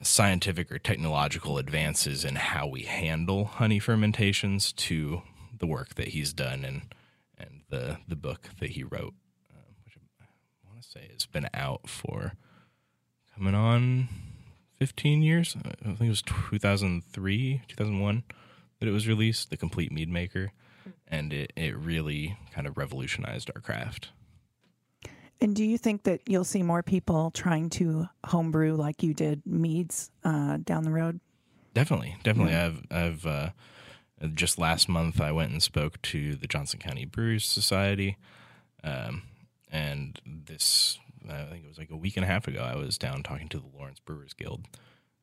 scientific 0.00 0.70
or 0.70 0.78
technological 0.78 1.58
advances 1.58 2.24
in 2.24 2.36
how 2.36 2.66
we 2.66 2.82
handle 2.82 3.44
honey 3.44 3.80
fermentations 3.80 4.72
to 4.72 5.22
the 5.58 5.66
work 5.66 5.96
that 5.96 6.08
he's 6.08 6.32
done 6.32 6.64
and 6.64 6.82
and 7.36 7.62
the 7.68 7.98
the 8.06 8.16
book 8.16 8.48
that 8.60 8.70
he 8.70 8.84
wrote, 8.84 9.14
uh, 9.50 9.72
which 9.84 9.96
I 10.20 10.68
want 10.68 10.80
to 10.80 10.88
say 10.88 11.08
has 11.12 11.26
been 11.26 11.48
out 11.52 11.88
for 11.88 12.34
coming 13.34 13.56
on 13.56 14.08
15 14.82 15.22
years. 15.22 15.56
I 15.64 15.84
think 15.84 16.00
it 16.00 16.08
was 16.08 16.22
2003, 16.22 17.62
2001 17.68 18.24
that 18.80 18.88
it 18.88 18.90
was 18.90 19.06
released, 19.06 19.50
The 19.50 19.56
Complete 19.56 19.92
Mead 19.92 20.08
Maker, 20.08 20.50
and 21.06 21.32
it 21.32 21.52
it 21.54 21.76
really 21.76 22.36
kind 22.52 22.66
of 22.66 22.76
revolutionized 22.76 23.48
our 23.54 23.60
craft. 23.60 24.10
And 25.40 25.54
do 25.54 25.62
you 25.62 25.78
think 25.78 26.02
that 26.02 26.22
you'll 26.26 26.42
see 26.42 26.64
more 26.64 26.82
people 26.82 27.30
trying 27.30 27.70
to 27.70 28.08
homebrew 28.26 28.74
like 28.74 29.04
you 29.04 29.14
did 29.14 29.46
meads 29.46 30.10
uh, 30.24 30.56
down 30.56 30.82
the 30.82 30.90
road? 30.90 31.20
Definitely, 31.74 32.16
definitely. 32.24 32.56
I've 32.56 32.82
I've 32.90 33.24
uh, 33.24 33.50
just 34.34 34.58
last 34.58 34.88
month 34.88 35.20
I 35.20 35.30
went 35.30 35.52
and 35.52 35.62
spoke 35.62 36.02
to 36.02 36.34
the 36.34 36.48
Johnson 36.48 36.80
County 36.80 37.04
Brewers 37.04 37.44
Society, 37.44 38.16
um, 38.82 39.22
and 39.70 40.20
this 40.26 40.98
I 41.30 41.46
think 41.46 41.64
it 41.64 41.68
was 41.68 41.78
like 41.78 41.90
a 41.90 41.96
week 41.96 42.16
and 42.16 42.24
a 42.24 42.28
half 42.28 42.48
ago. 42.48 42.62
I 42.62 42.76
was 42.76 42.98
down 42.98 43.22
talking 43.22 43.48
to 43.50 43.58
the 43.58 43.68
Lawrence 43.76 44.00
Brewers 44.00 44.32
Guild. 44.32 44.66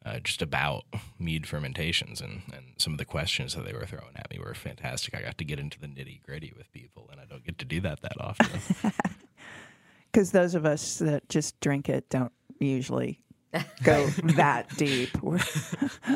Uh, 0.05 0.17
just 0.19 0.41
about 0.41 0.85
mead 1.19 1.45
fermentations 1.45 2.21
and, 2.21 2.41
and 2.53 2.67
some 2.77 2.93
of 2.93 2.99
the 2.99 3.05
questions 3.05 3.53
that 3.53 3.65
they 3.65 3.73
were 3.73 3.85
throwing 3.85 4.15
at 4.15 4.29
me 4.29 4.39
were 4.39 4.53
fantastic. 4.53 5.13
I 5.13 5.21
got 5.21 5.37
to 5.37 5.43
get 5.43 5.59
into 5.59 5.77
the 5.77 5.87
nitty 5.87 6.23
gritty 6.23 6.53
with 6.55 6.71
people, 6.71 7.09
and 7.11 7.19
I 7.19 7.25
don't 7.25 7.43
get 7.43 7.57
to 7.57 7.65
do 7.65 7.81
that 7.81 8.01
that 8.01 8.13
often. 8.19 8.91
Because 10.11 10.31
those 10.31 10.55
of 10.55 10.65
us 10.65 10.97
that 10.99 11.29
just 11.29 11.59
drink 11.59 11.87
it 11.87 12.09
don't 12.09 12.31
usually 12.59 13.21
go 13.83 14.05
that 14.35 14.67
deep. 14.77 15.09
We're, 15.23 15.39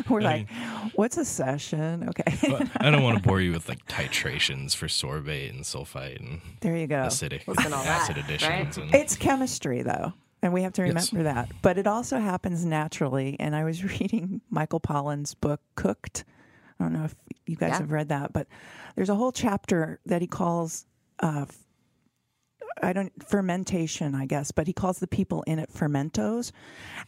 we're 0.09 0.21
like, 0.21 0.47
what's 0.95 1.17
a 1.17 1.25
session? 1.25 2.07
Okay, 2.09 2.37
But 2.47 2.67
I 2.77 2.91
don't 2.91 3.01
want 3.03 3.17
to 3.17 3.23
bore 3.27 3.41
you 3.41 3.51
with 3.51 3.67
like 3.67 3.85
titrations 3.87 4.75
for 4.75 4.87
sorbate 4.87 5.49
and 5.49 5.63
sulfite 5.63 6.19
and 6.19 6.41
there 6.61 6.75
you 6.77 6.85
go. 6.87 6.95
acidic 7.03 7.47
Listen, 7.47 7.73
all 7.73 7.83
that, 7.83 8.01
acid 8.09 8.17
additions. 8.17 8.77
And, 8.77 8.93
It's 8.93 9.15
chemistry, 9.15 9.81
though, 9.81 10.13
and 10.41 10.53
we 10.53 10.61
have 10.63 10.73
to 10.73 10.85
Yes. 10.85 11.11
remember 11.13 11.33
that. 11.33 11.49
But 11.61 11.77
it 11.77 11.87
also 11.87 12.19
happens 12.19 12.63
naturally. 12.65 13.35
And 13.39 13.55
I 13.55 13.63
was 13.63 13.83
reading 13.99 14.41
Michael 14.49 14.79
Pollan's 14.79 15.33
book, 15.33 15.61
Cooked. 15.75 16.25
I 16.79 16.83
don't 16.83 16.93
know 16.93 17.05
if 17.05 17.15
you 17.47 17.55
guys 17.55 17.69
Yeah. 17.71 17.77
have 17.79 17.91
read 17.91 18.09
that, 18.09 18.33
but 18.33 18.47
there's 18.95 19.09
a 19.09 19.15
whole 19.15 19.31
chapter 19.31 19.99
that 20.05 20.21
he 20.21 20.27
calls. 20.27 20.85
Uh, 21.19 21.45
f- 21.47 21.57
I 22.81 22.93
don't 22.93 23.11
fermentation, 23.27 24.15
I 24.15 24.25
guess, 24.25 24.51
but 24.51 24.67
he 24.67 24.73
calls 24.73 24.99
the 24.99 25.07
people 25.07 25.43
in 25.47 25.59
it 25.59 25.69
fermentos, 25.71 26.51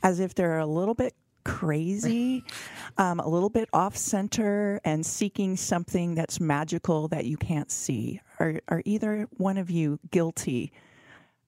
as 0.03 0.20
if 0.20 0.36
they're 0.36 0.59
a 0.59 0.66
little 0.66 0.93
bit 0.93 1.13
crazy, 1.43 2.43
um, 2.97 3.20
a 3.20 3.28
little 3.28 3.49
bit 3.49 3.70
off 3.74 3.95
center, 3.95 4.80
and 4.84 5.05
seeking 5.05 5.55
something 5.57 6.16
that's 6.16 6.39
magical 6.39 7.07
that 7.09 7.26
you 7.26 7.38
can't 7.38 7.72
see. 7.72 8.20
Are 8.39 8.59
are 8.68 8.82
either 8.86 9.28
one 9.38 9.57
of 9.57 9.70
you 9.70 9.99
guilty 10.11 10.72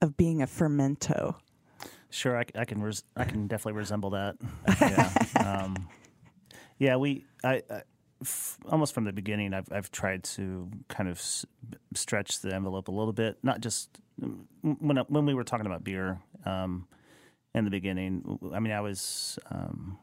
of 0.01 0.15
being 0.17 0.41
a 0.41 0.47
fermento? 0.47 1.35
Sure, 2.09 2.37
I, 2.37 2.45
I 2.55 2.65
can. 2.65 2.81
Res- 2.81 3.03
I 3.15 3.25
can 3.25 3.47
definitely 3.47 3.77
resemble 3.77 4.11
that. 4.11 4.37
Yeah, 4.79 5.63
um, 5.63 5.89
yeah. 6.79 6.95
We, 6.95 7.25
I, 7.43 7.63
I 7.69 7.81
f- 8.21 8.57
almost 8.69 8.93
from 8.93 9.03
the 9.03 9.11
beginning, 9.11 9.53
I've 9.53 9.67
I've 9.71 9.91
tried 9.91 10.23
to 10.35 10.69
kind 10.87 11.09
of 11.09 11.17
s- 11.17 11.45
stretch 11.95 12.39
the 12.41 12.53
envelope 12.55 12.87
a 12.87 12.91
little 12.91 13.11
bit. 13.13 13.37
Not 13.43 13.59
just 13.59 13.89
when 14.61 14.97
when 14.97 15.25
we 15.25 15.33
were 15.33 15.43
talking 15.43 15.65
about 15.65 15.83
beer 15.83 16.19
um, 16.45 16.87
in 17.53 17.65
the 17.65 17.71
beginning. 17.71 18.39
I 18.53 18.59
mean, 18.59 18.73
I 18.73 18.81
was, 18.81 19.39
um, 19.49 19.97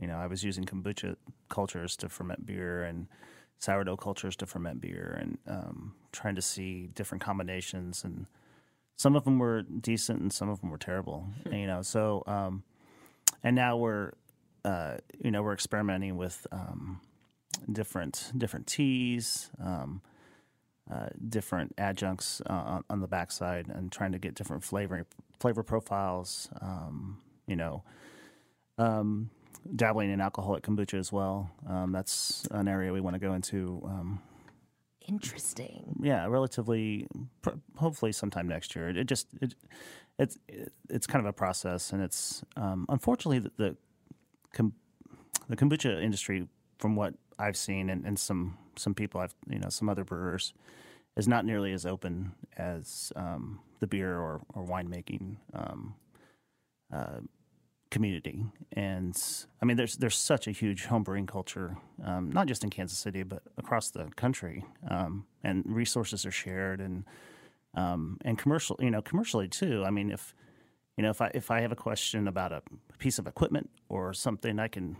you 0.00 0.06
know, 0.06 0.16
I 0.16 0.26
was 0.26 0.44
using 0.44 0.64
kombucha 0.64 1.16
cultures 1.48 1.96
to 1.96 2.08
ferment 2.08 2.46
beer 2.46 2.82
and 2.82 3.06
sourdough 3.58 3.96
cultures 3.96 4.36
to 4.36 4.46
ferment 4.46 4.80
beer, 4.80 5.18
and 5.20 5.38
um, 5.46 5.94
trying 6.12 6.34
to 6.34 6.42
see 6.42 6.88
different 6.88 7.22
combinations 7.22 8.04
and 8.04 8.26
some 9.00 9.16
of 9.16 9.24
them 9.24 9.38
were 9.38 9.62
decent 9.62 10.20
and 10.20 10.30
some 10.30 10.50
of 10.50 10.60
them 10.60 10.68
were 10.68 10.76
terrible 10.76 11.26
you 11.50 11.66
know 11.66 11.80
so 11.80 12.22
um 12.26 12.62
and 13.42 13.56
now 13.56 13.74
we're 13.74 14.12
uh 14.66 14.98
you 15.24 15.30
know 15.30 15.42
we're 15.42 15.54
experimenting 15.54 16.18
with 16.18 16.46
um 16.52 17.00
different 17.72 18.30
different 18.36 18.66
teas 18.66 19.50
um 19.58 20.02
uh, 20.92 21.08
different 21.28 21.72
adjuncts 21.78 22.42
uh, 22.46 22.80
on, 22.88 23.00
the 23.00 23.06
backside 23.06 23.68
and 23.68 23.92
trying 23.92 24.12
to 24.12 24.18
get 24.18 24.34
different 24.34 24.64
flavor 24.64 25.06
flavor 25.38 25.62
profiles 25.62 26.48
um 26.60 27.18
you 27.46 27.56
know 27.56 27.82
um 28.78 29.30
dabbling 29.76 30.10
in 30.10 30.20
alcoholic 30.20 30.62
kombucha 30.62 30.98
as 30.98 31.12
well 31.12 31.50
um 31.68 31.92
that's 31.92 32.46
an 32.50 32.66
area 32.66 32.92
we 32.92 33.00
want 33.00 33.14
to 33.14 33.20
go 33.20 33.34
into 33.34 33.80
um 33.84 34.20
Interesting. 35.10 35.96
yeah, 36.02 36.26
relatively, 36.26 37.06
pr- 37.42 37.58
hopefully 37.76 38.12
sometime 38.12 38.46
next 38.46 38.76
year. 38.76 38.90
It, 38.90 39.04
just 39.04 39.26
it, 39.40 39.54
it's 40.18 40.38
it, 40.46 40.72
it's 40.88 41.06
kind 41.06 41.24
of 41.24 41.28
a 41.28 41.32
process, 41.32 41.92
and 41.92 42.02
it's 42.02 42.44
um, 42.56 42.86
unfortunately 42.88 43.40
the 43.40 43.50
the, 44.56 44.72
the 45.48 45.56
kombucha 45.56 46.00
industry, 46.02 46.46
from 46.78 46.94
what 46.96 47.14
I've 47.40 47.56
seen 47.56 47.90
and, 47.90 48.04
and 48.04 48.18
some 48.18 48.58
some 48.76 48.94
people 48.94 49.20
I've 49.20 49.34
you 49.48 49.58
know 49.58 49.68
some 49.68 49.88
other 49.88 50.04
brewers 50.04 50.54
is 51.16 51.26
not 51.26 51.44
nearly 51.44 51.72
as 51.72 51.86
open 51.86 52.32
as 52.56 53.12
um, 53.16 53.60
the 53.80 53.86
beer 53.86 54.18
or 54.18 54.40
or 54.54 54.66
winemaking 54.66 55.36
um, 55.54 55.94
uh, 56.92 57.20
community. 57.90 58.44
And 58.72 59.20
I 59.60 59.64
mean, 59.66 59.76
there's 59.76 59.96
there's 59.96 60.16
such 60.16 60.46
a 60.46 60.52
huge 60.52 60.84
homebrewing 60.84 61.26
culture, 61.26 61.76
um, 62.04 62.30
not 62.30 62.46
just 62.46 62.64
in 62.64 62.70
Kansas 62.70 62.98
City 62.98 63.22
but 63.22 63.42
across 63.58 63.90
the 63.90 64.06
country. 64.16 64.64
Um, 64.88 65.26
and 65.42 65.64
resources 65.66 66.24
are 66.24 66.30
shared 66.30 66.80
and 66.80 67.04
um, 67.74 68.18
and 68.24 68.38
commercial, 68.38 68.76
you 68.80 68.90
know, 68.90 69.02
commercially 69.02 69.48
too. 69.48 69.84
I 69.84 69.90
mean, 69.90 70.10
if 70.10 70.34
you 70.96 71.02
know, 71.02 71.10
if 71.10 71.20
I 71.20 71.30
if 71.34 71.50
I 71.50 71.60
have 71.60 71.72
a 71.72 71.76
question 71.76 72.28
about 72.28 72.52
a 72.52 72.62
piece 72.98 73.18
of 73.18 73.26
equipment 73.26 73.70
or 73.88 74.14
something, 74.14 74.58
I 74.58 74.68
can 74.68 74.96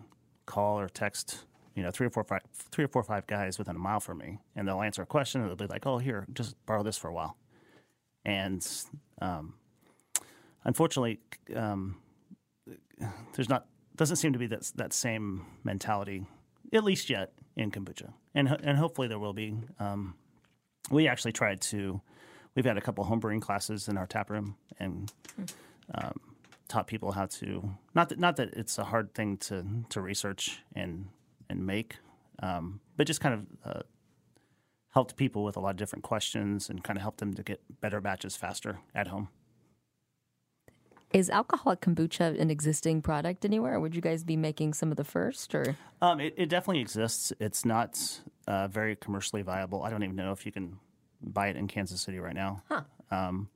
call 0.47 0.78
or 0.78 0.88
text, 0.88 1.45
you 1.75 1.83
know, 1.83 1.91
three 1.91 2.07
or 2.07 2.11
four 2.11 2.25
five 2.25 2.43
three 2.71 2.85
or 2.85 2.89
four 2.89 3.03
five 3.03 3.27
guys 3.27 3.59
within 3.59 3.77
a 3.77 3.79
mile 3.79 4.01
from 4.01 4.18
me, 4.18 4.39
and 4.57 4.66
they'll 4.66 4.83
answer 4.83 5.03
a 5.03 5.07
question, 5.07 5.41
and 5.41 5.51
they'll 5.51 5.57
be 5.57 5.66
like, 5.66 5.87
"Oh, 5.87 5.99
here, 5.99 6.27
just 6.33 6.55
borrow 6.66 6.83
this 6.83 6.97
for 6.97 7.09
a 7.09 7.12
while." 7.12 7.37
And 8.25 8.66
um, 9.21 9.55
unfortunately, 10.64 11.21
um, 11.55 11.97
there's 13.35 13.49
not 13.49 13.66
doesn't 13.97 14.16
seem 14.16 14.33
to 14.33 14.39
be 14.39 14.47
that 14.47 14.71
that 14.77 14.93
same 14.93 15.47
mentality, 15.64 16.27
at 16.73 16.85
least 16.85 17.11
yet 17.11 17.33
in 17.57 17.71
kombucha, 17.71 18.12
and 18.35 18.49
and 18.49 18.79
hopefully 18.79 19.09
there 19.09 19.18
will 19.18 19.35
be. 19.35 19.57
Um, 19.79 20.14
we 20.91 21.07
actually 21.07 21.33
tried 21.33 21.61
to 21.61 22.01
we've 22.55 22.64
had 22.64 22.77
a 22.77 22.81
couple 22.81 23.05
homebrewing 23.05 23.41
classes 23.41 23.89
in 23.89 23.97
our 23.97 24.07
tap 24.07 24.31
room 24.31 24.57
and 24.79 25.12
um, 25.95 26.18
taught 26.68 26.87
people 26.87 27.12
how 27.12 27.27
to 27.27 27.71
not 27.95 28.09
that 28.09 28.18
not 28.18 28.37
that 28.37 28.55
it's 28.55 28.79
a 28.79 28.85
hard 28.85 29.14
thing 29.14 29.37
to 29.37 29.64
to 29.89 30.01
research 30.01 30.62
and 30.75 31.09
and 31.51 31.66
make, 31.66 31.96
um, 32.42 32.80
but 32.96 33.07
just 33.07 33.20
kind 33.20 33.34
of 33.34 33.70
uh, 33.70 33.82
helped 34.90 35.16
people 35.16 35.44
with 35.44 35.57
a 35.57 35.61
lot 35.61 35.70
of 35.70 35.76
different 35.76 36.03
questions 36.03 36.70
and 36.70 36.82
kind 36.82 36.96
of 36.96 37.03
helped 37.03 37.18
them 37.18 37.34
to 37.34 37.42
get 37.42 37.61
better 37.80 38.01
batches 38.01 38.36
faster 38.36 38.78
at 38.94 39.09
home. 39.09 39.28
Is 41.12 41.28
alcoholic 41.28 41.80
kombucha 41.80 42.40
an 42.40 42.51
existing 42.51 43.03
product 43.03 43.44
anywhere? 43.44 43.80
Would 43.80 43.96
you 43.96 44.01
guys 44.01 44.22
be 44.22 44.36
making 44.36 44.74
some 44.74 44.92
of 44.92 44.96
the 44.96 45.05
first, 45.05 45.55
or 45.55 45.76
Um, 46.01 46.20
it, 46.20 46.34
it 46.36 46.48
definitely 46.48 46.80
exists. 46.80 47.32
It's 47.40 47.64
not 47.64 48.20
uh, 48.46 48.68
very 48.68 48.94
commercially 48.94 49.42
viable. 49.42 49.82
I 49.82 49.90
don't 49.90 50.05
even 50.05 50.14
know 50.14 50.30
if 50.30 50.46
you 50.46 50.53
can 50.53 50.78
buy 51.20 51.48
it 51.48 51.57
in 51.57 51.66
Kansas 51.66 52.01
City 52.01 52.20
right 52.20 52.34
now. 52.34 52.62
Huh. 52.68 52.82
Um, 53.11 53.48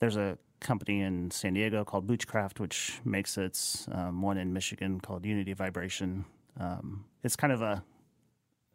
there's 0.00 0.16
a 0.16 0.36
company 0.60 1.00
in 1.00 1.30
San 1.30 1.54
Diego 1.54 1.82
called 1.82 2.06
Boochcraft, 2.06 2.60
which 2.60 3.00
makes 3.04 3.38
its 3.38 3.88
um, 3.90 4.20
one 4.20 4.36
in 4.36 4.52
Michigan 4.52 5.00
called 5.00 5.24
Unity 5.24 5.54
Vibration. 5.54 6.26
Um, 6.58 7.04
it's 7.22 7.36
kind 7.36 7.52
of 7.52 7.62
a, 7.62 7.82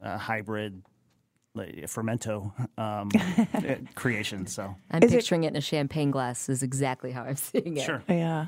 a 0.02 0.18
hybrid 0.18 0.82
like, 1.54 1.76
fermento 1.86 2.52
um, 2.78 3.10
creation. 3.96 4.46
So 4.48 4.76
I'm 4.92 5.04
Is 5.04 5.12
picturing 5.12 5.44
it 5.44 5.48
in 5.50 5.56
a 5.56 5.62
champagne 5.62 6.12
glass. 6.12 6.50
Is 6.50 6.64
exactly 6.64 7.12
how 7.12 7.24
I'm 7.24 7.36
seeing 7.36 7.78
it. 7.78 7.84
sure. 7.84 8.04
Yeah. 8.08 8.48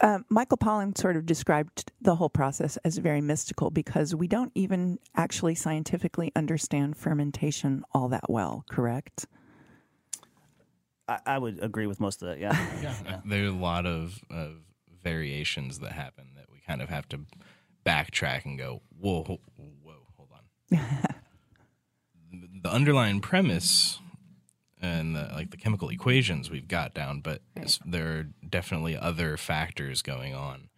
Uh, 0.00 0.18
Michael 0.28 0.58
Pollan 0.58 0.96
sort 0.98 1.16
of 1.16 1.24
described 1.24 1.92
the 2.00 2.16
whole 2.16 2.28
process 2.28 2.76
as 2.84 2.98
very 2.98 3.20
mystical 3.20 3.70
because 3.70 4.14
we 4.14 4.26
don't 4.26 4.50
even 4.56 4.98
actually 5.16 5.54
scientifically 5.54 6.32
understand 6.34 6.96
fermentation 6.96 7.84
all 7.92 8.08
that 8.08 8.28
well, 8.28 8.64
correct? 8.68 9.26
I, 11.06 11.18
I 11.26 11.38
would 11.38 11.62
agree 11.62 11.86
with 11.86 12.00
most 12.00 12.22
of 12.22 12.28
that. 12.28 12.38
Yeah. 12.38 12.56
Uh, 13.08 13.20
There 13.24 13.44
are 13.44 13.48
a 13.48 13.50
lot 13.52 13.86
of, 13.86 14.20
of 14.30 14.56
variations 15.02 15.78
that 15.78 15.92
happen 15.92 16.30
that 16.36 16.46
we 16.52 16.58
kind 16.66 16.82
of 16.82 16.88
have 16.88 17.08
to 17.10 17.20
backtrack 17.88 18.44
and 18.44 18.58
go, 18.58 18.82
whoa, 18.98 19.22
whoa, 19.22 19.40
whoa 19.82 19.94
hold 20.16 20.28
on. 20.32 20.78
the 22.62 22.70
underlying 22.70 23.20
premise 23.20 23.98
and 24.80 25.16
the, 25.16 25.30
like 25.34 25.50
the 25.50 25.56
chemical 25.56 25.88
equations 25.88 26.50
we've 26.50 26.68
got 26.68 26.94
down, 26.94 27.20
but 27.20 27.40
s- 27.56 27.80
there 27.84 28.06
are 28.18 28.22
definitely 28.48 28.96
other 28.96 29.36
factors 29.36 30.02
going 30.02 30.34
on. 30.34 30.68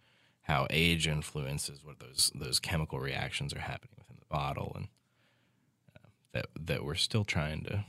How 0.43 0.65
age 0.69 1.07
influences 1.07 1.83
what 1.85 1.99
those 1.99 2.31
those 2.35 2.59
chemical 2.59 2.99
reactions 2.99 3.53
are 3.53 3.59
happening 3.59 3.93
within 3.97 4.17
the 4.19 4.25
bottle, 4.25 4.73
and 4.75 4.87
uh, 5.95 6.07
that 6.33 6.45
that 6.59 6.83
we're 6.83 6.95
still 6.95 7.23
trying 7.23 7.63
to, 7.65 7.85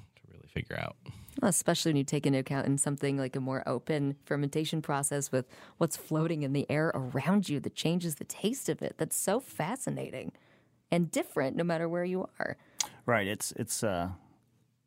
figure 0.53 0.79
out. 0.79 0.97
Well, 1.41 1.49
especially 1.49 1.91
when 1.91 1.97
you 1.97 2.05
take 2.05 2.27
into 2.27 2.39
account 2.39 2.67
in 2.67 2.77
something 2.79 3.17
like 3.17 3.35
a 3.37 3.41
more 3.41 3.63
open 3.67 4.17
fermentation 4.25 4.83
process 4.83 5.33
with 5.33 5.47
what's 5.79 5.97
floating 5.97 6.43
in 6.43 6.53
the 6.53 6.71
air 6.71 6.93
around 6.95 7.49
you 7.49 7.59
that 7.61 7.75
changes 7.75 8.17
the 8.17 8.25
taste 8.25 8.69
of 8.69 8.83
it. 8.83 8.97
That's 8.99 9.17
so 9.17 9.41
fascinating 9.41 10.33
and 10.91 11.11
different 11.11 11.57
no 11.57 11.65
matter 11.65 11.89
where 11.89 12.05
you 12.05 12.29
are. 12.39 12.57
Right. 13.07 13.27
It's 13.27 13.53
it's 13.53 13.83
uh, 13.83 14.11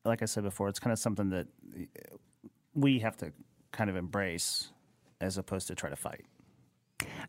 like 0.05 0.21
I 0.21 0.25
said 0.25 0.43
before. 0.43 0.69
It's 0.69 0.79
kind 0.79 0.93
of 0.93 0.99
something 0.99 1.29
that 1.31 1.47
we 2.73 2.99
have 2.99 3.17
to 3.17 3.31
kind 3.71 3.89
of 3.89 3.95
embrace 3.95 4.71
as 5.19 5.37
opposed 5.37 5.67
to 5.67 5.75
try 5.75 5.89
to 5.89 5.95
fight. 5.95 6.25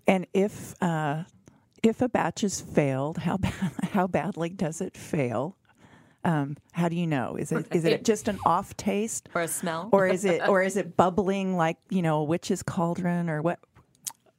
And 0.06 0.26
if 0.34 0.74
uh, 0.82 1.24
if 1.82 2.02
a 2.02 2.08
batch 2.08 2.44
is 2.44 2.60
failed, 2.60 3.18
how 3.18 3.38
ba- 3.38 3.72
how 3.92 4.06
badly 4.06 4.50
does 4.50 4.80
it 4.80 4.96
fail? 4.96 5.56
Um, 6.26 6.56
how 6.72 6.88
do 6.88 6.96
you 6.96 7.06
know? 7.06 7.36
Is 7.36 7.52
it 7.52 7.66
is 7.70 7.84
it 7.84 8.04
just 8.04 8.26
an 8.26 8.38
off 8.44 8.76
taste, 8.76 9.28
Or 9.34 9.42
a 9.42 9.48
smell. 9.48 9.88
or 9.92 10.06
is 10.08 10.24
it 10.24 10.46
or 10.48 10.60
is 10.62 10.76
it 10.76 10.96
bubbling 10.96 11.56
like 11.56 11.76
you 11.88 12.02
know 12.02 12.18
a 12.18 12.24
witch's 12.24 12.62
cauldron, 12.64 13.30
or 13.30 13.40
what? 13.42 13.60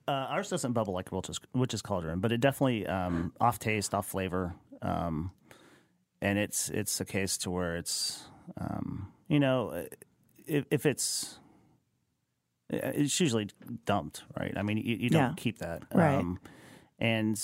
Uh, 0.06 0.12
ours 0.30 0.50
doesn't 0.50 0.74
bubble 0.74 0.94
like 0.94 1.12
witch's, 1.12 1.40
witch's 1.54 1.82
cauldron, 1.82 2.20
but 2.20 2.32
it 2.34 2.40
definitely 2.42 2.86
um, 2.88 3.34
off 3.40 3.58
taste, 3.60 3.94
off 3.94 4.06
flavor, 4.06 4.54
um, 4.82 5.32
and 6.22 6.38
it's 6.38 6.70
it's 6.70 7.00
a 7.00 7.06
case 7.06 7.38
to 7.38 7.50
where 7.50 7.78
it's 7.78 8.26
um, 8.60 9.12
you 9.30 9.40
know 9.40 9.86
if, 10.46 10.66
if 10.70 10.86
it's 10.86 11.40
it's 12.70 13.18
usually 13.22 13.48
dumped, 13.86 14.24
right? 14.38 14.54
I 14.58 14.62
mean, 14.62 14.76
you, 14.78 14.98
you 14.98 15.10
don't 15.10 15.22
Yeah. 15.22 15.34
keep 15.38 15.60
that, 15.60 15.84
Right. 15.94 16.16
Um, 16.20 16.38
and 17.00 17.42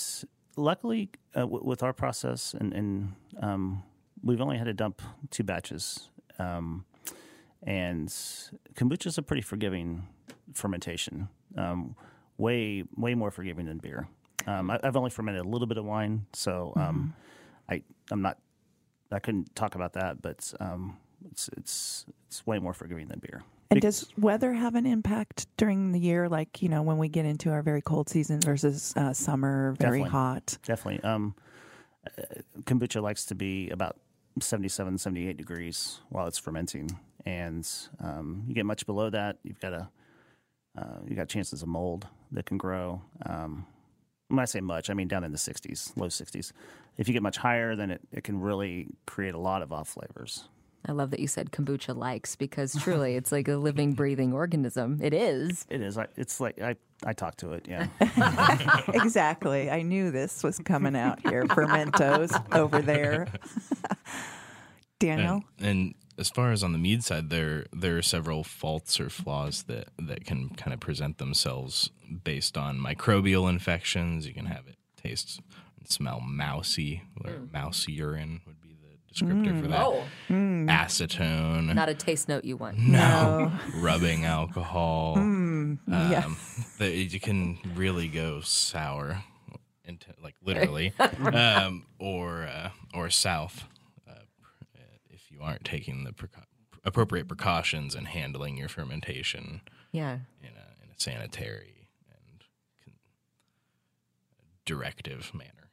luckily, 0.56 1.08
uh, 1.34 1.40
w- 1.40 1.64
with 1.64 1.82
our 1.82 1.94
process, 1.94 2.52
and, 2.52 2.74
and 2.74 3.12
um, 3.40 3.82
we've 4.24 4.40
only 4.40 4.56
had 4.56 4.64
to 4.64 4.72
dump 4.72 5.02
two 5.30 5.44
batches. 5.44 6.08
Um, 6.38 6.84
and 7.62 8.08
kombucha 8.74 9.06
is 9.06 9.18
a 9.18 9.22
pretty 9.22 9.42
forgiving 9.42 10.06
fermentation, 10.52 11.28
um, 11.56 11.96
way 12.36 12.84
way 12.96 13.14
more 13.14 13.30
forgiving 13.30 13.66
than 13.66 13.78
beer. 13.78 14.08
Um, 14.46 14.70
I, 14.70 14.78
I've 14.82 14.96
only 14.96 15.10
fermented 15.10 15.44
a 15.44 15.48
little 15.48 15.66
bit 15.66 15.78
of 15.78 15.84
wine, 15.84 16.26
so 16.32 16.72
um, 16.76 17.14
I 17.70 17.82
I'm 18.10 18.22
not 18.22 18.38
I 19.10 19.18
couldn't 19.18 19.54
talk 19.54 19.74
about 19.74 19.94
that, 19.94 20.20
but 20.20 20.52
um, 20.60 20.98
it's 21.30 21.48
it's 21.56 22.06
it's 22.26 22.46
way 22.46 22.58
more 22.58 22.74
forgiving 22.74 23.08
than 23.08 23.20
beer. 23.20 23.42
And 23.70 23.80
does 23.80 24.06
weather 24.18 24.52
have 24.52 24.74
an 24.74 24.86
impact 24.86 25.46
during 25.56 25.92
the 25.92 25.98
year? 25.98 26.28
Like 26.28 26.60
you 26.60 26.68
know 26.68 26.82
when 26.82 26.98
we 26.98 27.08
get 27.08 27.24
into 27.24 27.50
our 27.50 27.62
very 27.62 27.80
cold 27.80 28.08
season 28.08 28.40
versus 28.40 28.92
uh, 28.96 29.12
summer, 29.12 29.74
very 29.78 30.00
Definitely. 30.00 30.10
hot. 30.10 30.58
Definitely. 30.64 31.04
Um, 31.08 31.34
uh, 32.06 32.22
kombucha 32.64 33.00
likes 33.00 33.24
to 33.26 33.34
be 33.34 33.70
about 33.70 33.96
77, 34.40 34.98
78 34.98 35.36
degrees 35.36 36.00
while 36.10 36.26
it's 36.26 36.38
fermenting, 36.38 36.88
and 37.24 37.68
um, 38.00 38.44
you 38.46 38.54
get 38.54 38.66
much 38.66 38.86
below 38.86 39.10
that, 39.10 39.38
you've 39.42 39.60
got 39.60 39.72
a 39.72 39.88
uh, 40.76 40.98
you 41.06 41.14
got 41.14 41.28
chances 41.28 41.62
of 41.62 41.68
mold 41.68 42.08
that 42.32 42.46
can 42.46 42.58
grow. 42.58 43.00
Um, 43.26 43.64
when 44.28 44.40
I 44.40 44.44
say 44.44 44.60
much, 44.60 44.90
I 44.90 44.94
mean 44.94 45.06
down 45.06 45.22
in 45.22 45.30
the 45.30 45.38
60s, 45.38 45.96
low 45.96 46.08
60s. 46.08 46.52
If 46.96 47.06
you 47.06 47.14
get 47.14 47.22
much 47.22 47.36
higher, 47.36 47.76
then 47.76 47.90
it, 47.90 48.00
it 48.10 48.24
can 48.24 48.40
really 48.40 48.88
create 49.06 49.34
a 49.34 49.38
lot 49.38 49.62
of 49.62 49.72
off 49.72 49.88
flavors. 49.88 50.48
I 50.86 50.92
love 50.92 51.10
that 51.10 51.20
you 51.20 51.26
said 51.26 51.50
kombucha 51.50 51.96
likes 51.96 52.36
because 52.36 52.74
truly 52.74 53.16
it's 53.16 53.32
like 53.32 53.48
a 53.48 53.56
living, 53.56 53.92
breathing 53.94 54.32
organism. 54.32 55.00
It 55.02 55.14
is. 55.14 55.66
It 55.70 55.80
is. 55.80 55.96
I, 55.96 56.06
it's 56.16 56.40
like 56.40 56.60
I, 56.60 56.76
I 57.04 57.12
talk 57.12 57.36
to 57.36 57.52
it. 57.52 57.66
Yeah. 57.68 57.88
exactly. 58.88 59.70
I 59.70 59.82
knew 59.82 60.10
this 60.10 60.42
was 60.42 60.58
coming 60.58 60.94
out 60.94 61.20
here. 61.26 61.44
Fermentos 61.48 62.32
over 62.52 62.82
there. 62.82 63.28
Daniel. 64.98 65.42
And, 65.58 65.66
and 65.66 65.94
as 66.18 66.28
far 66.28 66.52
as 66.52 66.62
on 66.62 66.72
the 66.72 66.78
mead 66.78 67.02
side, 67.02 67.30
there 67.30 67.66
there 67.72 67.96
are 67.96 68.02
several 68.02 68.44
faults 68.44 69.00
or 69.00 69.08
flaws 69.08 69.64
that 69.64 69.88
that 69.98 70.24
can 70.24 70.50
kind 70.50 70.72
of 70.72 70.80
present 70.80 71.18
themselves 71.18 71.90
based 72.22 72.56
on 72.56 72.78
microbial 72.78 73.48
infections. 73.48 74.26
You 74.26 74.34
can 74.34 74.46
have 74.46 74.66
it 74.68 74.76
taste 75.02 75.40
and 75.78 75.88
smell 75.88 76.20
mousy, 76.20 77.02
or 77.24 77.32
hmm. 77.32 77.52
mouse 77.52 77.88
urine 77.88 78.42
would 78.46 78.63
be 79.20 79.26
the 79.26 79.32
descriptor 79.34 79.62
for 79.62 79.68
that. 79.68 79.80
Oh, 79.84 80.04
Acetone, 80.30 81.74
not 81.74 81.88
a 81.88 81.94
taste 81.94 82.28
note 82.28 82.44
you 82.44 82.56
want. 82.56 82.78
no, 82.78 83.52
rubbing 83.76 84.24
alcohol. 84.24 85.14
yeah. 85.16 86.22
Um, 86.26 86.36
that 86.78 86.92
you 86.94 87.20
can 87.20 87.58
really 87.74 88.08
go 88.08 88.40
sour, 88.40 89.22
into, 89.84 90.06
like 90.22 90.34
literally, 90.42 90.92
um, 91.32 91.86
or 91.98 92.42
uh, 92.44 92.70
or 92.94 93.10
south 93.10 93.64
uh, 94.08 94.14
if 95.10 95.30
you 95.30 95.40
aren't 95.42 95.64
taking 95.64 96.04
the 96.04 96.12
precau- 96.12 96.44
appropriate 96.84 97.28
precautions 97.28 97.94
and 97.94 98.06
handling 98.08 98.56
your 98.56 98.68
fermentation 98.68 99.60
Yeah. 99.92 100.18
in 100.42 100.48
a 100.48 100.84
in 100.84 100.90
a 100.90 100.98
sanitary 100.98 101.88
and 102.10 102.40
con- 102.84 102.94
directive 104.64 105.32
manner. 105.34 105.63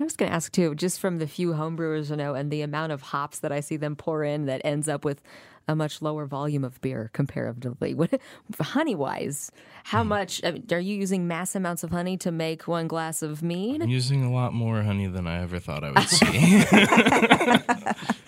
I 0.00 0.04
was 0.04 0.16
going 0.16 0.30
to 0.30 0.34
ask 0.34 0.50
too, 0.50 0.74
just 0.74 0.98
from 0.98 1.18
the 1.18 1.26
few 1.26 1.50
homebrewers 1.52 2.10
I 2.10 2.14
know 2.14 2.34
and 2.34 2.50
the 2.50 2.62
amount 2.62 2.92
of 2.92 3.02
hops 3.02 3.40
that 3.40 3.52
I 3.52 3.60
see 3.60 3.76
them 3.76 3.96
pour 3.96 4.24
in 4.24 4.46
that 4.46 4.62
ends 4.64 4.88
up 4.88 5.04
with 5.04 5.20
a 5.68 5.76
much 5.76 6.02
lower 6.02 6.26
volume 6.26 6.64
of 6.64 6.80
beer 6.80 7.10
comparatively. 7.12 7.94
honey 8.60 8.94
wise, 8.94 9.52
how 9.84 10.02
much 10.02 10.42
I 10.42 10.52
mean, 10.52 10.66
are 10.72 10.80
you 10.80 10.96
using 10.96 11.28
mass 11.28 11.54
amounts 11.54 11.84
of 11.84 11.90
honey 11.90 12.16
to 12.18 12.32
make 12.32 12.66
one 12.66 12.88
glass 12.88 13.22
of 13.22 13.42
mead? 13.42 13.82
I'm 13.82 13.88
using 13.88 14.24
a 14.24 14.32
lot 14.32 14.52
more 14.52 14.82
honey 14.82 15.06
than 15.06 15.26
I 15.26 15.42
ever 15.42 15.58
thought 15.58 15.84
I 15.84 15.90
would 15.90 16.00
see. 16.08 16.26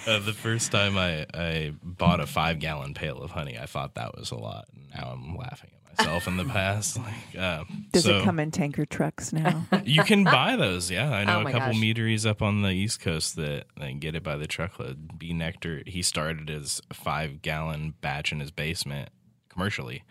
uh, 0.07 0.19
the 0.21 0.35
first 0.37 0.73
time 0.73 0.97
I, 0.97 1.27
I 1.35 1.73
bought 1.83 2.21
a 2.21 2.27
five 2.27 2.59
gallon 2.59 2.95
pail 2.95 3.19
of 3.19 3.31
honey, 3.31 3.59
I 3.59 3.67
thought 3.67 3.95
that 3.95 4.17
was 4.17 4.31
a 4.31 4.37
lot. 4.37 4.67
Now 4.95 5.13
I'm 5.13 5.37
laughing 5.37 5.71
at 5.75 5.82
myself 5.99 6.27
in 6.27 6.37
the 6.37 6.45
past. 6.45 6.97
Like, 6.99 7.39
uh, 7.39 7.65
Does 7.93 8.05
so 8.05 8.19
it 8.19 8.25
come 8.25 8.39
in 8.41 8.51
tanker 8.51 8.85
trucks 8.87 9.33
now? 9.33 9.67
You 9.85 10.03
can 10.05 10.25
buy 10.25 10.57
those. 10.57 10.91
Yeah, 10.91 11.11
I 11.11 11.25
know 11.25 11.39
Oh 11.39 11.41
a 11.49 11.53
couple 11.53 11.73
gosh. 11.73 11.81
meaderies 11.81 12.25
up 12.27 12.41
on 12.43 12.63
the 12.63 12.71
East 12.71 13.01
Coast 13.01 13.37
that, 13.37 13.65
that 13.79 14.01
get 14.01 14.15
it 14.15 14.23
by 14.23 14.37
the 14.37 14.47
truckload. 14.47 15.19
B. 15.19 15.33
Nektar. 15.33 15.87
He 15.89 16.03
started 16.03 16.49
his 16.49 16.81
five 16.93 17.43
gallon 17.43 17.95
batch 18.01 18.33
in 18.33 18.41
his 18.41 18.51
basement 18.51 19.11
commercially, 19.49 20.03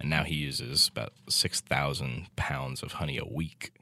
and 0.00 0.10
now 0.10 0.24
he 0.24 0.34
uses 0.34 0.88
about 0.88 1.12
six 1.28 1.60
thousand 1.60 2.26
pounds 2.36 2.82
of 2.82 2.92
honey 2.92 3.18
a 3.18 3.24
week. 3.24 3.72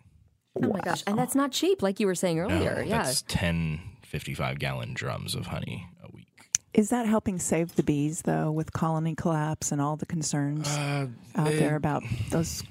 Oh 0.63 0.69
my 0.69 0.81
gosh. 0.81 1.03
And 1.07 1.17
that's 1.19 1.35
not 1.35 1.53
cheap, 1.53 1.81
like 1.83 2.01
you 2.01 2.07
were 2.07 2.15
saying 2.15 2.37
No, 2.39 2.45
earlier. 2.45 2.83
yeah. 2.87 3.03
That's 3.03 3.23
10 3.23 3.81
55 4.05 4.59
gallon 4.59 4.93
drums 4.95 5.35
of 5.37 5.47
honey 5.47 5.87
a 6.00 6.00
week. 6.00 6.00
Is 6.73 6.91
that 6.91 7.07
helping 7.07 7.39
save 7.39 7.75
the 7.77 7.83
bees 7.83 8.23
though, 8.23 8.51
with 8.51 8.73
colony 8.73 9.15
collapse 9.15 9.73
and 9.73 9.81
all 9.81 9.97
the 9.97 10.07
concerns 10.07 10.69
Uh, 10.69 11.09
out 11.35 11.53
there 11.53 11.77
about 11.77 12.03
those? 12.31 12.63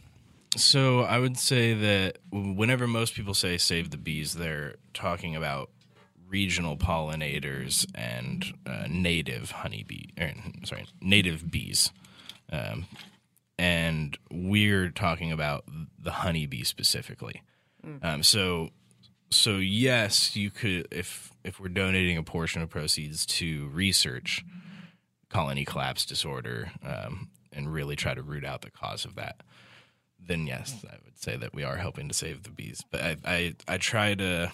So 0.55 1.01
I 1.01 1.19
would 1.19 1.37
say 1.37 1.73
that 1.73 2.17
whenever 2.31 2.87
most 2.87 3.13
people 3.13 3.33
say 3.33 3.57
save 3.57 3.91
the 3.91 3.97
bees, 3.97 4.33
they're 4.33 4.75
talking 4.93 5.35
about 5.35 5.69
regional 6.27 6.77
pollinators 6.77 7.85
and 7.93 8.45
uh, 8.65 8.85
native 8.89 9.51
honeybee, 9.51 10.09
er, 10.19 10.33
sorry, 10.63 10.85
native 11.01 11.51
bees. 11.51 11.91
Um, 12.51 12.85
and 13.57 14.17
we're 14.31 14.89
talking 14.89 15.31
about 15.31 15.65
the 16.01 16.11
honeybee 16.11 16.63
specifically. 16.63 17.41
Um, 18.01 18.23
so, 18.23 18.69
so 19.29 19.57
yes, 19.57 20.35
you 20.35 20.49
could 20.49 20.87
if 20.91 21.31
if 21.49 21.59
we're 21.59 21.67
donating 21.67 22.17
a 22.17 22.23
portion 22.23 22.61
of 22.61 22.69
proceeds 22.69 23.25
to 23.25 23.67
research 23.69 24.45
colony 25.29 25.65
collapse 25.65 26.05
disorder 26.05 26.71
um, 26.83 27.29
and 27.51 27.73
really 27.73 27.95
try 27.95 28.13
to 28.13 28.21
root 28.21 28.45
out 28.45 28.61
the 28.61 28.71
cause 28.71 29.05
of 29.05 29.15
that 29.15 29.41
then 30.29 30.45
yes, 30.45 30.85
I 30.87 30.97
would 31.03 31.17
say 31.17 31.35
that 31.37 31.53
we 31.53 31.63
are 31.63 31.77
helping 31.77 32.07
to 32.07 32.13
save 32.13 32.43
the 32.43 32.49
bees. 32.49 32.83
But 32.91 33.01
I 33.01 33.15
I, 33.25 33.55
I 33.67 33.77
try 33.77 34.15
to 34.15 34.51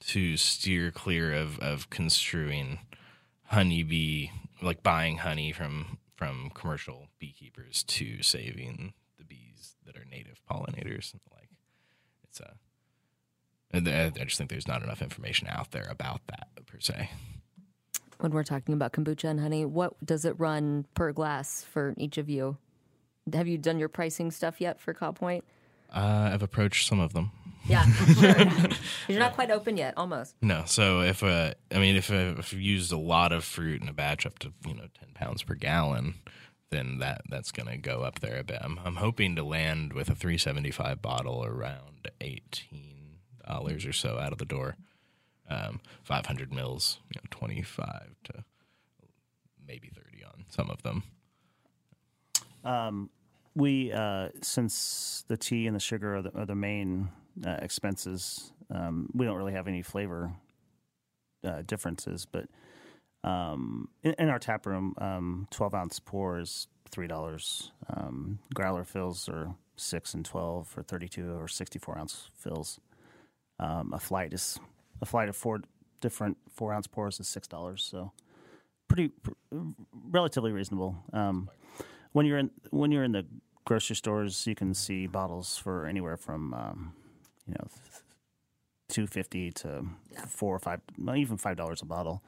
to 0.00 0.36
steer 0.36 0.90
clear 0.90 1.32
of, 1.32 1.58
of 1.60 1.88
construing 1.88 2.80
honeybee 3.44 4.30
like 4.60 4.82
buying 4.82 5.18
honey 5.18 5.52
from 5.52 5.98
from 6.16 6.50
commercial 6.54 7.08
beekeepers 7.18 7.82
to 7.84 8.22
saving 8.22 8.94
the 9.18 9.24
bees 9.24 9.76
that 9.86 9.96
are 9.96 10.04
native 10.04 10.40
pollinators. 10.50 11.12
and 11.12 11.20
the 11.24 11.34
Like 11.34 11.50
it's 12.24 12.40
a 12.40 12.54
I 13.74 14.10
just 14.24 14.38
think 14.38 14.50
there's 14.50 14.68
not 14.68 14.82
enough 14.82 15.02
information 15.02 15.48
out 15.48 15.70
there 15.70 15.86
about 15.90 16.20
that 16.28 16.48
per 16.66 16.78
se. 16.78 17.10
when 18.20 18.32
we're 18.32 18.44
talking 18.44 18.74
about 18.74 18.92
kombucha 18.92 19.24
and 19.28 19.40
honey, 19.40 19.64
what 19.64 19.94
does 20.04 20.24
it 20.24 20.38
run 20.38 20.86
per 20.94 21.12
glass 21.12 21.64
for 21.64 21.94
each 21.96 22.18
of 22.18 22.28
you? 22.28 22.56
Have 23.32 23.48
you 23.48 23.56
done 23.58 23.78
your 23.78 23.88
pricing 23.88 24.30
stuff 24.30 24.60
yet 24.60 24.80
for 24.80 24.92
Kaw 24.92 25.12
Point? 25.12 25.44
Uh, 25.92 26.30
I've 26.32 26.42
approached 26.42 26.88
some 26.88 27.00
of 27.00 27.12
them. 27.12 27.30
Yeah, 27.66 27.84
sure. 27.84 28.34
You're 29.08 29.20
not 29.20 29.34
quite 29.34 29.50
open 29.50 29.76
yet, 29.76 29.94
almost. 29.96 30.34
No, 30.42 30.64
so 30.66 31.02
if 31.02 31.22
uh, 31.22 31.54
I 31.70 31.78
mean 31.78 31.96
if 31.96 32.10
uh, 32.10 32.34
if 32.38 32.52
you 32.52 32.58
used 32.58 32.92
a 32.92 32.98
lot 32.98 33.32
of 33.32 33.44
fruit 33.44 33.82
in 33.82 33.88
a 33.88 33.92
batch 33.92 34.26
up 34.26 34.38
to 34.40 34.52
you 34.66 34.74
know 34.74 34.86
ten 34.98 35.10
pounds 35.14 35.42
per 35.42 35.54
gallon, 35.54 36.14
then 36.70 36.98
that 36.98 37.22
that's 37.28 37.52
gonna 37.52 37.76
go 37.76 38.02
up 38.02 38.20
there 38.20 38.38
a 38.38 38.44
bit. 38.44 38.58
I'm 38.62 38.80
I'm 38.84 38.96
hoping 38.96 39.36
to 39.36 39.44
land 39.44 39.92
with 39.92 40.08
a 40.10 40.14
375 40.14 41.00
bottle 41.00 41.44
around 41.44 42.10
eighteen 42.20 43.01
dollars 43.46 43.86
or 43.86 43.92
so 43.92 44.18
out 44.18 44.32
of 44.32 44.38
the 44.38 44.44
door. 44.44 44.76
Um, 45.48 45.80
500 46.04 46.52
mils, 46.52 46.98
you 47.12 47.20
know, 47.20 47.28
25 47.30 48.14
to 48.24 48.44
maybe 49.66 49.90
30 49.94 50.24
on 50.24 50.44
some 50.48 50.70
of 50.70 50.82
them. 50.82 51.02
Um, 52.64 53.10
we 53.54 53.92
uh, 53.92 54.28
since 54.40 55.24
the 55.28 55.36
tea 55.36 55.66
and 55.66 55.76
the 55.76 55.80
sugar 55.80 56.16
are 56.16 56.22
the, 56.22 56.38
are 56.38 56.46
the 56.46 56.54
main 56.54 57.10
uh, 57.46 57.56
expenses, 57.60 58.52
um, 58.70 59.08
we 59.14 59.26
don't 59.26 59.36
really 59.36 59.52
have 59.52 59.68
any 59.68 59.82
flavor 59.82 60.32
uh, 61.44 61.62
differences. 61.66 62.26
But 62.30 62.46
um, 63.24 63.88
in, 64.02 64.14
in 64.18 64.28
our 64.28 64.38
tap 64.38 64.66
room, 64.66 64.94
um, 64.98 65.48
twelve 65.50 65.74
ounce 65.74 66.00
pours 66.00 66.68
three 66.90 67.06
dollars. 67.06 67.72
Um, 67.88 68.38
growler 68.54 68.84
fills 68.84 69.28
are 69.28 69.54
six 69.76 70.14
and 70.14 70.24
twelve 70.24 70.68
for 70.68 70.82
thirty 70.82 71.08
two 71.08 71.32
or 71.32 71.48
sixty 71.48 71.78
four 71.78 71.98
ounce 71.98 72.30
fills. 72.34 72.80
Um, 73.62 73.92
a 73.92 73.98
flight 73.98 74.32
is 74.32 74.58
a 75.00 75.06
flight 75.06 75.28
of 75.28 75.36
four 75.36 75.60
different 76.00 76.36
four 76.50 76.72
ounce 76.72 76.88
pours 76.88 77.20
is 77.20 77.28
six 77.28 77.46
dollars. 77.46 77.84
So 77.84 78.10
pretty 78.88 79.08
pr- 79.08 79.30
relatively 80.10 80.50
reasonable. 80.52 80.96
Um, 81.12 81.48
when 82.10 82.26
you're 82.26 82.38
in 82.38 82.50
when 82.70 82.90
you're 82.90 83.04
in 83.04 83.12
the 83.12 83.24
grocery 83.64 83.94
stores, 83.96 84.46
you 84.46 84.56
can 84.56 84.74
see 84.74 85.06
bottles 85.06 85.56
for 85.56 85.86
anywhere 85.86 86.16
from 86.16 86.54
um, 86.54 86.92
you 87.46 87.54
know 87.54 87.68
two 88.88 89.06
fifty 89.06 89.52
to 89.52 89.86
four 90.26 90.56
or 90.56 90.58
five, 90.58 90.80
well, 90.98 91.16
even 91.16 91.36
five 91.36 91.56
dollars 91.56 91.82
a 91.82 91.86
bottle. 91.86 92.22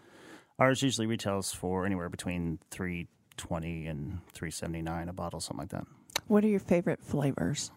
Ours 0.60 0.82
usually 0.82 1.08
retails 1.08 1.52
for 1.52 1.84
anywhere 1.84 2.08
between 2.08 2.60
three 2.70 3.08
twenty 3.36 3.86
and 3.86 4.20
three 4.32 4.52
seventy 4.52 4.82
nine 4.82 5.08
a 5.08 5.12
bottle, 5.12 5.40
something 5.40 5.62
like 5.62 5.70
that. 5.70 5.86
What 6.28 6.44
are 6.44 6.48
your 6.48 6.60
favorite 6.60 7.02
flavors? 7.02 7.72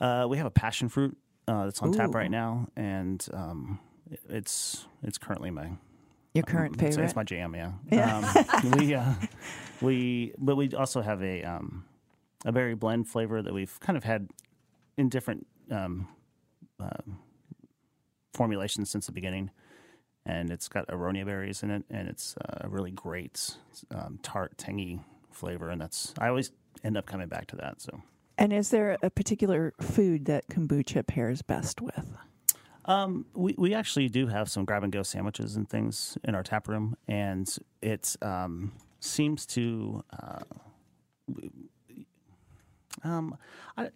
Uh, 0.00 0.26
we 0.28 0.38
have 0.38 0.46
a 0.46 0.50
passion 0.50 0.88
fruit 0.88 1.16
uh, 1.48 1.64
that's 1.64 1.80
on 1.82 1.92
tap 1.92 2.14
right 2.14 2.30
now, 2.30 2.68
and 2.76 3.26
um, 3.32 3.78
it's 4.28 4.86
it's 5.02 5.18
currently 5.18 5.50
my 5.50 5.70
Your 6.34 6.44
current 6.44 6.74
Um, 6.74 6.80
it's- 6.80 6.94
favorite? 6.94 7.04
It's 7.06 7.16
my 7.16 7.24
jam, 7.24 7.54
yeah. 7.54 7.72
Um, 8.62 8.72
we 8.78 8.94
uh, 8.94 9.14
we 9.80 10.34
but 10.38 10.56
we 10.56 10.70
also 10.74 11.00
have 11.02 11.22
a 11.22 11.42
um, 11.44 11.84
a 12.44 12.52
berry 12.52 12.74
blend 12.74 13.08
flavor 13.08 13.42
that 13.42 13.52
we've 13.52 13.78
kind 13.80 13.96
of 13.96 14.04
had 14.04 14.28
in 14.96 15.08
different 15.08 15.46
um, 15.70 16.08
uh, 16.80 16.88
formulations 18.34 18.90
since 18.90 19.06
the 19.06 19.12
beginning, 19.12 19.50
and 20.24 20.50
it's 20.50 20.68
got 20.68 20.86
aronia 20.88 21.24
berries 21.24 21.62
in 21.62 21.70
it, 21.70 21.84
and 21.90 22.08
it's 22.08 22.36
uh, 22.38 22.58
a 22.62 22.68
really 22.68 22.90
great 22.90 23.56
um, 23.90 24.18
tart, 24.22 24.56
tangy 24.58 25.00
flavor, 25.30 25.70
and 25.70 25.80
that's 25.80 26.14
I 26.18 26.28
always 26.28 26.50
end 26.84 26.96
up 26.96 27.06
coming 27.06 27.28
back 27.28 27.46
to 27.48 27.56
that. 27.56 27.80
So. 27.80 28.00
And 28.42 28.52
is 28.52 28.70
there 28.70 28.98
a 29.02 29.08
particular 29.08 29.72
food 29.80 30.24
that 30.24 30.48
kombucha 30.48 31.06
pairs 31.06 31.42
best 31.42 31.80
with? 31.80 32.06
Um, 32.86 33.24
we 33.34 33.54
we 33.56 33.72
actually 33.72 34.08
do 34.08 34.26
have 34.26 34.50
some 34.50 34.64
grab 34.64 34.82
and 34.82 34.92
go 34.92 35.04
sandwiches 35.04 35.54
and 35.54 35.68
things 35.70 36.18
in 36.24 36.34
our 36.34 36.42
tap 36.42 36.66
room, 36.66 36.96
and 37.06 37.48
it 37.80 38.16
um, 38.20 38.72
seems 38.98 39.46
to. 39.46 40.02
Uh, 40.20 40.40
um, 43.04 43.36
I 43.76 43.90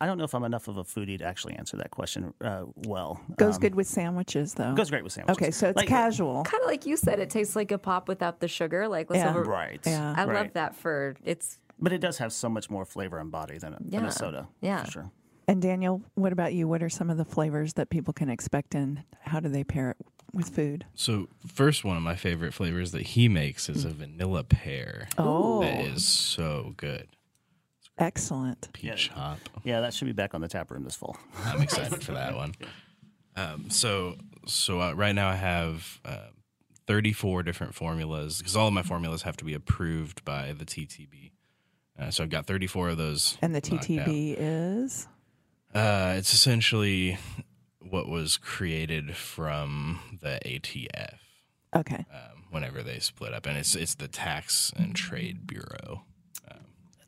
I 0.00 0.06
don't 0.06 0.18
know 0.18 0.24
if 0.24 0.34
I'm 0.34 0.42
enough 0.42 0.66
of 0.66 0.78
a 0.78 0.82
foodie 0.84 1.16
to 1.18 1.24
actually 1.24 1.54
answer 1.54 1.76
that 1.76 1.92
question 1.92 2.34
uh, 2.40 2.64
well. 2.86 3.20
Goes 3.36 3.54
Um, 3.54 3.60
good 3.60 3.74
with 3.76 3.86
sandwiches, 3.86 4.54
though. 4.54 4.74
Goes 4.74 4.90
great 4.90 5.04
with 5.04 5.12
sandwiches. 5.12 5.40
Okay, 5.40 5.50
so 5.52 5.68
it's 5.68 5.76
Like- 5.76 5.88
casual. 5.88 6.42
Kind 6.42 6.62
of 6.62 6.66
like 6.68 6.86
you 6.86 6.96
said, 6.96 7.20
it 7.20 7.30
tastes 7.30 7.54
like 7.54 7.70
a 7.70 7.78
pop 7.78 8.08
without 8.08 8.40
the 8.40 8.48
sugar. 8.48 8.88
Like 8.88 9.10
let's 9.10 9.22
Yeah. 9.22 9.30
over- 9.30 9.44
Right. 9.44 9.80
Yeah. 9.86 10.14
I 10.16 10.24
love 10.24 10.52
that 10.54 10.74
for 10.74 11.14
it's 11.24 11.58
But 11.78 11.92
it 11.92 11.98
does 11.98 12.18
have 12.18 12.32
so 12.32 12.48
much 12.48 12.70
more 12.70 12.84
flavor 12.84 13.18
and 13.18 13.30
body 13.30 13.58
than 13.58 13.74
a, 13.74 13.78
than 13.80 14.04
a 14.04 14.10
soda. 14.12 14.48
Yeah. 14.60 14.84
For 14.84 14.90
sure. 14.90 15.10
And 15.46 15.62
Daniel, 15.62 16.02
what 16.14 16.32
about 16.32 16.52
you? 16.52 16.68
What 16.68 16.82
are 16.82 16.90
some 16.90 17.08
of 17.08 17.16
the 17.16 17.24
flavors 17.24 17.72
that 17.74 17.88
people 17.88 18.12
can 18.12 18.28
expect, 18.28 18.74
and 18.74 19.02
how 19.22 19.40
do 19.40 19.48
they 19.48 19.64
pair 19.64 19.90
it 19.90 19.96
with 20.32 20.50
food? 20.50 20.84
So 20.94 21.28
first 21.46 21.84
one 21.84 21.96
of 21.96 22.02
my 22.02 22.16
favorite 22.16 22.52
flavors 22.52 22.92
that 22.92 23.02
he 23.02 23.28
makes 23.28 23.70
is 23.70 23.84
a 23.86 23.88
vanilla 23.88 24.44
pear. 24.44 25.08
Oh. 25.16 25.62
That 25.62 25.80
is 25.80 26.06
so 26.06 26.74
good. 26.76 27.08
Excellent. 27.96 28.68
Peach 28.74 29.08
hop. 29.08 29.38
Yeah, 29.64 29.80
that 29.80 29.94
should 29.94 30.04
be 30.04 30.12
back 30.12 30.34
on 30.34 30.40
the 30.40 30.48
tap 30.48 30.70
room 30.70 30.84
this 30.84 30.94
fall. 30.94 31.16
I'm 31.44 31.62
excited 31.62 32.02
for 32.02 32.12
that 32.12 32.34
one. 32.34 32.54
Um, 33.36 33.70
so 33.70 34.16
so 34.46 34.80
uh, 34.80 34.92
right 34.94 35.14
now 35.14 35.28
I 35.28 35.36
have 35.36 36.00
uh, 36.04 36.30
34 36.88 37.44
different 37.44 37.72
formulas 37.72 38.38
because 38.38 38.56
all 38.56 38.66
of 38.66 38.74
my 38.74 38.82
formulas 38.82 39.22
have 39.22 39.36
to 39.36 39.44
be 39.44 39.54
approved 39.54 40.24
by 40.24 40.52
the 40.52 40.64
TTB. 40.64 41.30
Uh, 41.98 42.10
so 42.10 42.22
I've 42.22 42.30
got 42.30 42.46
34 42.46 42.90
of 42.90 42.96
those. 42.98 43.36
And 43.42 43.54
the. 43.54 43.60
TTB 43.60 44.36
is 44.38 45.08
Uh, 45.74 46.14
it's 46.16 46.32
essentially 46.32 47.18
what 47.80 48.08
was 48.08 48.36
created 48.36 49.16
from 49.16 50.00
the 50.20 50.38
ATF 50.44 51.14
okay. 51.74 52.04
um, 52.12 52.44
whenever 52.50 52.82
they 52.82 52.98
split 52.98 53.32
up, 53.32 53.46
and 53.46 53.56
it's 53.56 53.74
it's 53.74 53.94
the 53.94 54.08
Tax 54.08 54.72
and 54.76 54.94
Trade 54.94 55.46
Bureau. 55.46 56.04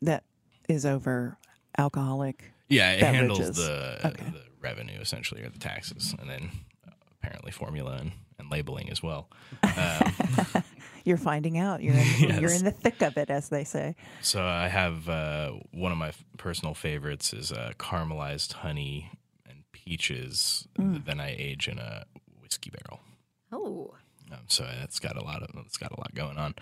That 0.03 0.23
is 0.67 0.85
over 0.85 1.37
alcoholic. 1.77 2.51
Yeah, 2.69 2.93
it 2.93 3.03
handles 3.03 3.51
the 3.55 3.99
Okay. 4.07 4.23
the 4.31 4.43
revenue 4.59 4.99
essentially, 4.99 5.43
or 5.43 5.49
the 5.49 5.59
taxes, 5.59 6.15
and 6.19 6.27
then 6.29 6.49
uh, 6.87 6.91
apparently 7.19 7.51
formula 7.51 7.97
and, 7.99 8.11
and 8.39 8.49
labeling 8.49 8.89
as 8.89 9.03
well. 9.03 9.29
You're 11.05 11.17
finding 11.17 11.57
out. 11.57 11.81
You're 11.81 11.95
in, 11.95 12.39
you're 12.41 12.51
in 12.51 12.63
the 12.63 12.71
thick 12.71 13.01
of 13.01 13.17
it, 13.17 13.29
as 13.29 13.49
they 13.49 13.63
say. 13.63 13.95
So 14.21 14.43
I 14.43 14.67
have 14.67 15.07
uh, 15.09 15.51
one 15.71 15.91
of 15.91 15.97
my 15.97 16.11
personal 16.37 16.73
favorites 16.73 17.33
is 17.33 17.51
uh, 17.51 17.71
caramelized 17.79 18.53
honey 18.53 19.11
and 19.47 19.63
peaches. 19.71 20.67
Then 20.77 21.19
I 21.19 21.35
age 21.37 21.67
in 21.67 21.79
a 21.79 22.05
whiskey 22.41 22.69
barrel. 22.71 23.01
Oh, 23.51 23.93
Um, 24.31 24.39
so 24.47 24.63
that's 24.63 24.99
got 24.99 25.17
a 25.17 25.23
lot 25.23 25.43
of 25.43 25.49
it's 25.65 25.77
got 25.77 25.91
a 25.91 25.99
lot 25.99 26.13
going 26.15 26.37
on. 26.37 26.55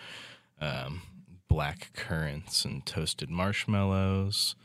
Um, 0.61 1.01
black 1.47 1.91
currants 1.93 2.65
and 2.65 2.85
toasted 2.85 3.29
marshmallows 3.29 4.55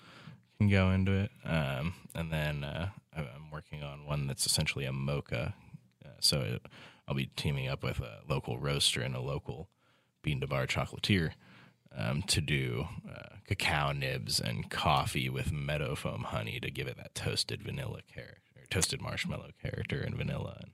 can 0.58 0.68
go 0.68 0.90
into 0.90 1.12
it, 1.12 1.30
um, 1.44 1.94
and 2.14 2.32
then 2.32 2.64
uh, 2.64 2.88
I- 3.16 3.20
I'm 3.20 3.50
working 3.52 3.82
on 3.82 4.06
one 4.06 4.26
that's 4.26 4.46
essentially 4.46 4.84
a 4.84 4.92
mocha. 4.92 5.54
Uh, 6.04 6.08
so 6.20 6.40
it, 6.40 6.62
I'll 7.07 7.14
be 7.14 7.26
teaming 7.36 7.68
up 7.68 7.82
with 7.82 8.00
a 8.00 8.20
local 8.28 8.59
roaster 8.59 9.00
and 9.02 9.14
a 9.14 9.20
local 9.20 9.68
bean 10.22 10.40
to 10.40 10.46
bar 10.46 10.66
chocolatier 10.66 11.32
um, 11.96 12.22
to 12.22 12.40
do 12.40 12.86
uh, 13.09 13.36
cacao 13.46 13.92
nibs 13.92 14.40
and 14.40 14.70
coffee 14.70 15.28
with 15.28 15.52
meadow 15.52 15.94
foam 15.94 16.22
honey 16.24 16.59
to 16.61 16.70
give 16.70 16.86
it 16.86 16.96
that 16.96 17.14
toasted 17.14 17.62
vanilla 17.62 18.00
character, 18.12 18.62
toasted 18.70 19.00
marshmallow 19.02 19.50
character, 19.61 20.00
and 20.00 20.16
vanilla. 20.16 20.64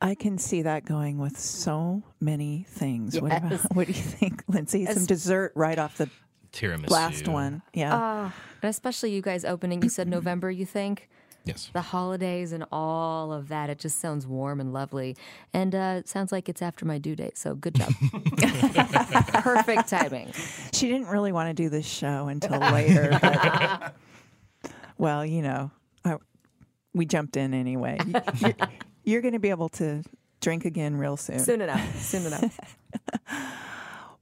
I 0.00 0.14
can 0.14 0.38
see 0.38 0.62
that 0.62 0.84
going 0.84 1.18
with 1.18 1.38
so 1.38 2.02
many 2.20 2.66
things. 2.68 3.18
What, 3.20 3.32
about, 3.36 3.60
what 3.74 3.86
do 3.86 3.92
you 3.92 4.02
think, 4.02 4.42
Lindsay? 4.46 4.84
Some 4.86 4.96
As- 4.98 5.06
dessert 5.06 5.52
right 5.56 5.78
off 5.78 5.96
the 5.96 6.08
Tiramisu. 6.52 6.90
last 6.90 7.28
one. 7.28 7.62
Yeah. 7.74 7.96
uh, 7.96 8.30
and 8.62 8.70
especially 8.70 9.12
you 9.12 9.22
guys 9.22 9.44
opening. 9.44 9.82
You 9.82 9.88
said 9.88 10.06
November. 10.06 10.50
You 10.50 10.64
think 10.66 11.08
Yes. 11.46 11.70
the 11.72 11.80
holidays 11.80 12.52
and 12.52 12.64
all 12.72 13.32
of 13.32 13.48
that. 13.48 13.70
It 13.70 13.78
just 13.78 14.00
sounds 14.00 14.26
warm 14.26 14.60
and 14.60 14.72
lovely, 14.72 15.16
and 15.54 15.74
uh, 15.74 15.94
it 15.98 16.08
sounds 16.08 16.32
like 16.32 16.48
it's 16.48 16.60
after 16.60 16.84
my 16.84 16.98
due 16.98 17.16
date. 17.16 17.38
So 17.38 17.54
good 17.54 17.74
job. 17.74 17.92
Perfect 19.42 19.88
timing. 19.88 20.32
she 20.72 20.88
didn't 20.88 21.06
really 21.06 21.32
want 21.32 21.48
to 21.48 21.54
do 21.54 21.68
this 21.68 21.86
show 21.86 22.26
until 22.28 22.58
later. 22.58 23.16
But, 23.22 23.94
well, 24.98 25.24
you 25.24 25.40
know, 25.42 25.70
I, 26.04 26.16
we 26.92 27.06
jumped 27.06 27.36
in 27.36 27.54
anyway. 27.54 27.98
You're, 28.40 28.54
you're 29.04 29.20
going 29.22 29.34
to 29.34 29.38
be 29.38 29.50
able 29.50 29.68
to 29.70 30.02
drink 30.40 30.64
again 30.64 30.96
real 30.96 31.16
soon. 31.16 31.38
Soon 31.38 31.60
enough. 31.62 31.96
Soon 32.02 32.26
enough. 32.26 32.58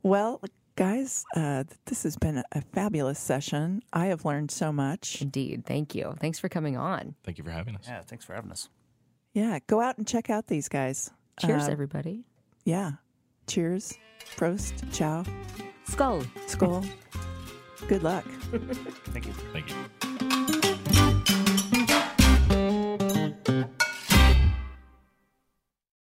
Well, 0.02 0.42
guys, 0.76 1.24
uh, 1.36 1.64
this 1.86 2.02
has 2.02 2.16
been 2.16 2.42
a 2.52 2.60
fabulous 2.72 3.18
session. 3.18 3.82
I 3.92 4.06
have 4.06 4.24
learned 4.24 4.50
so 4.50 4.72
much. 4.72 5.20
Indeed. 5.22 5.64
Thank 5.66 5.94
you. 5.94 6.14
Thanks 6.20 6.38
for 6.38 6.48
coming 6.48 6.76
on. 6.76 7.14
Thank 7.24 7.38
you 7.38 7.44
for 7.44 7.50
having 7.50 7.76
us. 7.76 7.84
Yeah, 7.86 8.02
thanks 8.02 8.24
for 8.24 8.34
having 8.34 8.50
us. 8.50 8.68
Yeah, 9.32 9.58
go 9.66 9.80
out 9.80 9.98
and 9.98 10.06
check 10.06 10.30
out 10.30 10.46
these 10.46 10.68
guys. 10.68 11.10
Cheers, 11.40 11.68
Uh, 11.68 11.72
everybody. 11.72 12.24
Yeah. 12.64 12.92
Cheers. 13.46 13.94
Prost. 14.36 14.72
Ciao. 14.92 15.24
Skull. 15.88 16.22
Skull. 16.46 16.84
Good 17.88 18.02
luck. 18.02 18.24
Thank 19.12 19.26
you. 19.26 19.32
Thank 19.52 19.68
you. 19.70 19.76